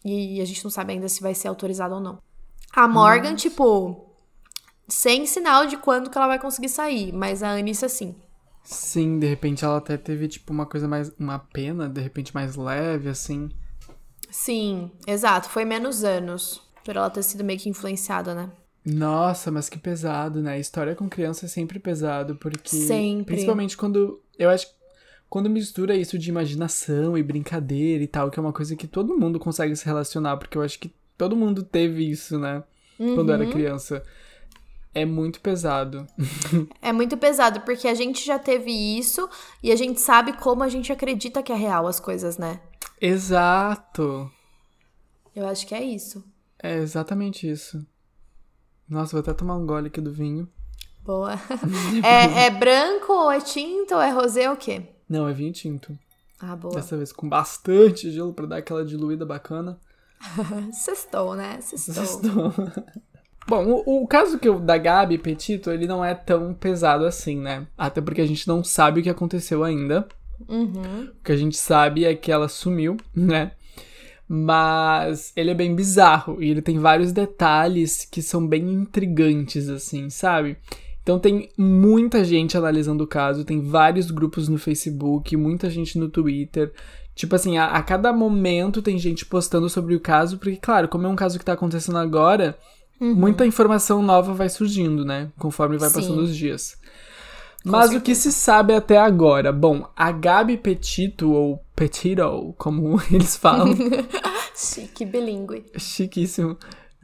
E 0.03 0.41
a 0.41 0.45
gente 0.45 0.63
não 0.63 0.71
sabe 0.71 0.93
ainda 0.93 1.07
se 1.07 1.21
vai 1.21 1.35
ser 1.35 1.49
autorizado 1.49 1.93
ou 1.93 2.01
não. 2.01 2.17
A 2.75 2.87
Morgan, 2.87 3.35
tipo, 3.35 4.12
sem 4.87 5.25
sinal 5.25 5.65
de 5.65 5.77
quando 5.77 6.09
que 6.09 6.17
ela 6.17 6.27
vai 6.27 6.39
conseguir 6.39 6.69
sair, 6.69 7.11
mas 7.13 7.41
a 7.43 7.51
Anissa 7.51 7.87
sim. 7.89 8.15
Sim, 8.63 9.19
de 9.19 9.27
repente 9.27 9.65
ela 9.65 9.77
até 9.77 9.97
teve, 9.97 10.27
tipo, 10.27 10.53
uma 10.53 10.65
coisa 10.65 10.87
mais. 10.87 11.11
Uma 11.19 11.37
pena, 11.39 11.89
de 11.89 11.99
repente, 11.99 12.33
mais 12.33 12.55
leve, 12.55 13.09
assim. 13.09 13.49
Sim, 14.31 14.89
exato, 15.05 15.49
foi 15.49 15.65
menos 15.65 16.03
anos. 16.03 16.61
Por 16.83 16.95
ela 16.95 17.09
ter 17.09 17.23
sido 17.23 17.43
meio 17.43 17.59
que 17.59 17.69
influenciada, 17.69 18.33
né? 18.33 18.49
Nossa, 18.85 19.49
mas 19.51 19.69
que 19.69 19.77
pesado, 19.77 20.41
né? 20.41 20.59
História 20.59 20.95
com 20.95 21.07
criança 21.09 21.45
é 21.45 21.49
sempre 21.49 21.79
pesado, 21.79 22.35
porque. 22.35 22.75
Sempre. 22.75 23.35
Principalmente 23.35 23.77
quando. 23.77 24.21
Eu 24.37 24.49
acho 24.49 24.67
que 24.67 24.73
quando 25.29 25.49
mistura 25.49 25.95
isso 25.95 26.17
de 26.17 26.29
imaginação 26.29 27.17
e 27.17 27.23
brincadeira 27.23 28.03
e 28.03 28.07
tal, 28.07 28.29
que 28.29 28.39
é 28.39 28.41
uma 28.41 28.53
coisa 28.53 28.75
que 28.75 28.87
todo 28.87 29.17
mundo 29.17 29.39
consegue 29.39 29.75
se 29.75 29.85
relacionar, 29.85 30.37
porque 30.37 30.57
eu 30.57 30.61
acho 30.61 30.79
que 30.79 30.93
todo 31.17 31.35
mundo 31.35 31.63
teve 31.63 32.09
isso, 32.09 32.37
né? 32.39 32.63
Quando 32.97 33.29
Uhum. 33.29 33.35
era 33.35 33.45
criança. 33.47 34.03
É 34.93 35.05
muito 35.05 35.41
pesado. 35.41 36.05
É 36.81 36.91
muito 36.91 37.17
pesado, 37.17 37.61
porque 37.61 37.87
a 37.87 37.93
gente 37.93 38.25
já 38.25 38.37
teve 38.37 38.71
isso 38.71 39.29
e 39.61 39.71
a 39.71 39.75
gente 39.75 39.99
sabe 40.01 40.33
como 40.33 40.63
a 40.63 40.69
gente 40.69 40.91
acredita 40.91 41.41
que 41.41 41.51
é 41.51 41.55
real 41.55 41.87
as 41.87 41.99
coisas, 41.99 42.37
né? 42.37 42.59
Exato. 42.99 44.29
Eu 45.35 45.47
acho 45.47 45.65
que 45.65 45.73
é 45.73 45.81
isso. 45.81 46.23
É 46.61 46.75
exatamente 46.75 47.49
isso. 47.49 47.85
Nossa, 48.87 49.13
vou 49.13 49.21
até 49.21 49.33
tomar 49.33 49.55
um 49.55 49.65
gole 49.65 49.87
aqui 49.87 50.01
do 50.01 50.11
vinho. 50.11 50.47
Boa. 51.01 51.33
é, 52.03 52.45
é 52.45 52.49
branco 52.49 53.13
ou 53.13 53.31
é 53.31 53.41
tinto 53.41 53.95
ou 53.95 54.01
é 54.01 54.09
rosé 54.11 54.49
ou 54.49 54.55
o 54.55 54.57
quê? 54.57 54.83
Não, 55.09 55.27
é 55.27 55.33
vinho 55.33 55.51
tinto. 55.51 55.97
Ah, 56.39 56.55
boa. 56.55 56.75
Dessa 56.75 56.97
vez 56.97 57.11
com 57.11 57.27
bastante 57.27 58.11
gelo 58.11 58.33
pra 58.33 58.45
dar 58.45 58.57
aquela 58.57 58.85
diluída 58.85 59.25
bacana. 59.25 59.79
Sextou, 60.71 61.35
né? 61.35 61.59
Sextou. 61.61 62.03
Estou. 62.03 62.53
Bom, 63.47 63.83
o, 63.85 64.03
o 64.03 64.07
caso 64.07 64.39
que 64.39 64.47
eu, 64.47 64.59
da 64.59 64.77
Gabi 64.77 65.17
Petito, 65.17 65.69
ele 65.69 65.85
não 65.85 66.03
é 66.03 66.13
tão 66.13 66.53
pesado 66.53 67.05
assim, 67.05 67.37
né? 67.37 67.67
Até 67.77 68.01
porque 68.01 68.21
a 68.21 68.25
gente 68.25 68.47
não 68.47 68.63
sabe 68.63 68.99
o 68.99 69.03
que 69.03 69.09
aconteceu 69.09 69.63
ainda. 69.63 70.07
Uhum. 70.47 71.09
O 71.19 71.23
que 71.23 71.31
a 71.31 71.37
gente 71.37 71.57
sabe 71.57 72.05
é 72.05 72.15
que 72.15 72.31
ela 72.31 72.47
sumiu, 72.47 72.97
né? 73.13 73.51
Mas 74.27 75.33
ele 75.35 75.51
é 75.51 75.53
bem 75.53 75.75
bizarro 75.75 76.41
e 76.41 76.49
ele 76.49 76.61
tem 76.61 76.79
vários 76.79 77.11
detalhes 77.11 78.07
que 78.09 78.21
são 78.21 78.45
bem 78.47 78.71
intrigantes, 78.71 79.69
assim, 79.69 80.09
sabe? 80.09 80.57
Então 81.03 81.19
tem 81.19 81.49
muita 81.57 82.23
gente 82.23 82.57
analisando 82.57 83.03
o 83.03 83.07
caso, 83.07 83.43
tem 83.43 83.61
vários 83.61 84.09
grupos 84.09 84.47
no 84.47 84.57
Facebook, 84.57 85.35
muita 85.35 85.69
gente 85.69 85.99
no 85.99 86.07
Twitter. 86.07 86.71
Tipo 87.13 87.35
assim, 87.35 87.57
a, 87.57 87.67
a 87.67 87.83
cada 87.83 88.13
momento 88.13 88.81
tem 88.81 88.97
gente 88.97 89.25
postando 89.25 89.69
sobre 89.69 89.93
o 89.95 89.99
caso, 89.99 90.37
porque, 90.37 90.55
claro, 90.55 90.87
como 90.87 91.05
é 91.05 91.09
um 91.09 91.15
caso 91.15 91.37
que 91.37 91.45
tá 91.45 91.53
acontecendo 91.53 91.97
agora, 91.97 92.57
muita 92.99 93.45
informação 93.45 94.01
nova 94.01 94.33
vai 94.33 94.49
surgindo, 94.49 95.03
né? 95.03 95.29
Conforme 95.37 95.77
vai 95.77 95.89
Sim. 95.89 95.95
passando 95.95 96.21
os 96.21 96.35
dias. 96.35 96.77
Mas 97.63 97.93
o 97.93 98.01
que 98.01 98.13
se 98.13 98.31
sabe 98.31 98.73
até 98.73 98.97
agora? 98.97 99.51
Bom, 99.53 99.87
a 99.95 100.11
Gabi 100.11 100.57
Petito, 100.57 101.31
ou 101.31 101.63
Petito, 101.75 102.53
como 102.57 103.01
eles 103.09 103.37
falam, 103.37 103.73
Chique, 104.55 105.05
bilíngue. 105.05 105.65
chiquíssimo. 105.77 106.57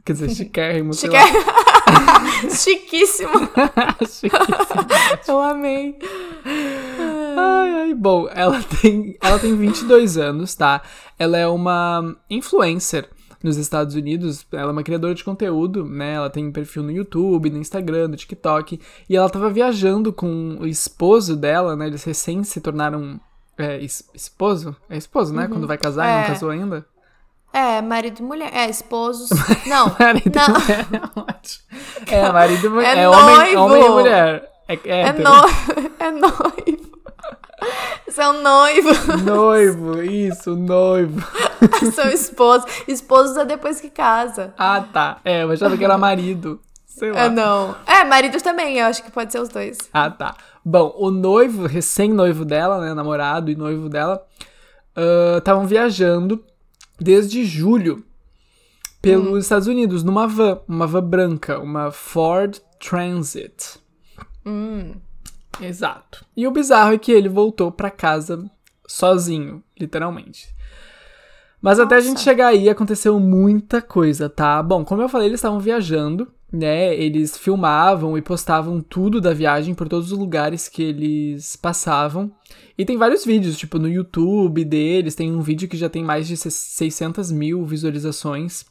Quer 0.04 0.12
dizer, 0.12 0.30
chiquérrimo. 0.30 0.94
Chique... 0.94 1.16
Chiquíssimo. 2.50 3.32
Chiquíssimo. 4.08 4.86
Eu 5.26 5.40
amei. 5.40 5.98
Ai, 7.36 7.70
ai, 7.82 7.94
bom, 7.94 8.28
ela 8.32 8.62
tem, 8.62 9.16
ela 9.20 9.38
tem 9.38 9.56
22 9.56 10.16
anos, 10.16 10.54
tá? 10.54 10.82
Ela 11.18 11.38
é 11.38 11.46
uma 11.46 12.16
influencer 12.28 13.08
nos 13.42 13.56
Estados 13.56 13.94
Unidos, 13.94 14.46
ela 14.52 14.70
é 14.70 14.72
uma 14.72 14.82
criadora 14.82 15.14
de 15.14 15.24
conteúdo, 15.24 15.84
né? 15.84 16.14
Ela 16.14 16.28
tem 16.30 16.50
perfil 16.52 16.82
no 16.82 16.90
YouTube, 16.90 17.50
no 17.50 17.58
Instagram, 17.58 18.08
no 18.08 18.16
TikTok, 18.16 18.80
e 19.08 19.16
ela 19.16 19.30
tava 19.30 19.48
viajando 19.50 20.12
com 20.12 20.58
o 20.60 20.66
esposo 20.66 21.36
dela, 21.36 21.74
né? 21.76 21.86
Eles 21.86 22.04
recém 22.04 22.44
se 22.44 22.60
tornaram 22.60 23.18
é, 23.58 23.78
es- 23.82 24.08
esposo? 24.14 24.74
É 24.88 24.96
esposo, 24.96 25.34
né? 25.34 25.46
Quando 25.48 25.66
vai 25.66 25.76
casar 25.78 26.06
e 26.06 26.10
É. 26.10 26.20
não 26.20 26.26
casou 26.28 26.50
ainda? 26.50 26.84
É, 27.52 27.82
marido 27.82 28.20
e 28.20 28.22
mulher. 28.22 28.50
É, 28.54 28.70
esposos. 28.70 29.28
Não. 29.66 29.94
Marido 29.98 30.30
não. 30.36 30.44
e 30.46 30.60
mulher, 30.60 30.86
é 30.92 31.20
ótimo. 31.20 31.64
É, 32.06 32.30
marido 32.32 32.66
e 32.66 32.68
mulher. 32.70 32.96
É 32.96 33.00
É, 33.02 33.08
homem, 33.08 33.56
homem 33.56 33.84
e 33.84 33.88
mulher. 33.88 34.49
É, 34.70 34.88
é, 34.88 35.00
É, 35.00 35.08
é 36.06 36.10
noivo. 36.10 36.90
Isso 38.06 38.20
é 38.20 38.28
um 38.28 38.42
noivo. 38.42 38.88
Noivo, 39.24 40.02
isso, 40.02 40.56
noivo. 40.56 41.20
São 41.94 42.08
esposos. 42.08 42.70
Esposos 42.88 43.36
é 43.36 43.44
depois 43.44 43.80
que 43.80 43.90
casa. 43.90 44.54
Ah, 44.56 44.80
tá. 44.80 45.20
É, 45.24 45.42
eu 45.42 45.50
achava 45.50 45.76
que 45.76 45.84
era 45.84 45.98
marido. 45.98 46.60
Sei 46.86 47.12
lá. 47.12 47.20
É, 47.22 47.28
não. 47.28 47.74
É, 47.86 48.04
maridos 48.04 48.42
também, 48.42 48.78
eu 48.78 48.86
acho 48.86 49.02
que 49.02 49.10
pode 49.10 49.32
ser 49.32 49.40
os 49.40 49.48
dois. 49.48 49.78
Ah, 49.92 50.10
tá. 50.10 50.36
Bom, 50.64 50.94
o 50.96 51.10
noivo, 51.10 51.66
recém-noivo 51.66 52.44
dela, 52.44 52.80
né, 52.80 52.94
namorado 52.94 53.50
e 53.50 53.56
noivo 53.56 53.88
dela, 53.88 54.24
estavam 55.38 55.66
viajando 55.66 56.44
desde 56.98 57.44
julho 57.44 58.04
pelos 59.00 59.44
Estados 59.44 59.66
Unidos, 59.66 60.04
numa 60.04 60.26
van, 60.26 60.60
uma 60.68 60.86
van 60.86 61.02
branca, 61.02 61.58
uma 61.58 61.90
Ford 61.90 62.60
Transit. 62.78 63.80
Hum. 64.44 64.94
Exato. 65.60 66.24
E 66.36 66.46
o 66.46 66.50
bizarro 66.50 66.94
é 66.94 66.98
que 66.98 67.12
ele 67.12 67.28
voltou 67.28 67.70
pra 67.70 67.90
casa 67.90 68.50
sozinho, 68.86 69.62
literalmente. 69.78 70.48
Mas 71.60 71.78
até 71.78 71.96
a 71.96 71.98
Nossa. 71.98 72.08
gente 72.08 72.20
chegar 72.20 72.48
aí 72.48 72.68
aconteceu 72.68 73.20
muita 73.20 73.82
coisa, 73.82 74.28
tá? 74.28 74.62
Bom, 74.62 74.84
como 74.84 75.02
eu 75.02 75.08
falei, 75.08 75.28
eles 75.28 75.40
estavam 75.40 75.60
viajando, 75.60 76.26
né? 76.50 76.94
Eles 76.94 77.36
filmavam 77.36 78.16
e 78.16 78.22
postavam 78.22 78.80
tudo 78.80 79.20
da 79.20 79.34
viagem 79.34 79.74
por 79.74 79.86
todos 79.86 80.10
os 80.10 80.18
lugares 80.18 80.68
que 80.68 80.82
eles 80.82 81.56
passavam. 81.56 82.32
E 82.78 82.84
tem 82.84 82.96
vários 82.96 83.26
vídeos, 83.26 83.58
tipo, 83.58 83.78
no 83.78 83.88
YouTube 83.88 84.64
deles. 84.64 85.14
Tem 85.14 85.30
um 85.30 85.42
vídeo 85.42 85.68
que 85.68 85.76
já 85.76 85.90
tem 85.90 86.02
mais 86.02 86.26
de 86.26 86.36
600 86.36 87.30
mil 87.30 87.66
visualizações, 87.66 88.64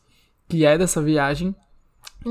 que 0.47 0.65
é 0.65 0.75
dessa 0.75 0.99
viagem. 0.99 1.55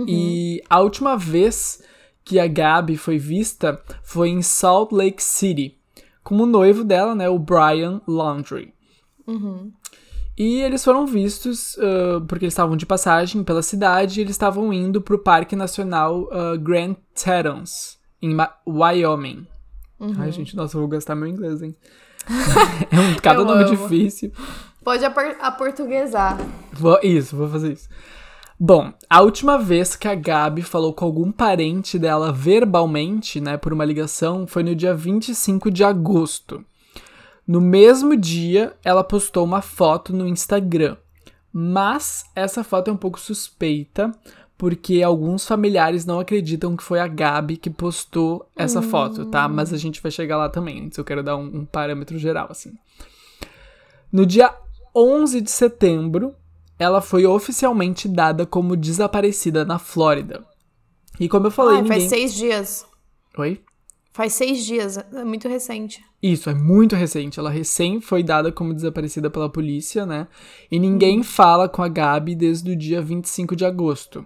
E 0.07 0.61
a 0.69 0.81
última 0.81 1.17
vez 1.17 1.81
que 2.29 2.39
a 2.39 2.47
Gabi 2.47 2.97
foi 2.99 3.17
vista 3.19 3.81
foi 4.03 4.29
em 4.29 4.43
Salt 4.43 4.93
Lake 4.93 5.23
City, 5.23 5.79
com 6.23 6.37
o 6.37 6.45
noivo 6.47 6.85
dela, 6.85 7.15
né, 7.15 7.27
o 7.29 7.39
Brian 7.39 8.03
Laundrie. 8.07 8.75
E 10.37 10.61
eles 10.61 10.85
foram 10.85 11.07
vistos 11.07 11.77
ah, 11.81 12.21
porque 12.29 12.45
eles 12.45 12.53
estavam 12.55 12.77
de 12.77 12.87
passagem 12.87 13.43
pela 13.43 13.63
cidade 13.63 14.21
e 14.21 14.23
eles 14.23 14.33
estavam 14.33 14.73
indo 14.73 15.01
pro 15.01 15.19
Parque 15.19 15.57
Nacional 15.57 16.29
ah, 16.31 16.57
Grand 16.57 16.95
Tetons, 17.15 17.99
em 18.23 18.35
Ma- 18.35 18.55
Wyoming. 18.67 19.47
Ai, 20.19 20.31
gente, 20.31 20.55
nossa, 20.55 20.77
eu 20.77 20.81
vou 20.81 20.89
gastar 20.89 21.15
meu 21.17 21.27
inglês, 21.27 21.61
hein? 21.63 21.75
é 22.93 23.01
um, 23.01 23.15
cada 23.17 23.41
Eu 23.41 23.45
nome 23.45 23.65
amo. 23.65 23.77
difícil. 23.89 24.31
Pode 24.85 25.05
apor- 25.05 25.37
aportuguesar. 25.41 26.39
Vou- 26.73 27.01
isso, 27.03 27.37
vou 27.37 27.49
fazer 27.49 27.73
isso. 27.73 27.89
Bom, 28.61 28.93
a 29.09 29.21
última 29.21 29.57
vez 29.57 29.95
que 29.95 30.09
a 30.09 30.17
Gabi 30.17 30.63
falou 30.63 30.93
com 30.93 31.05
algum 31.05 31.31
parente 31.31 31.97
dela 31.97 32.33
verbalmente, 32.33 33.41
né, 33.41 33.57
por 33.57 33.73
uma 33.73 33.85
ligação, 33.85 34.49
foi 34.49 34.65
no 34.65 34.75
dia 34.75 34.93
25 34.93 35.71
de 35.71 35.85
agosto. 35.85 36.65
No 37.47 37.61
mesmo 37.61 38.17
dia, 38.17 38.75
ela 38.85 39.05
postou 39.05 39.45
uma 39.45 39.63
foto 39.63 40.13
no 40.13 40.27
Instagram. 40.27 40.97
Mas 41.53 42.25
essa 42.35 42.65
foto 42.65 42.91
é 42.91 42.93
um 42.93 42.97
pouco 42.97 43.19
suspeita, 43.21 44.13
porque 44.59 45.05
alguns 45.05 45.47
familiares 45.47 46.05
não 46.05 46.19
acreditam 46.19 46.77
que 46.77 46.83
foi 46.83 46.99
a 46.99 47.07
Gabi 47.07 47.57
que 47.57 47.71
postou 47.71 48.51
essa 48.57 48.83
foto, 48.83 49.25
tá? 49.27 49.49
Mas 49.49 49.73
a 49.73 49.77
gente 49.77 50.03
vai 50.03 50.11
chegar 50.11 50.37
lá 50.37 50.49
também. 50.49 50.85
Antes 50.85 50.99
eu 50.99 51.05
quero 51.05 51.23
dar 51.23 51.37
um, 51.37 51.61
um 51.61 51.65
parâmetro 51.65 52.19
geral, 52.19 52.49
assim. 52.51 52.73
No 54.13 54.27
dia 54.27 54.53
11 54.95 55.41
de 55.41 55.51
setembro, 55.51 56.35
ela 56.79 57.01
foi 57.01 57.27
oficialmente 57.27 58.09
dada 58.09 58.47
como 58.47 58.77
desaparecida 58.77 59.65
na 59.65 59.79
Flórida. 59.79 60.45
E 61.19 61.29
como 61.29 61.47
eu 61.47 61.51
falei, 61.51 61.77
Ai, 61.77 61.83
ninguém... 61.83 61.99
faz 61.99 62.11
seis 62.11 62.35
dias. 62.35 62.87
Oi? 63.37 63.61
Faz 64.13 64.35
seis 64.35 64.65
dias. 64.65 64.97
É 64.97 65.25
muito 65.25 65.49
recente. 65.49 66.03
Isso, 66.23 66.51
é 66.51 66.55
muito 66.55 66.97
recente. 66.97 67.39
Ela 67.39 67.51
recém 67.51 68.01
foi 68.01 68.23
dada 68.23 68.51
como 68.51 68.75
desaparecida 68.75 69.31
pela 69.31 69.49
polícia, 69.49 70.05
né? 70.05 70.27
E 70.71 70.79
ninguém 70.79 71.23
fala 71.23 71.69
com 71.69 71.83
a 71.83 71.89
Gabi 71.89 72.35
desde 72.35 72.71
o 72.73 72.77
dia 72.77 73.01
25 73.01 73.55
de 73.55 73.65
agosto. 73.65 74.25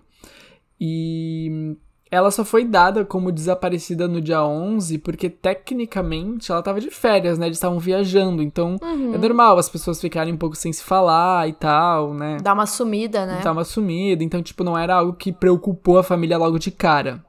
E 0.80 1.76
ela 2.12 2.30
só 2.30 2.44
foi 2.44 2.62
dada 2.62 3.06
como 3.06 3.32
desaparecida 3.32 4.06
no 4.06 4.20
dia 4.20 4.44
11 4.44 4.98
porque, 4.98 5.30
tecnicamente, 5.30 6.52
ela 6.52 6.62
tava 6.62 6.78
de 6.78 6.90
férias, 6.90 7.38
né? 7.38 7.46
Eles 7.46 7.56
estavam 7.56 7.78
viajando. 7.78 8.42
Então, 8.42 8.76
é 8.82 9.16
normal 9.16 9.56
as 9.56 9.70
pessoas 9.70 9.98
ficarem 9.98 10.34
um 10.34 10.36
pouco 10.36 10.54
sem 10.54 10.70
se 10.70 10.84
falar 10.84 11.48
e 11.48 11.54
tal, 11.54 12.12
né? 12.12 12.36
Dá 12.42 12.52
uma 12.52 12.66
sumida, 12.66 13.24
né? 13.24 13.40
Tava 13.42 13.64
sumida. 13.64 14.22
Então, 14.22 14.42
tipo, 14.42 14.62
não 14.62 14.76
era 14.76 14.96
algo 14.96 15.14
que 15.14 15.32
preocupou 15.32 15.98
a 15.98 16.02
família 16.02 16.36
logo 16.36 16.58
de 16.58 16.70
cara. 16.70 17.24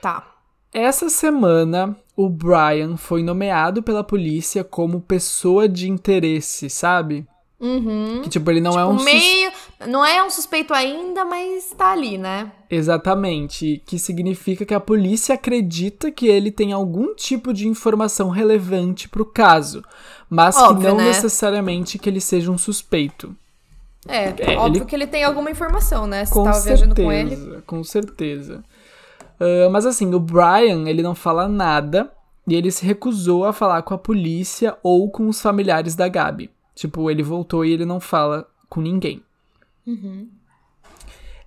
Tá. 0.00 0.26
Essa 0.72 1.10
semana, 1.10 1.94
o 2.16 2.30
Brian 2.30 2.96
foi 2.96 3.22
nomeado 3.22 3.82
pela 3.82 4.02
polícia 4.02 4.64
como 4.64 5.02
pessoa 5.02 5.68
de 5.68 5.90
interesse, 5.90 6.70
sabe? 6.70 7.26
Uhum. 7.60 8.20
Que, 8.22 8.28
tipo, 8.28 8.48
ele 8.50 8.60
não 8.60 8.72
é 8.72 8.82
Tipo, 8.82 8.88
um 8.90 8.96
sus- 8.98 9.04
meio. 9.04 9.52
Não 9.88 10.04
é 10.04 10.22
um 10.22 10.30
suspeito 10.30 10.72
ainda, 10.72 11.24
mas 11.24 11.70
tá 11.76 11.90
ali, 11.92 12.16
né? 12.16 12.52
Exatamente. 12.70 13.82
Que 13.84 13.98
significa 13.98 14.64
que 14.64 14.74
a 14.74 14.80
polícia 14.80 15.34
acredita 15.34 16.10
que 16.10 16.26
ele 16.28 16.50
tem 16.52 16.72
algum 16.72 17.14
tipo 17.14 17.52
de 17.52 17.66
informação 17.66 18.28
relevante 18.30 19.08
pro 19.08 19.24
caso. 19.24 19.82
Mas 20.30 20.56
Óbvio, 20.56 20.78
que 20.82 20.86
não 20.88 20.96
né? 20.98 21.04
necessariamente 21.08 21.98
que 21.98 22.08
ele 22.08 22.20
seja 22.20 22.50
um 22.50 22.58
suspeito. 22.58 23.34
É, 24.06 24.52
É, 24.52 24.56
óbvio 24.56 24.82
ele- 24.82 24.84
que 24.86 24.94
ele 24.94 25.06
tem 25.06 25.24
alguma 25.24 25.50
informação, 25.50 26.06
né? 26.06 26.24
Se 26.24 26.32
Com 26.32 26.44
tava 26.44 26.56
certeza, 26.58 26.86
viajando 26.86 27.02
com 27.02 27.12
ele. 27.12 27.62
com 27.66 27.82
certeza. 27.84 28.62
Ah, 29.40 29.68
mas 29.70 29.84
assim, 29.86 30.12
o 30.14 30.20
Brian, 30.20 30.88
ele 30.88 31.02
não 31.02 31.14
fala 31.14 31.48
nada 31.48 32.10
e 32.46 32.54
ele 32.54 32.70
se 32.70 32.84
recusou 32.86 33.44
a 33.44 33.52
falar 33.52 33.82
com 33.82 33.94
a 33.94 33.98
polícia 33.98 34.76
ou 34.82 35.10
com 35.10 35.28
os 35.28 35.40
familiares 35.40 35.94
da 35.94 36.08
Gabi. 36.08 36.50
Tipo, 36.78 37.10
ele 37.10 37.24
voltou 37.24 37.64
e 37.64 37.72
ele 37.72 37.84
não 37.84 37.98
fala 37.98 38.48
com 38.68 38.80
ninguém. 38.80 39.20
Uhum. 39.84 40.28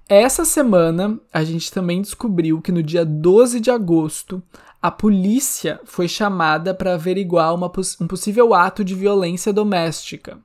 Essa 0.09 0.43
semana, 0.43 1.17
a 1.31 1.41
gente 1.41 1.71
também 1.71 2.01
descobriu 2.01 2.61
que 2.61 2.69
no 2.69 2.83
dia 2.83 3.05
12 3.05 3.61
de 3.61 3.71
agosto, 3.71 4.43
a 4.81 4.91
polícia 4.91 5.79
foi 5.85 6.05
chamada 6.09 6.73
para 6.73 6.95
averiguar 6.95 7.55
uma 7.55 7.71
um 8.01 8.07
possível 8.07 8.53
ato 8.53 8.83
de 8.83 8.93
violência 8.93 9.53
doméstica. 9.53 10.37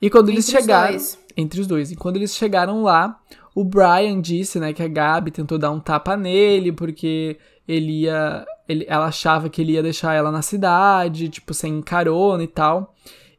E 0.00 0.08
quando 0.08 0.28
eles 0.28 0.46
Entre 0.46 0.58
os 0.58 0.62
chegaram. 0.62 0.90
dois. 0.90 1.18
Entre 1.36 1.60
os 1.60 1.66
dois. 1.66 1.90
E 1.90 1.96
quando 1.96 2.14
eles 2.14 2.36
chegaram 2.36 2.84
lá, 2.84 3.20
o 3.56 3.64
Brian 3.64 4.20
disse, 4.20 4.60
né, 4.60 4.72
que 4.72 4.84
a 4.84 4.88
Gabi 4.88 5.32
tentou 5.32 5.58
dar 5.58 5.72
um 5.72 5.80
tapa 5.80 6.16
nele 6.16 6.70
porque 6.70 7.38
ele 7.66 8.02
ia. 8.02 8.46
Ele, 8.68 8.84
ela 8.88 9.06
achava 9.06 9.48
que 9.48 9.62
ele 9.62 9.72
ia 9.72 9.82
deixar 9.82 10.14
ela 10.14 10.30
na 10.30 10.42
cidade, 10.42 11.28
tipo, 11.28 11.52
sem 11.52 11.82
carona 11.82 12.44
e 12.44 12.48
tal. 12.48 12.94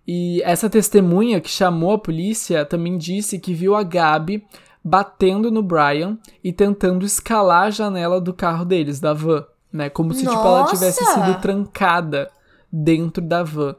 E 0.08 0.42
essa 0.44 0.70
testemunha 0.70 1.42
que 1.42 1.50
chamou 1.50 1.92
a 1.92 2.00
polícia 2.00 2.66
também 2.66 2.98
disse 2.98 3.40
que 3.40 3.54
viu 3.54 3.76
a 3.76 3.84
Gabi 3.84 4.46
batendo 4.84 5.52
no 5.52 5.62
Brian 5.62 6.18
e 6.42 6.54
tentando 6.54 7.06
escalar 7.06 7.64
a 7.64 7.70
janela 7.70 8.22
do 8.22 8.34
carro 8.34 8.64
deles, 8.64 9.02
da 9.02 9.14
van, 9.14 9.46
né? 9.72 9.90
Como 9.90 10.14
se 10.14 10.22
tipo, 10.22 10.32
ela 10.32 10.66
tivesse 10.68 11.04
sido 11.04 11.42
trancada 11.42 12.32
dentro 12.72 13.22
da 13.22 13.44
van. 13.44 13.76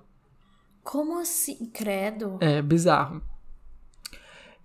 Como 0.84 1.18
assim? 1.18 1.70
Credo. 1.72 2.36
É 2.40 2.60
bizarro. 2.60 3.22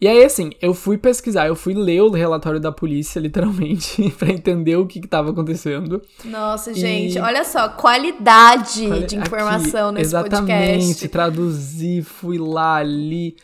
E 0.04 0.08
aí, 0.10 0.22
assim, 0.26 0.52
eu 0.62 0.74
fui 0.74 0.98
pesquisar, 0.98 1.48
eu 1.48 1.56
fui 1.56 1.74
ler 1.74 2.02
o 2.02 2.10
relatório 2.10 2.60
da 2.60 2.74
polícia, 2.74 3.22
literalmente, 3.24 4.12
pra 4.20 4.30
entender 4.32 4.76
o 4.76 4.86
que, 4.86 5.00
que 5.00 5.08
tava 5.08 5.30
acontecendo. 5.32 6.02
Nossa, 6.26 6.72
E- 6.72 6.74
gente, 6.74 7.18
olha 7.20 7.46
só, 7.46 7.70
qualidade 7.70 8.86
Olha 8.86 9.08
de 9.08 9.16
aqui, 9.16 9.26
informação 9.28 9.94
nesse 9.94 10.08
Exatamente, 10.08 10.84
podcast. 10.88 11.08
traduzi, 11.08 12.02
fui 12.02 12.38
lá, 12.38 12.84
li. 12.84 13.38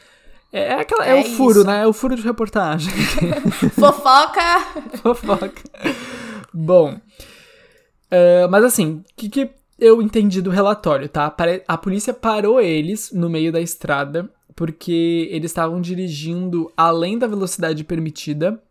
É, 0.51 0.73
é 0.73 0.73
aquela, 0.81 1.05
é, 1.07 1.11
É 1.11 1.15
o 1.21 1.23
furo, 1.23 1.59
isso. 1.61 1.67
né? 1.67 1.83
É 1.83 1.87
o 1.87 1.93
furo 1.93 2.13
de 2.17 2.23
reportagem. 2.23 2.91
Fofoca! 3.79 4.59
Fofoca. 5.01 5.51
Bom. 6.53 6.99
eh, 8.11 8.47
mas 8.49 8.65
assim, 8.65 8.95
o 8.95 9.03
que, 9.15 9.29
que 9.29 9.49
eu 9.79 10.01
entendi 10.01 10.41
do 10.41 10.49
relatório, 10.49 11.07
tá? 11.07 11.33
A 11.67 11.77
polícia 11.77 12.13
parou 12.13 12.59
eles 12.59 13.11
no 13.13 13.29
meio 13.29 13.49
da 13.49 13.61
estrada 13.61 14.29
porque 14.59 15.29
eles 15.31 15.51
estavam 15.51 15.79
dirigindo 15.79 16.69
além 16.75 17.17
da 17.17 17.25
velocidade 17.27 17.81
permitida. 17.85 18.61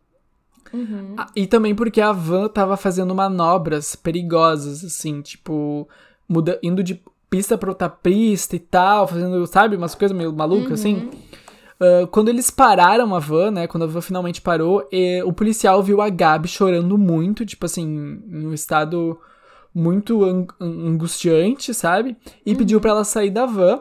Ah, 1.17 1.27
E 1.35 1.47
também 1.47 1.75
porque 1.75 1.99
a 1.99 2.13
van 2.13 2.47
tava 2.47 2.77
fazendo 2.77 3.15
manobras 3.15 3.97
perigosas, 3.97 4.85
assim, 4.85 5.23
tipo, 5.23 5.89
muda, 6.29 6.59
indo 6.63 6.83
de 6.85 7.03
pista 7.31 7.57
pra 7.57 7.71
outra 7.71 7.89
pista 7.89 8.55
e 8.55 8.59
tal, 8.59 9.09
fazendo, 9.09 9.47
sabe, 9.47 9.77
umas 9.77 9.95
coisas 9.95 10.15
meio 10.15 10.31
malucas, 10.31 10.73
assim. 10.81 11.09
Ah, 11.81 12.07
quando 12.11 12.29
eles 12.29 12.51
pararam 12.51 13.15
a 13.15 13.19
van, 13.19 13.51
né, 13.51 13.67
quando 13.67 13.85
a 13.85 13.87
van 13.87 14.03
finalmente 14.03 14.43
parou, 14.43 14.87
o 15.25 15.33
policial 15.33 15.83
viu 15.83 16.03
a 16.03 16.11
Gabi 16.11 16.49
chorando 16.49 16.99
muito, 16.99 17.47
tipo 17.47 17.65
assim, 17.65 17.87
em 18.31 18.47
um 18.47 18.53
estado 18.53 19.19
muito 19.75 20.23
ang- 20.23 20.53
ang- 20.61 20.87
angustiante, 20.89 21.73
sabe? 21.73 22.15
E 22.45 22.55
pediu 22.55 22.79
pra 22.79 22.91
ela 22.91 23.05
sair 23.05 23.31
da 23.31 23.47
van. 23.47 23.81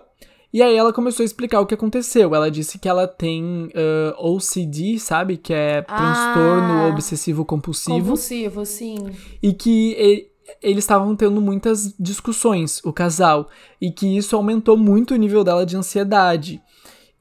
E 0.54 0.62
aí 0.64 0.76
ela 0.76 0.94
começou 0.94 1.24
a 1.24 1.26
explicar 1.26 1.60
o 1.60 1.66
que 1.66 1.74
aconteceu. 1.74 2.34
Ela 2.34 2.50
disse 2.50 2.80
que 2.80 2.88
ela 2.88 3.08
tem 3.08 3.70
ah, 3.76 4.16
OCD, 4.18 4.98
sabe? 5.00 5.38
Que 5.38 5.54
é 5.54 5.82
transtorno 5.82 6.86
Ah. 6.86 6.88
obsessivo 6.88 7.44
compulsivo. 7.46 7.98
Compulsivo, 8.00 8.66
sim. 8.66 8.98
E 9.44 9.54
que 9.54 9.96
e- 10.00 10.28
eles 10.62 10.86
estavam 10.86 11.14
tendo 11.16 11.42
muitas 11.42 11.94
discussões, 12.00 12.82
o 12.86 12.94
casal. 12.94 13.50
E 13.82 13.92
que 13.92 14.18
isso 14.18 14.36
aumentou 14.36 14.78
muito 14.78 15.14
o 15.14 15.18
nível 15.18 15.44
dela 15.44 15.66
de 15.66 15.76
ansiedade. 15.76 16.62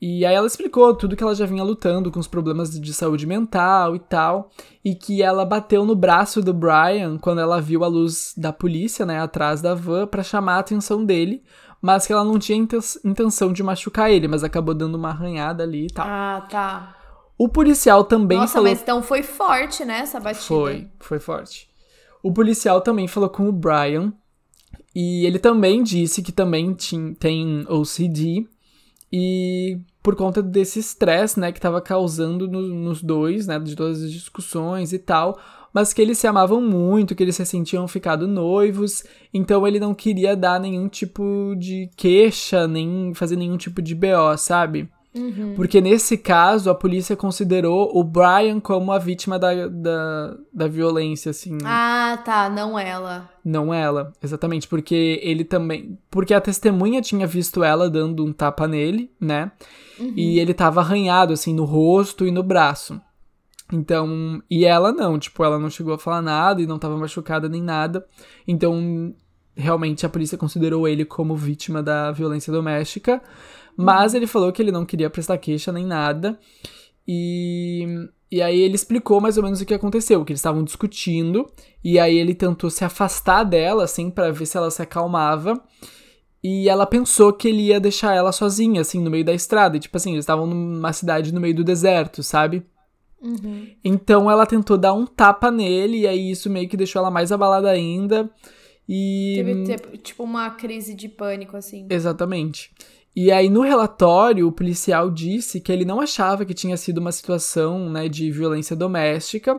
E 0.00 0.24
aí 0.26 0.34
ela 0.34 0.46
explicou 0.46 0.94
tudo 0.94 1.16
que 1.16 1.22
ela 1.22 1.34
já 1.34 1.46
vinha 1.46 1.64
lutando 1.64 2.10
com 2.12 2.20
os 2.20 2.28
problemas 2.28 2.70
de 2.78 2.92
saúde 2.94 3.26
mental 3.26 3.96
e 3.96 3.98
tal. 3.98 4.50
E 4.84 4.94
que 4.94 5.22
ela 5.22 5.44
bateu 5.44 5.84
no 5.84 5.96
braço 5.96 6.40
do 6.42 6.52
Brian 6.54 7.18
quando 7.18 7.40
ela 7.40 7.60
viu 7.60 7.82
a 7.82 7.88
luz 7.88 8.32
da 8.36 8.52
polícia, 8.52 9.04
né, 9.06 9.18
atrás 9.18 9.60
da 9.62 9.74
van, 9.74 10.06
pra 10.06 10.22
chamar 10.22 10.56
a 10.56 10.58
atenção 10.60 11.04
dele. 11.04 11.42
Mas 11.86 12.04
que 12.06 12.12
ela 12.12 12.24
não 12.24 12.36
tinha 12.38 12.58
inten- 12.58 12.80
intenção 13.04 13.52
de 13.52 13.62
machucar 13.62 14.10
ele, 14.10 14.26
mas 14.26 14.42
acabou 14.42 14.74
dando 14.74 14.96
uma 14.96 15.10
arranhada 15.10 15.62
ali 15.62 15.86
e 15.86 15.90
tal. 15.90 16.04
Ah, 16.08 16.44
tá. 16.50 16.96
O 17.38 17.48
policial 17.48 18.02
também 18.02 18.38
Nossa, 18.38 18.54
falou. 18.54 18.68
mas 18.70 18.82
então 18.82 19.00
foi 19.04 19.22
forte, 19.22 19.84
né, 19.84 19.98
essa 20.00 20.18
batida. 20.18 20.44
Foi, 20.44 20.88
foi 20.98 21.18
forte. 21.20 21.68
O 22.24 22.32
policial 22.32 22.80
também 22.80 23.06
falou 23.06 23.28
com 23.28 23.48
o 23.48 23.52
Brian. 23.52 24.12
E 24.94 25.24
ele 25.26 25.38
também 25.38 25.82
disse 25.82 26.22
que 26.22 26.32
também 26.32 26.72
tin- 26.74 27.14
tem 27.14 27.64
OCD. 27.68 28.46
E 29.12 29.78
por 30.02 30.16
conta 30.16 30.42
desse 30.42 30.78
estresse, 30.80 31.38
né, 31.38 31.52
que 31.52 31.60
tava 31.60 31.80
causando 31.80 32.48
no- 32.48 32.62
nos 32.62 33.02
dois, 33.02 33.46
né, 33.46 33.58
de 33.60 33.76
todas 33.76 34.02
as 34.02 34.10
discussões 34.10 34.92
e 34.92 34.98
tal. 34.98 35.38
Mas 35.76 35.92
que 35.92 36.00
eles 36.00 36.16
se 36.16 36.26
amavam 36.26 36.58
muito, 36.58 37.14
que 37.14 37.22
eles 37.22 37.36
se 37.36 37.44
sentiam 37.44 37.86
ficado 37.86 38.26
noivos. 38.26 39.04
Então 39.32 39.66
ele 39.66 39.78
não 39.78 39.94
queria 39.94 40.34
dar 40.34 40.58
nenhum 40.58 40.88
tipo 40.88 41.54
de 41.54 41.90
queixa, 41.94 42.66
nem 42.66 43.12
fazer 43.12 43.36
nenhum 43.36 43.58
tipo 43.58 43.82
de 43.82 43.94
BO, 43.94 44.38
sabe? 44.38 44.88
Porque 45.54 45.78
nesse 45.82 46.16
caso, 46.16 46.70
a 46.70 46.74
polícia 46.74 47.14
considerou 47.14 47.90
o 47.94 48.02
Brian 48.02 48.58
como 48.58 48.90
a 48.90 48.98
vítima 48.98 49.38
da, 49.38 49.68
da, 49.68 50.36
da 50.50 50.66
violência, 50.66 51.28
assim. 51.28 51.58
Ah, 51.62 52.22
tá, 52.24 52.48
não 52.48 52.78
ela. 52.78 53.28
Não 53.44 53.72
ela, 53.74 54.14
exatamente. 54.22 54.66
Porque 54.66 55.20
ele 55.22 55.44
também. 55.44 55.98
Porque 56.10 56.32
a 56.32 56.40
testemunha 56.40 57.02
tinha 57.02 57.26
visto 57.26 57.62
ela 57.62 57.90
dando 57.90 58.24
um 58.24 58.32
tapa 58.32 58.66
nele, 58.66 59.10
né? 59.20 59.52
E 60.16 60.38
ele 60.38 60.54
tava 60.54 60.80
arranhado, 60.80 61.34
assim, 61.34 61.54
no 61.54 61.64
rosto 61.66 62.26
e 62.26 62.30
no 62.30 62.42
braço. 62.42 62.98
Então. 63.72 64.42
E 64.50 64.64
ela 64.64 64.92
não, 64.92 65.18
tipo, 65.18 65.44
ela 65.44 65.58
não 65.58 65.70
chegou 65.70 65.94
a 65.94 65.98
falar 65.98 66.22
nada 66.22 66.62
e 66.62 66.66
não 66.66 66.78
tava 66.78 66.96
machucada 66.96 67.48
nem 67.48 67.62
nada. 67.62 68.06
Então. 68.46 69.14
Realmente 69.58 70.04
a 70.04 70.08
polícia 70.10 70.36
considerou 70.36 70.86
ele 70.86 71.02
como 71.02 71.34
vítima 71.34 71.82
da 71.82 72.12
violência 72.12 72.52
doméstica. 72.52 73.22
Mas 73.74 74.12
ele 74.14 74.26
falou 74.26 74.52
que 74.52 74.60
ele 74.60 74.70
não 74.70 74.84
queria 74.84 75.08
prestar 75.08 75.38
queixa 75.38 75.72
nem 75.72 75.86
nada. 75.86 76.38
E, 77.08 78.08
e 78.30 78.42
aí 78.42 78.58
ele 78.58 78.74
explicou 78.74 79.20
mais 79.20 79.36
ou 79.36 79.42
menos 79.42 79.60
o 79.60 79.66
que 79.66 79.74
aconteceu, 79.74 80.24
que 80.24 80.32
eles 80.32 80.40
estavam 80.40 80.64
discutindo, 80.64 81.46
e 81.84 81.98
aí 81.98 82.16
ele 82.16 82.34
tentou 82.34 82.68
se 82.68 82.84
afastar 82.84 83.44
dela, 83.44 83.84
assim, 83.84 84.10
pra 84.10 84.30
ver 84.30 84.46
se 84.46 84.56
ela 84.56 84.70
se 84.70 84.82
acalmava. 84.82 85.62
E 86.42 86.68
ela 86.68 86.86
pensou 86.86 87.32
que 87.32 87.48
ele 87.48 87.66
ia 87.66 87.80
deixar 87.80 88.14
ela 88.14 88.32
sozinha, 88.32 88.80
assim, 88.80 89.00
no 89.00 89.10
meio 89.10 89.24
da 89.24 89.32
estrada. 89.32 89.76
E, 89.76 89.80
tipo 89.80 89.96
assim, 89.96 90.12
eles 90.12 90.24
estavam 90.24 90.46
numa 90.46 90.92
cidade 90.92 91.32
no 91.32 91.40
meio 91.40 91.54
do 91.54 91.64
deserto, 91.64 92.22
sabe? 92.22 92.64
Então 93.84 94.30
ela 94.30 94.46
tentou 94.46 94.76
dar 94.78 94.92
um 94.92 95.06
tapa 95.06 95.50
nele, 95.50 96.00
e 96.00 96.06
aí 96.06 96.30
isso 96.30 96.48
meio 96.50 96.68
que 96.68 96.76
deixou 96.76 97.00
ela 97.00 97.10
mais 97.10 97.32
abalada 97.32 97.70
ainda. 97.70 98.30
E. 98.88 99.34
Teve 99.36 99.64
te- 99.64 99.98
tipo 99.98 100.22
uma 100.22 100.50
crise 100.50 100.94
de 100.94 101.08
pânico, 101.08 101.56
assim. 101.56 101.86
Exatamente. 101.90 102.70
E 103.14 103.32
aí, 103.32 103.48
no 103.48 103.62
relatório, 103.62 104.46
o 104.46 104.52
policial 104.52 105.10
disse 105.10 105.58
que 105.60 105.72
ele 105.72 105.86
não 105.86 106.00
achava 106.00 106.44
que 106.44 106.52
tinha 106.52 106.76
sido 106.76 106.98
uma 106.98 107.10
situação 107.10 107.88
né, 107.88 108.08
de 108.10 108.30
violência 108.30 108.76
doméstica, 108.76 109.58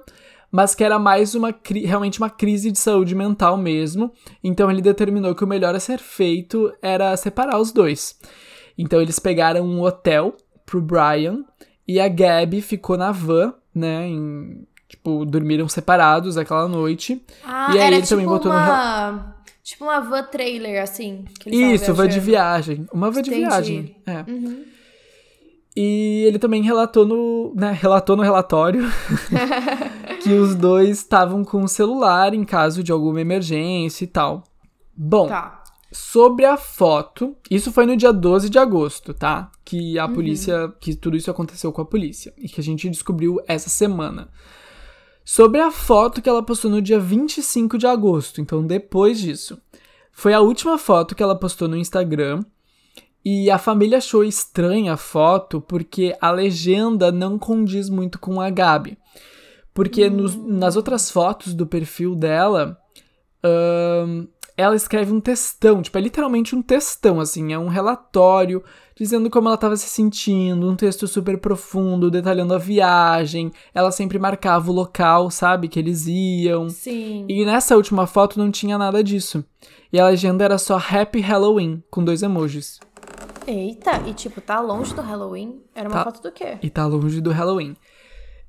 mas 0.52 0.76
que 0.76 0.84
era 0.84 1.00
mais 1.00 1.34
uma 1.34 1.54
realmente 1.84 2.20
uma 2.20 2.30
crise 2.30 2.72
de 2.72 2.78
saúde 2.78 3.16
mental 3.16 3.58
mesmo. 3.58 4.12
Então 4.44 4.70
ele 4.70 4.82
determinou 4.82 5.34
que 5.34 5.44
o 5.44 5.48
melhor 5.48 5.74
a 5.74 5.80
ser 5.80 5.98
feito 5.98 6.72
era 6.84 7.18
separar 7.18 7.60
os 7.60 7.72
dois. 7.72 8.20
Então 8.78 9.02
eles 9.02 9.18
pegaram 9.18 9.66
um 9.66 9.82
hotel 9.82 10.36
pro 10.64 10.80
Brian 10.80 11.44
e 11.88 12.00
a 12.00 12.08
Gabby 12.08 12.62
ficou 12.62 12.98
na 12.98 13.12
van, 13.12 13.54
né? 13.74 14.08
em- 14.08 14.66
tipo, 14.90 15.26
dormiram 15.26 15.68
separados 15.68 16.38
aquela 16.38 16.68
noite. 16.68 17.22
Ah, 17.46 17.74
E 17.76 17.80
aí 17.80 17.88
ele 17.88 17.96
tipo 17.98 18.10
também 18.10 18.26
botou 18.26 18.52
no 18.52 18.58
uma... 18.58 19.36
Tipo 19.64 19.84
uma 19.84 20.00
van 20.00 20.24
trailer, 20.24 20.82
assim. 20.82 21.26
Isso, 21.46 21.94
van 21.94 22.08
de 22.08 22.22
viagem. 22.22 22.88
Uma 22.94 23.12
van 23.12 23.22
de 23.22 23.30
Entendi. 23.30 23.46
viagem. 23.48 23.96
É. 24.06 24.24
Uhum. 24.32 24.64
E 25.76 26.24
ele 26.26 26.40
também 26.40 26.64
relatou 26.64 27.06
no, 27.06 27.54
né, 27.56 27.72
relatou 27.80 28.16
no 28.16 28.24
relatório 28.24 28.84
que 30.24 30.30
os 30.34 30.56
dois 30.56 30.98
estavam 30.98 31.44
com 31.44 31.64
o 31.64 31.68
celular 31.68 32.34
em 32.34 32.44
caso 32.44 32.82
de 32.82 32.92
alguma 32.92 33.22
emergência 33.22 34.04
e 34.04 34.08
tal. 34.08 34.44
Bom, 34.96 35.28
Tá. 35.28 35.62
Sobre 35.92 36.46
a 36.46 36.58
foto, 36.58 37.36
isso 37.50 37.72
foi 37.72 37.86
no 37.86 37.96
dia 37.96 38.12
12 38.12 38.50
de 38.50 38.60
agosto, 38.60 39.14
tá? 39.14 39.52
Que 39.64 39.98
a 39.98 40.08
polícia, 40.08 40.74
que 40.80 40.96
tudo 40.96 41.16
isso 41.18 41.32
aconteceu 41.32 41.72
com 41.72 41.82
a 41.82 41.86
polícia 41.86 42.34
e 42.38 42.48
que 42.50 42.60
a 42.60 42.64
gente 42.64 42.90
descobriu 42.90 43.40
essa 43.48 43.70
semana. 43.70 44.30
Sobre 45.24 45.60
a 45.60 45.72
foto 45.72 46.22
que 46.22 46.30
ela 46.30 46.44
postou 46.44 46.72
no 46.72 46.82
dia 46.82 47.00
25 47.00 47.78
de 47.78 47.86
agosto, 47.88 48.40
então 48.42 48.66
depois 48.66 49.20
disso. 49.20 49.60
Foi 50.12 50.34
a 50.34 50.40
última 50.42 50.78
foto 50.78 51.14
que 51.14 51.22
ela 51.22 51.38
postou 51.38 51.68
no 51.68 51.78
Instagram 51.78 52.44
e 53.24 53.52
a 53.52 53.58
família 53.58 53.98
achou 53.98 54.24
estranha 54.24 54.94
a 54.94 54.98
foto 54.98 55.60
porque 55.62 56.16
a 56.22 56.32
legenda 56.32 57.12
não 57.12 57.38
condiz 57.38 57.90
muito 57.90 58.18
com 58.20 58.40
a 58.42 58.50
Gabi. 58.50 58.98
Porque 59.74 60.10
nos- 60.10 60.36
nas 60.36 60.76
outras 60.76 61.12
fotos 61.12 61.54
do 61.54 61.68
perfil 61.68 62.16
dela, 62.16 62.78
ahn, 63.44 64.26
ela 64.58 64.76
escreve 64.76 65.14
um 65.14 65.22
textão, 65.22 65.82
tipo, 65.84 65.98
é 65.98 66.02
literalmente 66.02 66.56
um 66.56 66.62
textão, 66.64 67.20
assim, 67.20 67.54
é 67.54 67.60
um 67.60 67.68
relatório 67.68 68.64
dizendo 68.96 69.30
como 69.30 69.48
ela 69.48 69.54
estava 69.56 69.78
se 69.78 69.88
sentindo, 69.88 70.68
um 70.68 70.76
texto 70.76 71.08
super 71.08 71.38
profundo, 71.38 72.10
detalhando 72.10 72.56
a 72.56 72.58
viagem. 72.58 73.52
Ela 73.72 73.92
sempre 73.92 74.18
marcava 74.18 74.72
o 74.72 74.74
local, 74.74 75.30
sabe, 75.30 75.68
que 75.68 75.78
eles 75.78 76.08
iam. 76.08 76.68
Sim. 76.70 77.24
E 77.30 77.46
nessa 77.46 77.76
última 77.76 78.08
foto 78.08 78.40
não 78.40 78.50
tinha 78.50 78.76
nada 78.76 79.04
disso. 79.04 79.46
E 79.94 80.00
a 80.00 80.08
legenda 80.08 80.44
era 80.44 80.58
só 80.58 80.78
Happy 80.78 81.20
Halloween, 81.20 81.84
com 81.92 82.04
dois 82.04 82.24
emojis. 82.24 82.80
Eita, 83.46 84.02
e 84.08 84.14
tipo, 84.14 84.42
tá 84.42 84.60
longe 84.60 84.94
do 84.96 85.02
Halloween? 85.02 85.62
Era 85.76 85.88
uma 85.88 86.00
Tá. 86.00 86.04
foto 86.06 86.22
do 86.24 86.32
quê? 86.32 86.58
E 86.62 86.70
tá 86.70 86.86
longe 86.88 87.22
do 87.22 87.32
Halloween. 87.32 87.78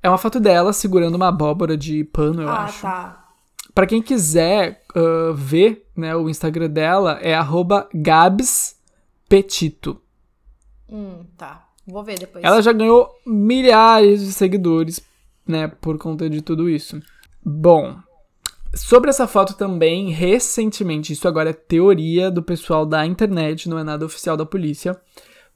É 0.01 0.09
uma 0.09 0.17
foto 0.17 0.39
dela 0.39 0.73
segurando 0.73 1.15
uma 1.15 1.27
abóbora 1.27 1.77
de 1.77 2.03
pano, 2.05 2.41
eu 2.41 2.49
ah, 2.49 2.63
acho. 2.63 2.81
tá. 2.81 3.25
Pra 3.75 3.85
quem 3.85 4.01
quiser 4.01 4.81
ah, 4.95 5.31
ver, 5.33 5.85
né, 5.99 6.15
o 6.15 6.29
Instagram 6.29 6.69
dela 6.69 7.19
é 7.21 7.35
arroba 7.35 7.87
gabspetito. 7.93 10.01
Hum, 10.89 11.25
tá. 11.37 11.67
Vou 11.85 12.03
ver 12.03 12.19
depois. 12.19 12.43
Ela 12.43 12.61
já 12.61 12.71
ganhou 12.71 13.09
milhares 13.25 14.21
de 14.21 14.31
seguidores, 14.31 15.01
né, 15.47 15.67
por 15.67 15.97
conta 15.97 16.29
de 16.29 16.41
tudo 16.41 16.69
isso. 16.69 17.01
Bom, 17.43 17.97
sobre 18.75 19.09
essa 19.09 19.27
foto 19.27 19.55
também, 19.55 20.11
recentemente, 20.11 21.13
isso 21.13 21.27
agora 21.27 21.49
é 21.49 21.53
teoria 21.53 22.29
do 22.29 22.43
pessoal 22.43 22.85
da 22.85 23.05
internet, 23.05 23.67
não 23.67 23.79
é 23.79 23.83
nada 23.83 24.05
oficial 24.05 24.37
da 24.37 24.45
polícia, 24.45 24.99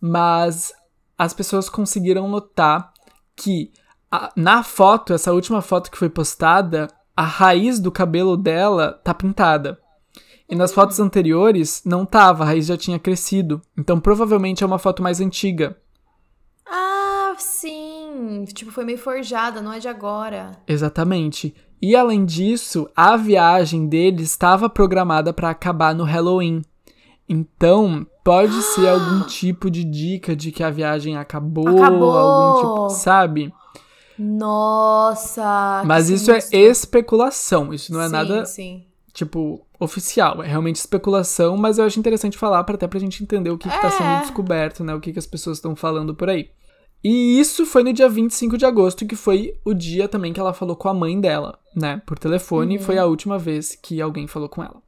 mas 0.01 0.73
as 1.17 1.33
pessoas 1.33 1.69
conseguiram 1.69 2.27
notar 2.27 2.91
que 3.35 3.71
a- 4.11 4.31
na 4.35 4.63
foto, 4.63 5.13
essa 5.13 5.33
última 5.33 5.61
foto 5.61 5.91
que 5.91 5.97
foi 5.97 6.09
postada, 6.09 6.87
a 7.15 7.23
raiz 7.23 7.79
do 7.79 7.91
cabelo 7.91 8.35
dela 8.35 8.93
tá 9.03 9.13
pintada. 9.13 9.79
E 10.53 10.55
nas 10.55 10.71
fotos 10.71 10.99
anteriores 10.99 11.81
não 11.83 12.05
tava, 12.05 12.43
a 12.43 12.45
raiz 12.45 12.67
já 12.67 12.77
tinha 12.77 12.99
crescido. 12.99 13.59
Então 13.75 13.99
provavelmente 13.99 14.63
é 14.63 14.67
uma 14.67 14.77
foto 14.77 15.01
mais 15.01 15.19
antiga. 15.19 15.75
Ah, 16.63 17.33
sim. 17.39 18.45
Tipo, 18.53 18.69
foi 18.71 18.85
meio 18.85 18.99
forjada, 18.99 19.63
não 19.63 19.73
é 19.73 19.79
de 19.79 19.87
agora. 19.87 20.51
Exatamente. 20.67 21.55
E 21.81 21.95
além 21.95 22.23
disso, 22.23 22.87
a 22.95 23.17
viagem 23.17 23.87
dele 23.87 24.21
estava 24.21 24.69
programada 24.69 25.33
para 25.33 25.49
acabar 25.49 25.95
no 25.95 26.03
Halloween. 26.03 26.61
Então, 27.27 28.05
pode 28.23 28.53
ser 28.61 28.87
algum 28.87 29.21
tipo 29.25 29.71
de 29.71 29.83
dica 29.83 30.35
de 30.35 30.51
que 30.51 30.61
a 30.61 30.69
viagem 30.69 31.17
acabou, 31.17 31.67
Acabou. 31.67 32.15
algum 32.15 32.59
tipo, 32.61 32.89
sabe? 32.91 33.51
Nossa. 34.19 35.81
Mas 35.83 36.11
isso 36.11 36.29
é 36.31 36.39
sinistro. 36.39 36.59
especulação, 36.59 37.73
isso 37.73 37.91
não 37.91 38.01
é 38.01 38.05
sim, 38.05 38.11
nada, 38.11 38.45
Sim. 38.45 38.85
tipo, 39.11 39.65
oficial, 39.83 40.41
é 40.43 40.47
realmente 40.47 40.77
especulação, 40.77 41.55
mas 41.57 41.77
eu 41.77 41.85
acho 41.85 41.99
interessante 41.99 42.37
falar 42.37 42.63
para 42.63 42.75
até 42.75 42.87
pra 42.87 42.99
gente 42.99 43.23
entender 43.23 43.49
o 43.49 43.57
que, 43.57 43.69
que 43.69 43.81
tá 43.81 43.91
sendo 43.91 44.09
É. 44.09 44.21
descoberto, 44.21 44.83
né? 44.83 44.93
O 44.95 44.99
que, 44.99 45.11
que 45.13 45.19
as 45.19 45.27
pessoas 45.27 45.57
estão 45.57 45.75
falando 45.75 46.15
por 46.15 46.29
aí. 46.29 46.49
E 47.03 47.37
isso 47.39 47.65
foi 47.65 47.83
no 47.83 47.91
dia 47.91 48.07
25 48.07 48.57
de 48.57 48.65
agosto, 48.65 49.05
que 49.05 49.15
foi 49.15 49.59
o 49.65 49.73
dia 49.73 50.07
também 50.07 50.31
que 50.31 50.39
ela 50.39 50.53
falou 50.53 50.75
com 50.75 50.87
a 50.87 50.93
mãe 50.93 51.19
dela, 51.19 51.59
né? 51.75 52.01
Por 52.05 52.17
telefone, 52.17 52.77
Uhum. 52.77 52.83
foi 52.83 52.97
a 52.97 53.05
última 53.05 53.37
vez 53.37 53.75
que 53.75 54.01
alguém 54.01 54.25
falou 54.25 54.47
com 54.47 54.63
ela. 54.63 54.81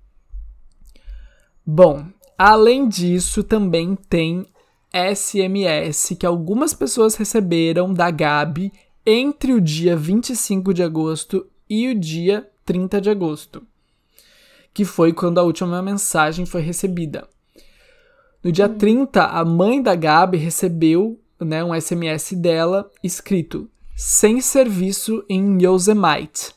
Bom, 1.65 2.05
além 2.37 2.87
disso, 2.87 3.43
também 3.43 3.95
tem 3.95 4.45
SMS 4.93 6.15
que 6.17 6.25
algumas 6.25 6.73
pessoas 6.73 7.15
receberam 7.15 7.93
da 7.93 8.09
Gabi 8.09 8.71
entre 9.05 9.53
o 9.53 9.59
dia 9.59 9.95
25 9.97 10.73
de 10.73 10.81
agosto 10.83 11.45
e 11.69 11.89
o 11.89 11.99
dia 11.99 12.47
30 12.63 13.01
de 13.01 13.09
agosto, 13.09 13.61
que 14.75 14.83
foi 14.83 15.13
quando 15.13 15.39
a 15.39 15.43
última 15.43 15.81
mensagem 15.81 16.45
foi 16.45 16.61
recebida. 16.61 17.29
No 18.43 18.51
dia 18.51 18.67
30, 18.67 19.23
a 19.23 19.45
mãe 19.45 19.81
da 19.81 19.95
Gabi 19.95 20.37
recebeu 20.37 21.17
né, 21.39 21.63
um 21.63 21.73
SMS 21.73 22.33
dela 22.33 22.91
escrito 23.01 23.71
sem 23.95 24.41
serviço 24.41 25.23
em 25.29 25.63
Yosemite. 25.63 26.53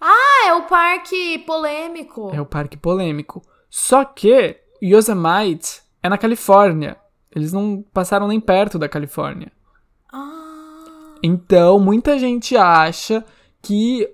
Ah, 0.00 0.48
é 0.48 0.54
o 0.54 0.62
parque 0.62 1.38
polêmico. 1.46 2.32
É 2.34 2.40
o 2.40 2.46
parque 2.46 2.76
polêmico. 2.76 3.40
Só 3.70 4.04
que 4.04 4.58
Yosemite 4.82 5.82
é 6.02 6.08
na 6.08 6.18
Califórnia. 6.18 6.96
Eles 7.30 7.52
não 7.52 7.84
passaram 7.94 8.26
nem 8.26 8.40
perto 8.40 8.76
da 8.76 8.88
Califórnia. 8.88 9.52
Ah. 10.12 11.14
Então, 11.22 11.78
muita 11.78 12.18
gente 12.18 12.56
acha 12.56 13.24
que 13.62 14.08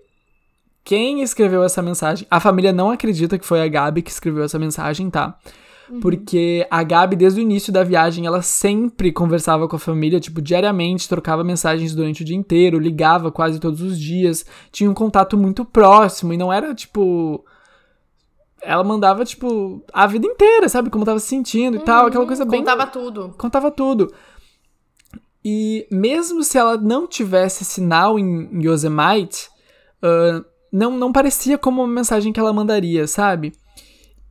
quem 0.88 1.20
escreveu 1.20 1.62
essa 1.62 1.82
mensagem. 1.82 2.26
A 2.30 2.40
família 2.40 2.72
não 2.72 2.90
acredita 2.90 3.38
que 3.38 3.44
foi 3.44 3.60
a 3.60 3.68
Gabi 3.68 4.00
que 4.00 4.10
escreveu 4.10 4.42
essa 4.42 4.58
mensagem, 4.58 5.10
tá? 5.10 5.38
Porque 6.00 6.66
a 6.70 6.82
Gabi, 6.82 7.14
desde 7.14 7.38
o 7.38 7.42
início 7.42 7.70
da 7.70 7.84
viagem, 7.84 8.24
ela 8.24 8.40
sempre 8.40 9.12
conversava 9.12 9.68
com 9.68 9.76
a 9.76 9.78
família, 9.78 10.18
tipo, 10.18 10.40
diariamente, 10.40 11.06
trocava 11.06 11.44
mensagens 11.44 11.94
durante 11.94 12.22
o 12.22 12.24
dia 12.24 12.34
inteiro, 12.34 12.78
ligava 12.78 13.30
quase 13.30 13.60
todos 13.60 13.82
os 13.82 14.00
dias, 14.00 14.46
tinha 14.72 14.90
um 14.90 14.94
contato 14.94 15.36
muito 15.36 15.62
próximo 15.62 16.32
e 16.32 16.38
não 16.38 16.50
era 16.50 16.74
tipo. 16.74 17.44
Ela 18.62 18.82
mandava, 18.82 19.26
tipo, 19.26 19.84
a 19.92 20.06
vida 20.06 20.26
inteira, 20.26 20.70
sabe? 20.70 20.88
Como 20.88 21.04
tava 21.04 21.18
se 21.18 21.26
sentindo 21.26 21.76
e 21.76 21.80
tal, 21.80 22.06
aquela 22.06 22.24
coisa 22.24 22.46
bem 22.46 22.60
Contava 22.60 22.86
tudo. 22.86 23.34
contava 23.36 23.70
tudo. 23.70 24.10
E 25.44 25.86
mesmo 25.92 26.42
se 26.42 26.56
ela 26.56 26.78
não 26.78 27.06
tivesse 27.06 27.62
sinal 27.62 28.18
em 28.18 28.48
Yosemite, 28.62 29.50
ah, 30.02 30.42
não, 30.72 30.96
não 30.96 31.12
parecia 31.12 31.58
como 31.58 31.82
uma 31.82 31.92
mensagem 31.92 32.32
que 32.32 32.40
ela 32.40 32.52
mandaria, 32.52 33.06
sabe? 33.06 33.52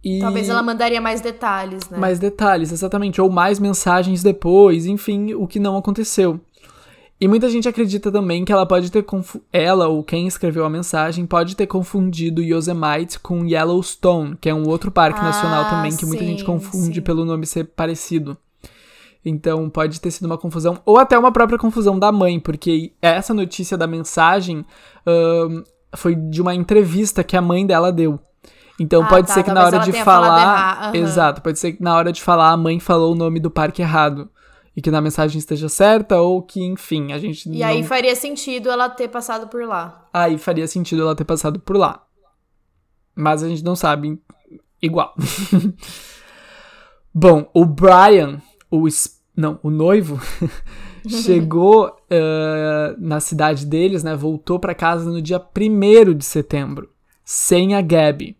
E 0.03 0.19
Talvez 0.19 0.47
ela 0.47 0.63
mandaria 0.63 1.01
mais 1.01 1.21
detalhes, 1.21 1.89
né? 1.89 1.97
mais 1.97 2.19
detalhes, 2.19 2.71
exatamente, 2.71 3.19
ou 3.19 3.29
mais 3.29 3.59
mensagens 3.59 4.23
depois, 4.23 4.85
enfim, 4.85 5.33
o 5.33 5.47
que 5.47 5.59
não 5.59 5.75
aconteceu. 5.75 6.39
E 7.19 7.27
muita 7.27 7.49
gente 7.49 7.67
acredita 7.67 8.11
também 8.11 8.45
que 8.45 8.51
ela 8.51 8.65
pode 8.65 8.91
ter 8.91 9.01
confu 9.01 9.41
ela 9.51 9.87
ou 9.87 10.03
quem 10.03 10.27
escreveu 10.27 10.63
a 10.63 10.69
mensagem 10.69 11.25
pode 11.25 11.55
ter 11.55 11.65
confundido 11.65 12.43
Yosemite 12.43 13.19
com 13.19 13.43
Yellowstone, 13.43 14.37
que 14.39 14.47
é 14.47 14.53
um 14.53 14.67
outro 14.67 14.91
parque 14.91 15.19
Ah, 15.19 15.23
nacional 15.23 15.67
também 15.67 15.95
que 15.97 16.05
muita 16.05 16.23
gente 16.23 16.41
sim, 16.41 16.45
confunde 16.45 16.95
sim. 16.95 17.01
pelo 17.01 17.25
nome 17.25 17.47
ser 17.47 17.63
parecido. 17.65 18.37
Então 19.25 19.67
pode 19.67 19.99
ter 19.99 20.11
sido 20.11 20.25
uma 20.25 20.37
confusão, 20.37 20.79
ou 20.85 20.99
até 20.99 21.17
uma 21.17 21.31
própria 21.31 21.57
confusão 21.57 21.97
da 21.97 22.11
mãe, 22.11 22.39
porque 22.39 22.93
essa 23.01 23.33
notícia 23.33 23.75
da 23.75 23.87
mensagem 23.87 24.63
ahn, 25.05 25.63
foi 25.95 26.15
de 26.15 26.41
uma 26.41 26.53
entrevista 26.53 27.23
que 27.23 27.35
a 27.37 27.41
mãe 27.41 27.65
dela 27.65 27.91
deu. 27.91 28.19
Então 28.79 29.01
Ah, 29.03 29.07
pode 29.07 29.27
tá, 29.27 29.33
ser 29.33 29.43
que 29.43 29.51
na 29.51 29.63
hora 29.65 29.79
de 29.79 29.91
falar. 30.03 30.83
aham. 30.89 30.95
Exato, 30.95 31.41
pode 31.41 31.57
ser 31.57 31.73
que 31.73 31.81
na 31.83 31.95
hora 31.95 32.11
de 32.11 32.21
falar 32.21 32.51
a 32.51 32.57
mãe 32.57 32.79
falou 32.79 33.13
o 33.13 33.15
nome 33.15 33.39
do 33.39 33.49
parque 33.49 33.81
errado. 33.81 34.29
E 34.75 34.81
que 34.81 34.91
na 34.91 35.01
mensagem 35.01 35.39
esteja 35.39 35.67
certa, 35.67 36.21
ou 36.21 36.39
que, 36.43 36.63
enfim, 36.63 37.11
a 37.11 37.17
gente 37.17 37.49
E 37.49 37.59
não... 37.61 37.67
aí 37.67 37.83
faria 37.83 38.15
sentido 38.15 38.69
ela 38.69 38.87
ter 38.87 39.07
passado 39.07 39.47
por 39.47 39.63
lá. 39.65 40.05
Aí 40.13 40.37
faria 40.37 40.67
sentido 40.67 41.01
ela 41.01 41.15
ter 41.15 41.23
passado 41.25 41.59
por 41.59 41.75
lá. 41.75 42.03
Mas 43.15 43.41
a 43.41 43.49
gente 43.49 43.63
não 43.63 43.75
sabe 43.75 44.21
igual. 44.79 45.15
Bom, 47.13 47.49
o 47.53 47.65
Brian, 47.65 48.39
o 48.69 48.87
es- 48.87 49.19
não, 49.35 49.59
o 49.63 49.69
noivo, 49.71 50.19
chegou 51.09 51.95
eh, 52.09 52.95
na 52.97 53.19
cidade 53.19 53.65
deles, 53.65 54.03
né? 54.03 54.15
Voltou 54.15 54.59
pra 54.59 54.75
casa 54.75 55.09
no 55.09 55.21
dia 55.21 55.39
1 55.39 56.13
de 56.13 56.25
setembro, 56.25 56.89
sem 57.23 57.75
a 57.75 57.81
Gabi. 57.81 58.37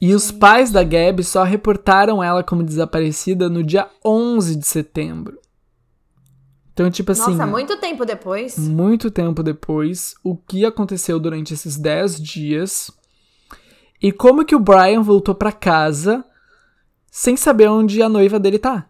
E 0.00 0.14
os 0.14 0.30
pais 0.30 0.70
da 0.70 0.84
Gabi 0.84 1.24
só 1.24 1.42
reportaram 1.42 2.22
ela 2.22 2.44
como 2.44 2.62
desaparecida 2.62 3.48
no 3.48 3.62
dia 3.62 3.88
11 4.04 4.56
de 4.56 4.66
setembro. 4.66 5.38
Então, 6.72 6.88
tipo 6.90 7.10
assim. 7.10 7.32
Nossa, 7.32 7.46
muito 7.46 7.76
tempo 7.78 8.04
depois. 8.04 8.56
muito 8.56 9.10
tempo 9.10 9.42
depois, 9.42 10.14
o 10.22 10.36
que 10.36 10.64
aconteceu 10.64 11.18
durante 11.18 11.52
esses 11.52 11.76
10 11.76 12.22
dias 12.22 12.90
e 14.00 14.12
como 14.12 14.44
que 14.44 14.54
o 14.54 14.60
Brian 14.60 15.02
voltou 15.02 15.34
pra 15.34 15.50
casa 15.50 16.24
sem 17.10 17.36
saber 17.36 17.68
onde 17.68 18.00
a 18.00 18.08
noiva 18.08 18.38
dele 18.38 18.58
tá. 18.58 18.86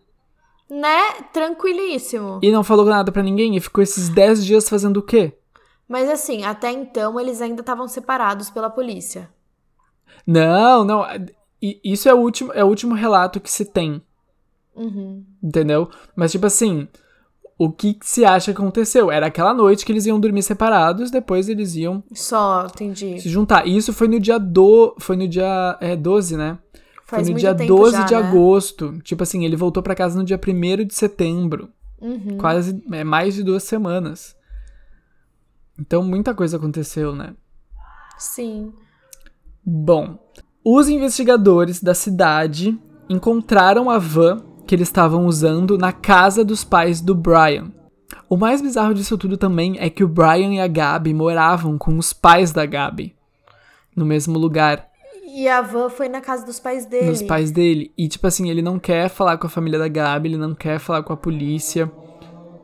Né? 0.70 1.22
Tranquilíssimo. 1.32 2.40
E 2.42 2.50
não 2.50 2.62
falou 2.62 2.84
nada 2.84 3.10
pra 3.10 3.22
ninguém 3.22 3.56
e 3.56 3.60
ficou 3.60 3.82
esses 3.82 4.08
10 4.08 4.44
dias 4.44 4.68
fazendo 4.68 4.98
o 4.98 5.02
quê? 5.02 5.32
Mas 5.88 6.08
assim, 6.10 6.44
até 6.44 6.70
então 6.70 7.18
eles 7.18 7.40
ainda 7.40 7.60
estavam 7.62 7.88
separados 7.88 8.50
pela 8.50 8.68
polícia. 8.68 9.30
Não, 10.26 10.84
não, 10.84 11.06
isso 11.82 12.08
é 12.08 12.12
o 12.14 12.18
último, 12.18 12.52
é 12.52 12.62
o 12.62 12.66
último 12.68 12.94
relato 12.94 13.40
que 13.40 13.50
se 13.50 13.64
tem, 13.64 14.02
Uhum. 14.76 15.24
entendeu? 15.42 15.88
Mas 16.14 16.30
tipo 16.32 16.44
assim, 16.46 16.86
o 17.58 17.70
que 17.72 17.94
que 17.94 18.06
se 18.06 18.24
acha 18.26 18.52
que 18.52 18.60
aconteceu? 18.60 19.10
Era 19.10 19.26
aquela 19.28 19.54
noite 19.54 19.86
que 19.86 19.90
eles 19.90 20.04
iam 20.04 20.20
dormir 20.20 20.42
separados, 20.42 21.10
depois 21.10 21.48
eles 21.48 21.74
iam 21.74 22.04
Só, 22.12 22.66
entendi. 22.66 23.18
se 23.20 23.28
juntar. 23.30 23.66
E 23.66 23.74
isso 23.76 23.92
foi 23.92 24.06
no 24.06 24.20
dia 24.20 24.38
do, 24.38 24.94
foi 25.00 25.16
no 25.16 25.26
dia 25.26 25.78
é, 25.80 25.96
12, 25.96 26.36
né? 26.36 26.58
Faz 27.08 27.26
foi 27.26 27.32
no 27.32 27.40
dia 27.40 27.54
tempo 27.54 27.74
12 27.74 27.92
já, 27.92 28.04
de 28.04 28.14
né? 28.14 28.20
agosto. 28.20 28.98
Tipo 29.02 29.22
assim, 29.22 29.42
ele 29.42 29.56
voltou 29.56 29.82
pra 29.82 29.94
casa 29.94 30.18
no 30.18 30.24
dia 30.24 30.38
1 30.38 30.86
de 30.86 30.94
setembro. 30.94 31.70
Uhum. 31.98 32.36
Quase 32.36 32.82
é, 32.92 33.02
mais 33.02 33.34
de 33.34 33.42
duas 33.42 33.62
semanas. 33.62 34.36
Então 35.80 36.02
muita 36.02 36.34
coisa 36.34 36.58
aconteceu, 36.58 37.14
né? 37.14 37.34
Sim. 38.18 38.74
Bom, 39.64 40.18
os 40.62 40.90
investigadores 40.90 41.82
da 41.82 41.94
cidade 41.94 42.78
encontraram 43.08 43.88
a 43.88 43.98
van 43.98 44.44
que 44.66 44.74
eles 44.74 44.88
estavam 44.88 45.24
usando 45.24 45.78
na 45.78 45.92
casa 45.92 46.44
dos 46.44 46.62
pais 46.62 47.00
do 47.00 47.14
Brian. 47.14 47.72
O 48.28 48.36
mais 48.36 48.60
bizarro 48.60 48.92
disso 48.92 49.16
tudo 49.16 49.38
também 49.38 49.76
é 49.78 49.88
que 49.88 50.04
o 50.04 50.08
Brian 50.08 50.52
e 50.52 50.60
a 50.60 50.68
Gabi 50.68 51.14
moravam 51.14 51.78
com 51.78 51.96
os 51.96 52.12
pais 52.12 52.52
da 52.52 52.66
Gabi. 52.66 53.16
No 53.96 54.04
mesmo 54.04 54.38
lugar. 54.38 54.87
E 55.38 55.46
a 55.46 55.62
van 55.62 55.88
foi 55.88 56.08
na 56.08 56.20
casa 56.20 56.44
dos 56.44 56.58
pais 56.58 56.84
dele. 56.84 57.10
nos 57.10 57.22
pais 57.22 57.52
dele. 57.52 57.92
E, 57.96 58.08
tipo 58.08 58.26
assim, 58.26 58.50
ele 58.50 58.60
não 58.60 58.76
quer 58.76 59.08
falar 59.08 59.38
com 59.38 59.46
a 59.46 59.48
família 59.48 59.78
da 59.78 59.86
Gabi, 59.86 60.30
ele 60.30 60.36
não 60.36 60.52
quer 60.52 60.80
falar 60.80 61.04
com 61.04 61.12
a 61.12 61.16
polícia. 61.16 61.88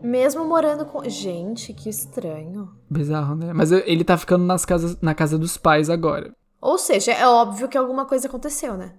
Mesmo 0.02 0.44
morando 0.44 0.84
com. 0.84 1.08
Gente, 1.08 1.72
que 1.72 1.88
estranho. 1.88 2.68
Bizarro, 2.90 3.36
né? 3.36 3.52
Mas 3.52 3.70
ele 3.70 4.02
tá 4.02 4.18
ficando 4.18 4.44
nas 4.44 4.64
casas, 4.64 5.00
na 5.00 5.14
casa 5.14 5.38
dos 5.38 5.56
pais 5.56 5.88
agora. 5.88 6.34
Ou 6.60 6.76
seja, 6.76 7.12
é 7.12 7.24
óbvio 7.24 7.68
que 7.68 7.78
alguma 7.78 8.06
coisa 8.06 8.26
aconteceu, 8.26 8.76
né? 8.76 8.94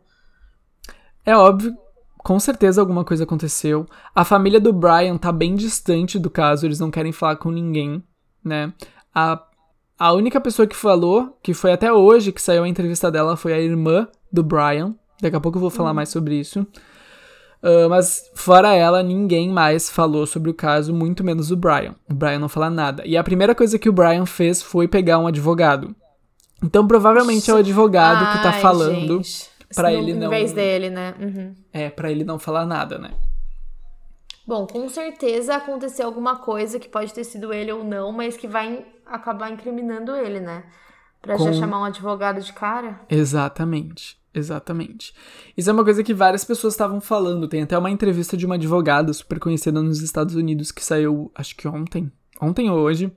É 1.25 1.35
óbvio, 1.35 1.75
com 2.19 2.39
certeza 2.39 2.79
alguma 2.79 3.03
coisa 3.03 3.25
aconteceu. 3.25 3.85
A 4.15 4.23
família 4.23 4.61
do 4.61 4.71
Brian 4.71 5.17
tá 5.17 5.33
bem 5.33 5.53
distante 5.53 6.17
do 6.17 6.29
caso, 6.29 6.65
eles 6.65 6.79
não 6.79 6.89
querem 6.89 7.11
falar 7.11 7.35
com 7.35 7.51
ninguém, 7.51 8.01
né? 8.41 8.71
A, 9.13 9.44
a 9.97 10.13
única 10.13 10.39
pessoa 10.41 10.67
que 10.67 10.75
falou, 10.75 11.37
que 11.41 11.53
foi 11.53 11.71
até 11.71 11.91
hoje 11.91 12.31
que 12.31 12.41
saiu 12.41 12.63
a 12.63 12.67
entrevista 12.67 13.11
dela, 13.11 13.37
foi 13.37 13.53
a 13.53 13.59
irmã 13.59 14.07
do 14.31 14.43
Brian. 14.43 14.95
Daqui 15.21 15.35
a 15.35 15.39
pouco 15.39 15.57
eu 15.57 15.61
vou 15.61 15.69
falar 15.69 15.93
mais 15.93 16.09
sobre 16.09 16.35
isso. 16.35 16.65
Ah, 17.63 17.87
mas 17.89 18.29
fora 18.35 18.75
ela, 18.75 19.01
ninguém 19.01 19.49
mais 19.49 19.89
falou 19.89 20.27
sobre 20.27 20.51
o 20.51 20.53
caso, 20.53 20.93
muito 20.93 21.23
menos 21.23 21.49
o 21.51 21.55
Brian. 21.57 21.95
O 22.09 22.13
Brian 22.13 22.37
não 22.39 22.49
fala 22.49 22.69
nada. 22.69 23.03
E 23.05 23.17
a 23.17 23.23
primeira 23.23 23.55
coisa 23.55 23.79
que 23.79 23.89
o 23.89 23.93
Brian 23.93 24.25
fez 24.25 24.61
foi 24.61 24.87
pegar 24.87 25.17
um 25.17 25.25
advogado. 25.27 25.95
Então 26.63 26.87
provavelmente 26.87 27.49
é 27.49 27.53
o 27.53 27.57
advogado 27.57 28.33
que 28.37 28.43
tá 28.43 28.49
Ai, 28.51 28.61
falando 28.61 29.17
No- 29.17 29.87
ele 29.89 30.13
não- 30.13 30.27
Em 30.27 30.29
vez 30.29 30.53
dele, 30.53 30.89
né? 30.89 31.15
Uhum. 31.19 31.55
é, 31.73 31.89
pra 31.89 32.11
ele 32.11 32.23
não 32.23 32.37
falar 32.39 32.65
nada, 32.65 32.97
né? 32.99 33.11
Bom, 34.47 34.67
com 34.67 34.87
certeza 34.87 35.55
aconteceu 35.55 36.05
alguma 36.05 36.35
coisa 36.37 36.79
que 36.79 36.87
pode 36.87 37.11
ter 37.13 37.23
sido 37.23 37.51
ele 37.51 37.71
ou 37.71 37.83
não, 37.83 38.11
mas 38.11 38.37
que 38.37 38.47
vai 38.47 38.85
acabar 39.05 39.51
incriminando 39.51 40.15
ele, 40.15 40.39
né? 40.39 40.63
Pra 41.21 41.37
Com- 41.37 41.45
já 41.45 41.53
chamar 41.53 41.79
um 41.81 41.85
advogado 41.85 42.39
de 42.41 42.53
cara. 42.53 43.01
Exatamente. 43.09 44.17
Exatamente. 44.33 45.13
Isso 45.55 45.69
é 45.69 45.73
uma 45.73 45.83
coisa 45.83 46.03
que 46.03 46.13
várias 46.13 46.43
pessoas 46.43 46.73
estavam 46.73 46.99
falando. 46.99 47.47
Tem 47.47 47.61
até 47.63 47.77
uma 47.77 47.89
entrevista 47.89 48.35
de 48.35 48.45
uma 48.45 48.55
advogada 48.55 49.13
super 49.13 49.39
conhecida 49.39 49.81
nos 49.81 50.01
Estados 50.01 50.35
Unidos 50.35 50.71
que 50.73 50.83
saiu, 50.83 51.31
acho 51.33 51.55
que 51.55 51.65
ontem, 51.67 52.11
ontem 52.41 52.69
ou 52.69 52.77
hoje, 52.79 53.09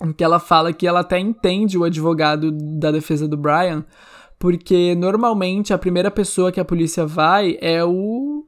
em 0.00 0.12
que 0.12 0.22
ela 0.22 0.38
fala 0.38 0.72
que 0.72 0.86
ela 0.86 1.00
até 1.00 1.18
entende 1.18 1.78
o 1.78 1.84
advogado 1.84 2.52
da 2.52 2.90
defesa 2.90 3.26
do 3.26 3.36
Brian, 3.36 3.82
porque 4.38 4.94
normalmente 4.94 5.72
a 5.72 5.78
primeira 5.78 6.10
pessoa 6.10 6.52
que 6.52 6.60
a 6.60 6.64
polícia 6.64 7.06
vai 7.06 7.56
é 7.62 7.82
o 7.82 8.44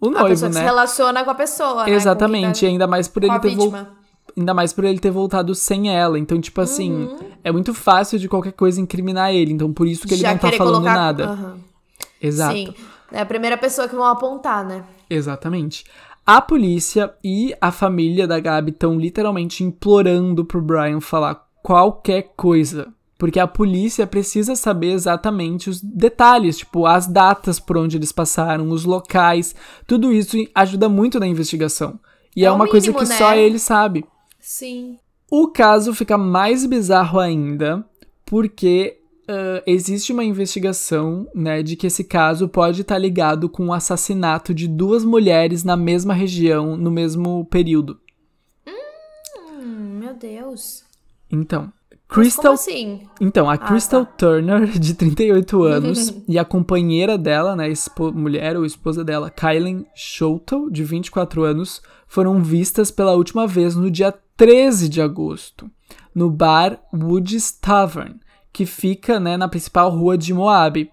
o 0.00 0.08
a 0.08 0.10
noivo, 0.10 0.28
pessoa 0.28 0.48
que 0.50 0.54
se 0.56 0.60
né? 0.60 0.66
relaciona 0.66 1.22
com 1.24 1.30
a 1.30 1.34
pessoa, 1.34 1.84
né? 1.84 1.90
Exatamente, 1.92 2.46
Com, 2.46 2.60
quem 2.60 2.68
ainda 2.70 2.86
mais 2.86 3.08
por 3.08 3.20
tá, 3.22 3.28
com 3.28 3.34
ele 3.34 3.36
a 3.36 3.40
ter 3.40 3.56
vol- 3.56 3.70
vítima. 3.70 3.96
Ainda 4.36 4.52
mais 4.54 4.72
por 4.72 4.84
ele 4.84 4.98
ter 4.98 5.10
voltado 5.10 5.54
sem 5.54 5.94
ela. 5.94 6.18
Então, 6.18 6.40
tipo 6.40 6.60
assim, 6.60 6.92
Uhum. 6.92 7.18
é 7.42 7.50
muito 7.52 7.72
fácil 7.72 8.18
de 8.18 8.28
qualquer 8.28 8.52
coisa 8.52 8.80
incriminar 8.80 9.32
ele. 9.32 9.52
Então, 9.52 9.72
por 9.72 9.86
isso 9.86 10.06
que 10.06 10.14
ele 10.14 10.22
Já 10.22 10.32
não 10.32 10.38
tá 10.38 10.52
falando 10.52 10.74
colocar... 10.74 10.94
nada. 10.94 11.24
Aham. 11.30 11.56
Exato. 12.20 12.54
Sim. 12.54 12.74
É 13.12 13.20
a 13.20 13.26
primeira 13.26 13.56
pessoa 13.56 13.88
que 13.88 13.94
vão 13.94 14.04
apontar, 14.04 14.64
né? 14.64 14.82
Exatamente. 15.08 15.84
A 16.26 16.40
polícia 16.40 17.12
e 17.22 17.54
a 17.60 17.70
família 17.70 18.26
da 18.26 18.40
Gabi 18.40 18.72
estão 18.72 18.98
literalmente 18.98 19.62
implorando 19.62 20.44
pro 20.44 20.60
Brian 20.60 21.00
falar 21.00 21.46
qualquer 21.62 22.32
coisa. 22.36 22.88
Porque 23.18 23.38
a 23.40 23.46
polícia 23.46 24.06
precisa 24.06 24.54
saber 24.56 24.90
exatamente 24.92 25.70
os 25.70 25.80
detalhes, 25.80 26.58
tipo, 26.58 26.84
as 26.84 27.06
datas 27.06 27.58
por 27.58 27.78
onde 27.78 27.96
eles 27.96 28.12
passaram, 28.12 28.68
os 28.70 28.84
locais. 28.84 29.54
Tudo 29.86 30.12
isso 30.12 30.36
ajuda 30.54 30.88
muito 30.88 31.18
na 31.18 31.26
investigação. 31.26 31.98
E 32.34 32.44
é, 32.44 32.48
É 32.48 32.50
uma 32.50 32.66
coisa 32.68 32.88
mínimo, 32.88 33.02
que 33.02 33.08
né? 33.10 33.16
só 33.16 33.34
ele 33.34 33.58
sabe. 33.58 34.04
Sim. 34.48 34.96
O 35.28 35.48
caso 35.48 35.92
fica 35.92 36.16
mais 36.16 36.64
bizarro 36.64 37.18
ainda, 37.18 37.84
porque 38.24 38.96
ah, 39.28 39.60
existe 39.66 40.12
uma 40.12 40.22
investigação, 40.24 41.26
né, 41.34 41.62
de 41.62 41.74
que 41.74 41.88
esse 41.88 42.04
caso 42.04 42.48
pode 42.48 42.82
estar 42.82 42.96
ligado 42.96 43.48
com 43.48 43.66
o 43.66 43.72
assassinato 43.72 44.54
de 44.54 44.68
duas 44.68 45.04
mulheres 45.04 45.64
na 45.64 45.76
mesma 45.76 46.14
região, 46.14 46.76
no 46.76 46.92
mesmo 46.92 47.44
período. 47.46 47.98
Hum, 48.66 49.98
meu 49.98 50.14
Deus. 50.14 50.84
Então, 51.28 51.72
Crystal, 52.08 52.52
assim? 52.52 53.00
então 53.20 53.50
a 53.50 53.56
tá. 53.58 53.66
Crystal 53.66 54.06
Turner, 54.06 54.66
de 54.78 54.94
38 54.94 55.60
anos, 55.64 56.14
e 56.28 56.38
a 56.38 56.44
companheira 56.44 57.18
dela, 57.18 57.56
né, 57.56 57.68
espo- 57.68 58.12
mulher 58.12 58.56
ou 58.56 58.64
esposa 58.64 59.04
dela, 59.04 59.28
Kylen 59.28 59.84
Sholto, 59.92 60.70
de 60.70 60.84
24 60.84 61.42
anos, 61.42 61.82
foram 62.06 62.40
vistas 62.40 62.92
pela 62.92 63.16
última 63.16 63.44
vez 63.44 63.74
no 63.74 63.90
dia 63.90 64.14
13 64.36 64.88
de 64.88 65.00
agosto, 65.00 65.70
no 66.14 66.30
bar 66.30 66.78
Woods 66.92 67.52
Tavern, 67.52 68.20
que 68.52 68.66
fica, 68.66 69.18
né, 69.18 69.36
na 69.36 69.48
principal 69.48 69.90
rua 69.90 70.16
de 70.16 70.34
Moab, 70.34 70.90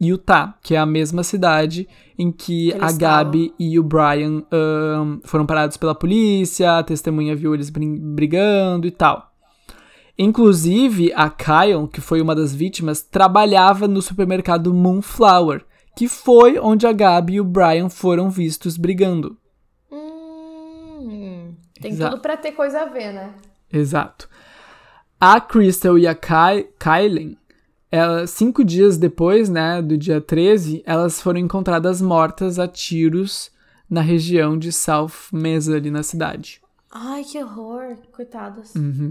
Utah, 0.00 0.54
que 0.62 0.74
é 0.74 0.78
a 0.78 0.86
mesma 0.86 1.22
cidade 1.22 1.86
em 2.18 2.32
que 2.32 2.70
Eles 2.70 2.82
a 2.82 2.86
estavam. 2.86 2.98
Gabi 2.98 3.54
e 3.58 3.78
o 3.78 3.82
Brian 3.82 4.42
ahn, 4.50 5.20
foram 5.24 5.44
parados 5.44 5.76
pela 5.76 5.94
polícia, 5.94 6.78
a 6.78 6.82
testemunha 6.82 7.36
viu 7.36 7.54
eles 7.54 7.70
brigando 7.70 8.86
e 8.86 8.90
tal. 8.90 9.30
Inclusive, 10.18 11.12
a 11.14 11.30
Kyle, 11.30 11.88
que 11.92 12.00
foi 12.00 12.20
uma 12.20 12.34
das 12.34 12.54
vítimas, 12.54 13.02
trabalhava 13.02 13.86
no 13.86 14.02
supermercado 14.02 14.74
Moonflower, 14.74 15.64
que 15.96 16.08
foi 16.08 16.58
onde 16.58 16.86
a 16.86 16.92
Gabi 16.92 17.34
e 17.34 17.40
o 17.40 17.44
Brian 17.44 17.88
foram 17.88 18.30
vistos 18.30 18.76
brigando. 18.76 19.36
Tem 21.80 21.92
Exato. 21.92 22.10
tudo 22.16 22.22
pra 22.22 22.36
ter 22.36 22.52
coisa 22.52 22.82
a 22.82 22.84
ver, 22.86 23.12
né? 23.12 23.32
Exato. 23.72 24.28
A 25.20 25.40
Crystal 25.40 25.98
e 25.98 26.06
a 26.06 26.14
Ky 26.14 26.68
Kylen, 26.78 27.36
ela- 27.90 28.26
cinco 28.26 28.64
dias 28.64 28.96
depois, 28.96 29.48
né, 29.48 29.80
do 29.82 29.96
dia 29.96 30.20
13, 30.20 30.82
elas 30.86 31.20
foram 31.20 31.38
encontradas 31.40 32.00
mortas 32.00 32.58
a 32.58 32.66
tiros 32.68 33.50
na 33.88 34.00
região 34.00 34.56
de 34.58 34.72
South 34.72 35.10
Mesa, 35.32 35.76
ali 35.76 35.90
na 35.90 36.02
cidade. 36.02 36.60
Ai, 36.92 37.24
que 37.24 37.42
horror. 37.42 37.96
Coitadas. 38.12 38.74
Uhum. 38.74 39.10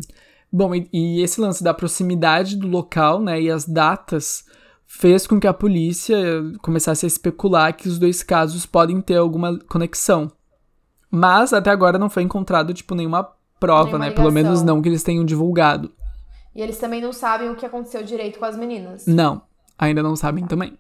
Bom, 0.52 0.74
e, 0.74 0.90
e 0.92 1.22
esse 1.22 1.40
lance 1.40 1.64
da 1.64 1.74
proximidade 1.74 2.56
do 2.58 2.68
local, 2.68 3.22
né, 3.22 3.42
e 3.42 3.52
as 3.52 3.66
datas 3.66 4.46
fez 4.88 5.28
com 5.28 5.40
que 5.40 5.46
a 5.48 5.54
polícia 5.54 6.18
começasse 6.62 7.06
a 7.06 7.08
especular 7.08 7.74
que 7.76 7.88
os 7.88 8.00
dois 8.00 8.24
casos 8.24 8.66
podem 8.66 9.00
ter 9.02 9.18
alguma 9.18 9.60
conexão. 9.68 10.32
Mas 11.12 11.54
até 11.54 11.70
agora 11.70 11.98
não 11.98 12.10
foi 12.10 12.24
encontrado 12.24 12.74
tipo 12.74 12.94
nenhuma 12.94 13.24
prova, 13.60 13.98
Nenhuma 13.98 14.06
né? 14.06 14.12
Pelo 14.12 14.32
menos 14.32 14.64
não 14.64 14.82
que 14.82 14.90
eles 14.90 15.04
tenham 15.04 15.26
divulgado. 15.26 15.92
E 16.56 16.62
eles 16.62 16.78
também 16.78 17.02
não 17.02 17.14
sabem 17.14 17.50
o 17.50 17.56
que 17.56 17.66
aconteceu 17.66 18.04
direito 18.04 18.40
com 18.40 18.46
as 18.46 18.58
meninas. 18.58 19.06
Não, 19.06 19.42
ainda 19.78 20.04
não 20.04 20.16
sabem 20.16 20.46
também. 20.46 20.78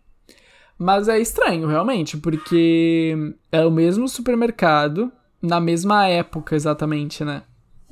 Mas 0.77 1.07
é 1.09 1.19
estranho, 1.19 1.67
realmente, 1.67 2.17
porque 2.17 3.35
é 3.51 3.65
o 3.65 3.71
mesmo 3.71 4.07
supermercado, 4.07 5.11
na 5.41 5.59
mesma 5.59 6.07
época 6.07 6.55
exatamente, 6.55 7.23
né? 7.23 7.43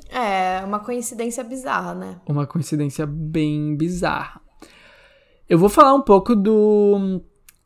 É, 0.10 0.64
uma 0.64 0.80
coincidência 0.80 1.44
bizarra, 1.44 1.94
né? 1.94 2.16
Uma 2.26 2.48
coincidência 2.48 3.06
bem 3.06 3.76
bizarra. 3.76 4.40
Eu 5.50 5.60
vou 5.60 5.70
falar 5.70 5.94
um 5.94 6.02
pouco 6.02 6.36
do 6.36 7.22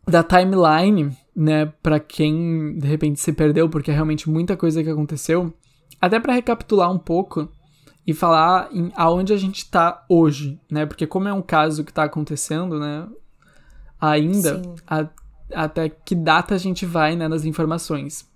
da 0.08 0.24
timeline, 0.24 1.16
né, 1.36 1.66
Pra 1.82 2.00
quem 2.00 2.78
de 2.78 2.88
repente 2.88 3.20
se 3.20 3.32
perdeu, 3.34 3.70
porque 3.70 3.92
é 3.92 3.94
realmente 3.94 4.30
muita 4.30 4.56
coisa 4.58 4.84
que 4.84 4.90
aconteceu. 4.90 5.54
Até 6.00 6.20
pra 6.20 6.34
recapitular 6.34 6.92
um 6.92 6.98
pouco 7.00 7.48
e 8.06 8.14
falar 8.14 8.70
em 8.74 8.92
aonde 8.96 9.32
a 9.34 9.38
gente 9.38 9.70
tá 9.70 10.04
hoje, 10.10 10.60
né? 10.70 10.86
Porque 10.86 11.06
como 11.06 11.28
é 11.28 11.34
um 11.34 11.42
caso 11.42 11.84
que 11.84 11.94
tá 11.94 12.04
acontecendo, 12.04 12.80
né, 12.80 13.08
ainda, 14.00 14.62
a- 14.88 15.08
até 15.54 15.90
que 15.90 16.16
data 16.16 16.56
a 16.56 16.58
gente 16.58 16.86
vai, 16.86 17.16
né, 17.16 17.28
nas 17.28 17.46
informações. 17.46 18.28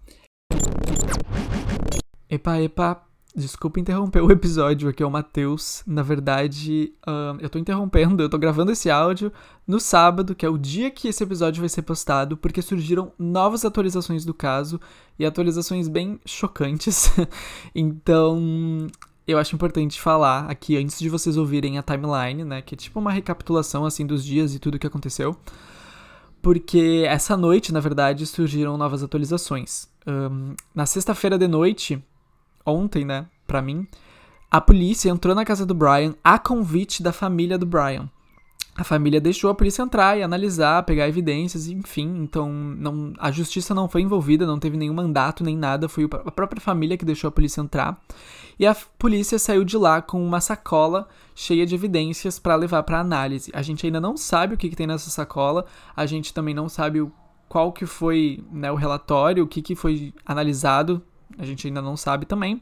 Epa, 2.30 2.60
epa, 2.62 3.02
desculpa 3.36 3.80
interromper 3.80 4.22
o 4.22 4.32
episódio, 4.32 4.88
aqui 4.88 5.04
é 5.04 5.06
o 5.06 5.12
Matheus. 5.12 5.84
Na 5.86 6.02
verdade, 6.02 6.94
ahn, 7.06 7.38
eu 7.42 7.50
tô 7.50 7.60
interrompendo, 7.60 8.24
eu 8.24 8.30
tô 8.30 8.38
gravando 8.38 8.72
esse 8.72 8.90
áudio 8.90 9.32
no 9.68 9.80
sábado, 9.80 10.34
que 10.34 10.46
é 10.46 10.50
o 10.50 10.58
dia 10.58 10.90
que 10.90 11.10
esse 11.10 11.24
episódio 11.24 11.60
vai 11.60 11.70
ser 11.70 11.82
postado, 11.82 12.38
porque 12.38 12.62
surgiram 12.62 13.12
novas 13.20 13.66
atualizações 13.66 14.24
do 14.24 14.34
caso 14.34 14.80
e 15.20 15.26
atualizações 15.26 15.88
bem 15.88 16.20
chocantes. 16.26 17.12
então, 17.76 18.88
eu 19.28 19.38
acho 19.38 19.54
importante 19.54 20.00
falar 20.00 20.50
aqui 20.50 20.78
antes 20.78 20.98
de 20.98 21.10
vocês 21.10 21.36
ouvirem 21.36 21.78
a 21.78 21.84
timeline, 21.84 22.46
né, 22.46 22.62
que 22.62 22.76
é 22.76 22.78
tipo 22.78 23.00
uma 23.00 23.12
recapitulação 23.12 23.86
assim 23.86 24.06
dos 24.06 24.24
dias 24.24 24.56
e 24.56 24.60
tudo 24.60 24.80
que 24.80 24.88
aconteceu. 24.88 25.36
Porque 26.42 27.04
essa 27.08 27.36
noite, 27.36 27.74
na 27.74 27.80
verdade, 27.80 28.26
surgiram 28.26 28.78
novas 28.78 29.02
atualizações. 29.02 29.90
Ahn, 30.06 30.54
na 30.76 30.86
sexta-feira 30.86 31.40
de 31.40 31.48
noite, 31.48 32.02
ontem, 32.66 33.06
né, 33.06 33.26
pra 33.46 33.62
mim, 33.62 33.88
a 34.50 34.62
polícia 34.62 35.10
entrou 35.10 35.36
na 35.36 35.46
casa 35.46 35.66
do 35.66 35.74
Brian 35.74 36.16
a 36.24 36.40
convite 36.40 37.04
da 37.04 37.12
família 37.12 37.58
do 37.58 37.66
Brian. 37.66 38.10
A 38.78 38.84
família 38.84 39.22
deixou 39.22 39.50
a 39.50 39.56
polícia 39.56 39.82
entrar 39.82 40.18
e 40.18 40.24
analisar, 40.24 40.84
pegar 40.84 41.08
evidências, 41.08 41.68
enfim. 41.68 42.18
Então, 42.22 42.52
não, 42.52 43.14
a 43.18 43.32
justiça 43.32 43.74
não 43.74 43.88
foi 43.88 44.02
envolvida, 44.02 44.46
não 44.46 44.60
teve 44.60 44.76
nenhum 44.76 44.94
mandato 44.94 45.46
nem 45.46 45.56
nada. 45.56 45.88
Foi 45.88 46.04
a 46.04 46.32
própria 46.32 46.62
família 46.62 46.98
que 46.98 47.06
deixou 47.06 47.30
a 47.30 47.32
polícia 47.32 47.62
entrar. 47.62 47.98
E 48.60 48.66
a 48.66 48.76
polícia 49.00 49.40
saiu 49.40 49.64
de 49.64 49.78
lá 49.78 50.02
com 50.02 50.22
uma 50.26 50.42
sacola 50.42 51.08
cheia 51.34 51.66
de 51.66 51.74
evidências 51.74 52.38
para 52.38 52.56
levar 52.56 52.84
para 52.84 53.00
análise. 53.00 53.50
A 53.54 53.62
gente 53.62 53.86
ainda 53.86 54.02
não 54.02 54.18
sabe 54.18 54.56
o 54.56 54.58
que, 54.58 54.70
que 54.70 54.76
tem 54.76 54.88
nessa 54.88 55.10
sacola. 55.10 55.66
A 55.96 56.06
gente 56.06 56.34
também 56.34 56.54
não 56.54 56.68
sabe 56.68 57.00
o, 57.00 57.10
qual 57.48 57.72
que 57.72 57.86
foi 57.86 58.44
né, 58.52 58.70
o 58.72 58.76
relatório, 58.76 59.46
o 59.46 59.48
que, 59.48 59.62
que 59.62 59.76
foi 59.76 60.14
analisado. 60.26 61.02
A 61.38 61.46
gente 61.46 61.68
ainda 61.68 61.82
não 61.82 61.98
sabe 61.98 62.26
também. 62.26 62.62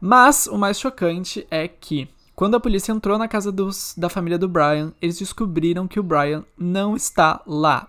Mas 0.00 0.46
o 0.46 0.58
mais 0.58 0.78
chocante 0.78 1.46
é 1.50 1.68
que 1.68 2.08
quando 2.34 2.56
a 2.56 2.60
polícia 2.60 2.92
entrou 2.92 3.18
na 3.18 3.28
casa 3.28 3.52
dos, 3.52 3.94
da 3.96 4.08
família 4.08 4.38
do 4.38 4.48
Brian, 4.48 4.92
eles 5.00 5.18
descobriram 5.18 5.86
que 5.86 6.00
o 6.00 6.02
Brian 6.02 6.44
não 6.58 6.96
está 6.96 7.40
lá. 7.46 7.88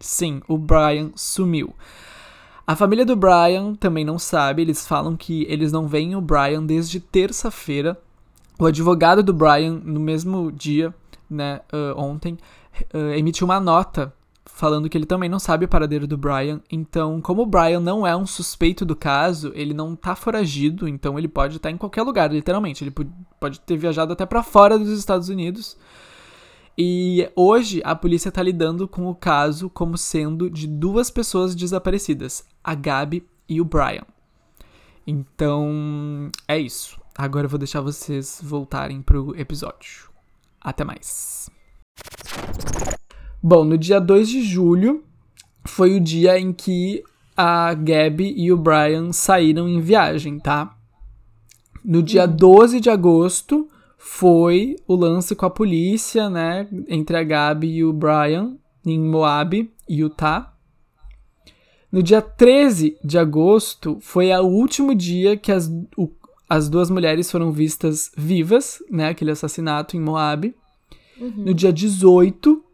Sim, 0.00 0.40
o 0.48 0.56
Brian 0.56 1.10
sumiu. 1.14 1.74
A 2.66 2.76
família 2.76 3.04
do 3.04 3.16
Brian 3.16 3.74
também 3.74 4.04
não 4.04 4.18
sabe, 4.18 4.62
eles 4.62 4.86
falam 4.86 5.16
que 5.16 5.46
eles 5.48 5.72
não 5.72 5.86
veem 5.86 6.16
o 6.16 6.20
Brian 6.20 6.64
desde 6.64 7.00
terça-feira. 7.00 7.98
O 8.58 8.66
advogado 8.66 9.22
do 9.22 9.32
Brian, 9.32 9.80
no 9.84 10.00
mesmo 10.00 10.50
dia, 10.50 10.94
né, 11.30 11.60
ah, 11.72 11.94
ontem, 11.96 12.36
ah, 12.92 13.16
emitiu 13.16 13.46
uma 13.46 13.60
nota 13.60 14.12
falando 14.58 14.88
que 14.88 14.98
ele 14.98 15.06
também 15.06 15.28
não 15.28 15.38
sabe 15.38 15.66
o 15.66 15.68
paradeiro 15.68 16.04
do 16.04 16.18
Brian. 16.18 16.60
Então, 16.68 17.20
como 17.20 17.42
o 17.42 17.46
Brian 17.46 17.78
não 17.78 18.04
é 18.04 18.16
um 18.16 18.26
suspeito 18.26 18.84
do 18.84 18.96
caso, 18.96 19.52
ele 19.54 19.72
não 19.72 19.94
tá 19.94 20.16
foragido, 20.16 20.88
então 20.88 21.16
ele 21.16 21.28
pode 21.28 21.58
estar 21.58 21.70
em 21.70 21.76
qualquer 21.76 22.02
lugar, 22.02 22.32
literalmente. 22.32 22.82
Ele 22.82 22.90
po- 22.90 23.06
pode 23.38 23.60
ter 23.60 23.76
viajado 23.76 24.12
até 24.12 24.26
pra 24.26 24.42
fora 24.42 24.76
dos 24.76 24.88
Estados 24.90 25.28
Unidos. 25.28 25.76
E 26.76 27.30
hoje 27.36 27.80
a 27.84 27.94
polícia 27.94 28.32
tá 28.32 28.42
lidando 28.42 28.88
com 28.88 29.06
o 29.06 29.14
caso 29.14 29.70
como 29.70 29.96
sendo 29.96 30.50
de 30.50 30.66
duas 30.66 31.08
pessoas 31.08 31.54
desaparecidas, 31.54 32.44
a 32.62 32.74
Gabi 32.74 33.24
e 33.48 33.60
o 33.60 33.64
Brian. 33.64 34.04
Então, 35.06 36.32
é 36.48 36.58
isso. 36.58 37.00
Agora 37.16 37.46
eu 37.46 37.50
vou 37.50 37.60
deixar 37.60 37.80
vocês 37.80 38.40
voltarem 38.42 39.02
pro 39.02 39.38
episódio. 39.40 40.10
Até 40.60 40.82
mais. 40.82 41.48
Bom, 43.42 43.64
no 43.64 43.78
dia 43.78 44.00
2 44.00 44.28
de 44.28 44.42
julho 44.42 45.04
foi 45.64 45.96
o 45.96 46.00
dia 46.00 46.38
em 46.38 46.52
que 46.52 47.04
a 47.36 47.72
Gabby 47.72 48.34
e 48.36 48.52
o 48.52 48.56
Brian 48.56 49.12
saíram 49.12 49.68
em 49.68 49.80
viagem, 49.80 50.40
tá? 50.40 50.76
No 51.84 52.02
dia 52.02 52.26
12 52.26 52.80
de 52.80 52.90
agosto 52.90 53.68
foi 53.96 54.74
o 54.88 54.96
lance 54.96 55.36
com 55.36 55.46
a 55.46 55.50
polícia, 55.50 56.28
né? 56.28 56.68
Entre 56.88 57.16
a 57.16 57.22
Gabi 57.22 57.76
e 57.76 57.84
o 57.84 57.92
Brian, 57.92 58.56
em 58.84 58.98
Moab, 58.98 59.70
Utah. 59.88 60.52
No 61.92 62.02
dia 62.02 62.20
13 62.20 62.98
de 63.04 63.18
agosto 63.18 63.98
foi 64.00 64.32
o 64.32 64.42
último 64.46 64.94
dia 64.94 65.36
que 65.36 65.52
as, 65.52 65.70
o, 65.96 66.10
as 66.48 66.68
duas 66.68 66.90
mulheres 66.90 67.30
foram 67.30 67.52
vistas 67.52 68.10
vivas, 68.16 68.82
né? 68.90 69.10
Aquele 69.10 69.30
assassinato 69.30 69.96
em 69.96 70.00
Moab. 70.00 70.52
Uhum. 71.20 71.44
No 71.46 71.54
dia 71.54 71.72
18 71.72 72.64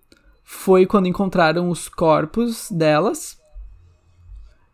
foi 0.55 0.87
quando 0.87 1.07
encontraram 1.07 1.69
os 1.69 1.89
corpos 1.89 2.71
delas. 2.71 3.39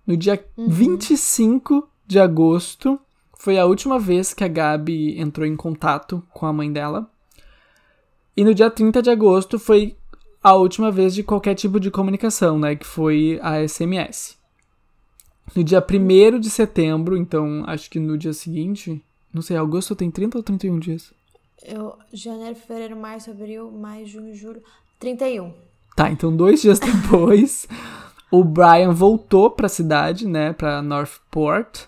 No 0.06 0.16
dia 0.16 0.44
uhum. 0.56 0.68
25 0.68 1.88
de 2.06 2.20
agosto 2.20 3.00
foi 3.36 3.58
a 3.58 3.64
última 3.64 3.98
vez 3.98 4.32
que 4.32 4.44
a 4.44 4.48
Gabi 4.48 5.18
entrou 5.18 5.46
em 5.46 5.56
contato 5.56 6.22
com 6.32 6.46
a 6.46 6.52
mãe 6.52 6.72
dela. 6.72 7.10
E 8.36 8.44
no 8.44 8.54
dia 8.54 8.70
30 8.70 9.02
de 9.02 9.10
agosto 9.10 9.58
foi 9.58 9.96
a 10.42 10.54
última 10.54 10.92
vez 10.92 11.14
de 11.14 11.24
qualquer 11.24 11.54
tipo 11.54 11.80
de 11.80 11.90
comunicação, 11.90 12.58
né? 12.58 12.76
Que 12.76 12.86
foi 12.86 13.40
a 13.42 13.66
SMS. 13.66 14.38
No 15.56 15.64
dia 15.64 15.84
1 15.84 16.38
de 16.38 16.50
setembro, 16.50 17.16
então 17.16 17.64
acho 17.66 17.90
que 17.90 17.98
no 17.98 18.16
dia 18.16 18.32
seguinte. 18.32 19.02
Não 19.32 19.42
sei, 19.42 19.56
agosto 19.56 19.96
tem 19.96 20.10
30 20.10 20.38
ou 20.38 20.44
31 20.44 20.78
dias? 20.78 21.12
Eu, 21.64 21.98
janeiro, 22.12 22.54
fevereiro, 22.54 22.96
março, 22.96 23.30
abril, 23.30 23.70
maio, 23.70 24.06
junho, 24.06 24.34
julho. 24.34 24.62
31. 24.98 25.69
Tá, 25.94 26.10
então 26.10 26.34
dois 26.34 26.62
dias 26.62 26.78
depois, 26.80 27.66
o 28.30 28.44
Brian 28.44 28.92
voltou 28.92 29.50
pra 29.50 29.68
cidade, 29.68 30.26
né? 30.26 30.52
Pra 30.52 30.80
Northport. 30.80 31.86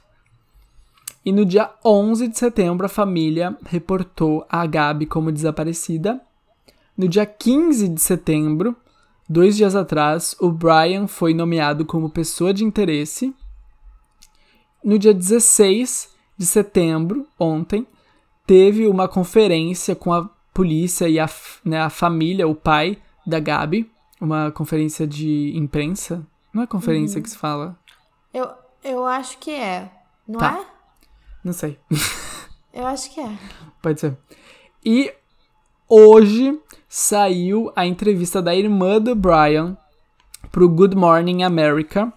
E 1.24 1.30
no 1.30 1.44
dia 1.44 1.70
11 1.84 2.28
de 2.28 2.38
setembro, 2.38 2.84
a 2.84 2.88
família 2.88 3.56
reportou 3.64 4.44
a 4.48 4.66
Gabi 4.66 5.06
como 5.06 5.30
desaparecida. 5.30 6.20
No 6.98 7.06
dia 7.06 7.24
15 7.24 7.88
de 7.88 8.00
setembro, 8.00 8.76
dois 9.28 9.56
dias 9.56 9.76
atrás, 9.76 10.34
o 10.40 10.50
Brian 10.50 11.06
foi 11.06 11.32
nomeado 11.32 11.86
como 11.86 12.10
pessoa 12.10 12.52
de 12.52 12.64
interesse. 12.64 13.32
No 14.82 14.98
dia 14.98 15.14
16 15.14 16.10
de 16.36 16.44
setembro, 16.44 17.26
ontem, 17.38 17.86
teve 18.44 18.88
uma 18.88 19.06
conferência 19.06 19.94
com 19.94 20.12
a 20.12 20.28
polícia 20.52 21.08
e 21.08 21.20
a, 21.20 21.28
né, 21.64 21.80
a 21.80 21.88
família, 21.88 22.48
o 22.48 22.54
pai 22.54 22.98
da 23.24 23.38
Gabi. 23.38 23.88
Uma 24.22 24.52
conferência 24.52 25.04
de 25.04 25.50
imprensa. 25.56 26.24
Não 26.54 26.62
é 26.62 26.66
conferência 26.68 27.16
uhum. 27.16 27.24
que 27.24 27.30
se 27.30 27.36
fala? 27.36 27.76
Eu, 28.32 28.48
eu 28.84 29.04
acho 29.04 29.36
que 29.38 29.50
é. 29.50 29.90
Não 30.28 30.38
tá. 30.38 30.60
é? 30.60 30.66
Não 31.42 31.52
sei. 31.52 31.76
Eu 32.72 32.86
acho 32.86 33.12
que 33.12 33.20
é. 33.20 33.36
Pode 33.82 34.00
ser. 34.00 34.16
E 34.82 35.12
hoje 35.88 36.56
saiu 36.88 37.72
a 37.74 37.84
entrevista 37.84 38.40
da 38.40 38.54
irmã 38.54 39.00
do 39.00 39.14
Brian 39.14 39.76
pro 40.52 40.68
Good 40.68 40.96
Morning 40.96 41.42
America, 41.42 42.10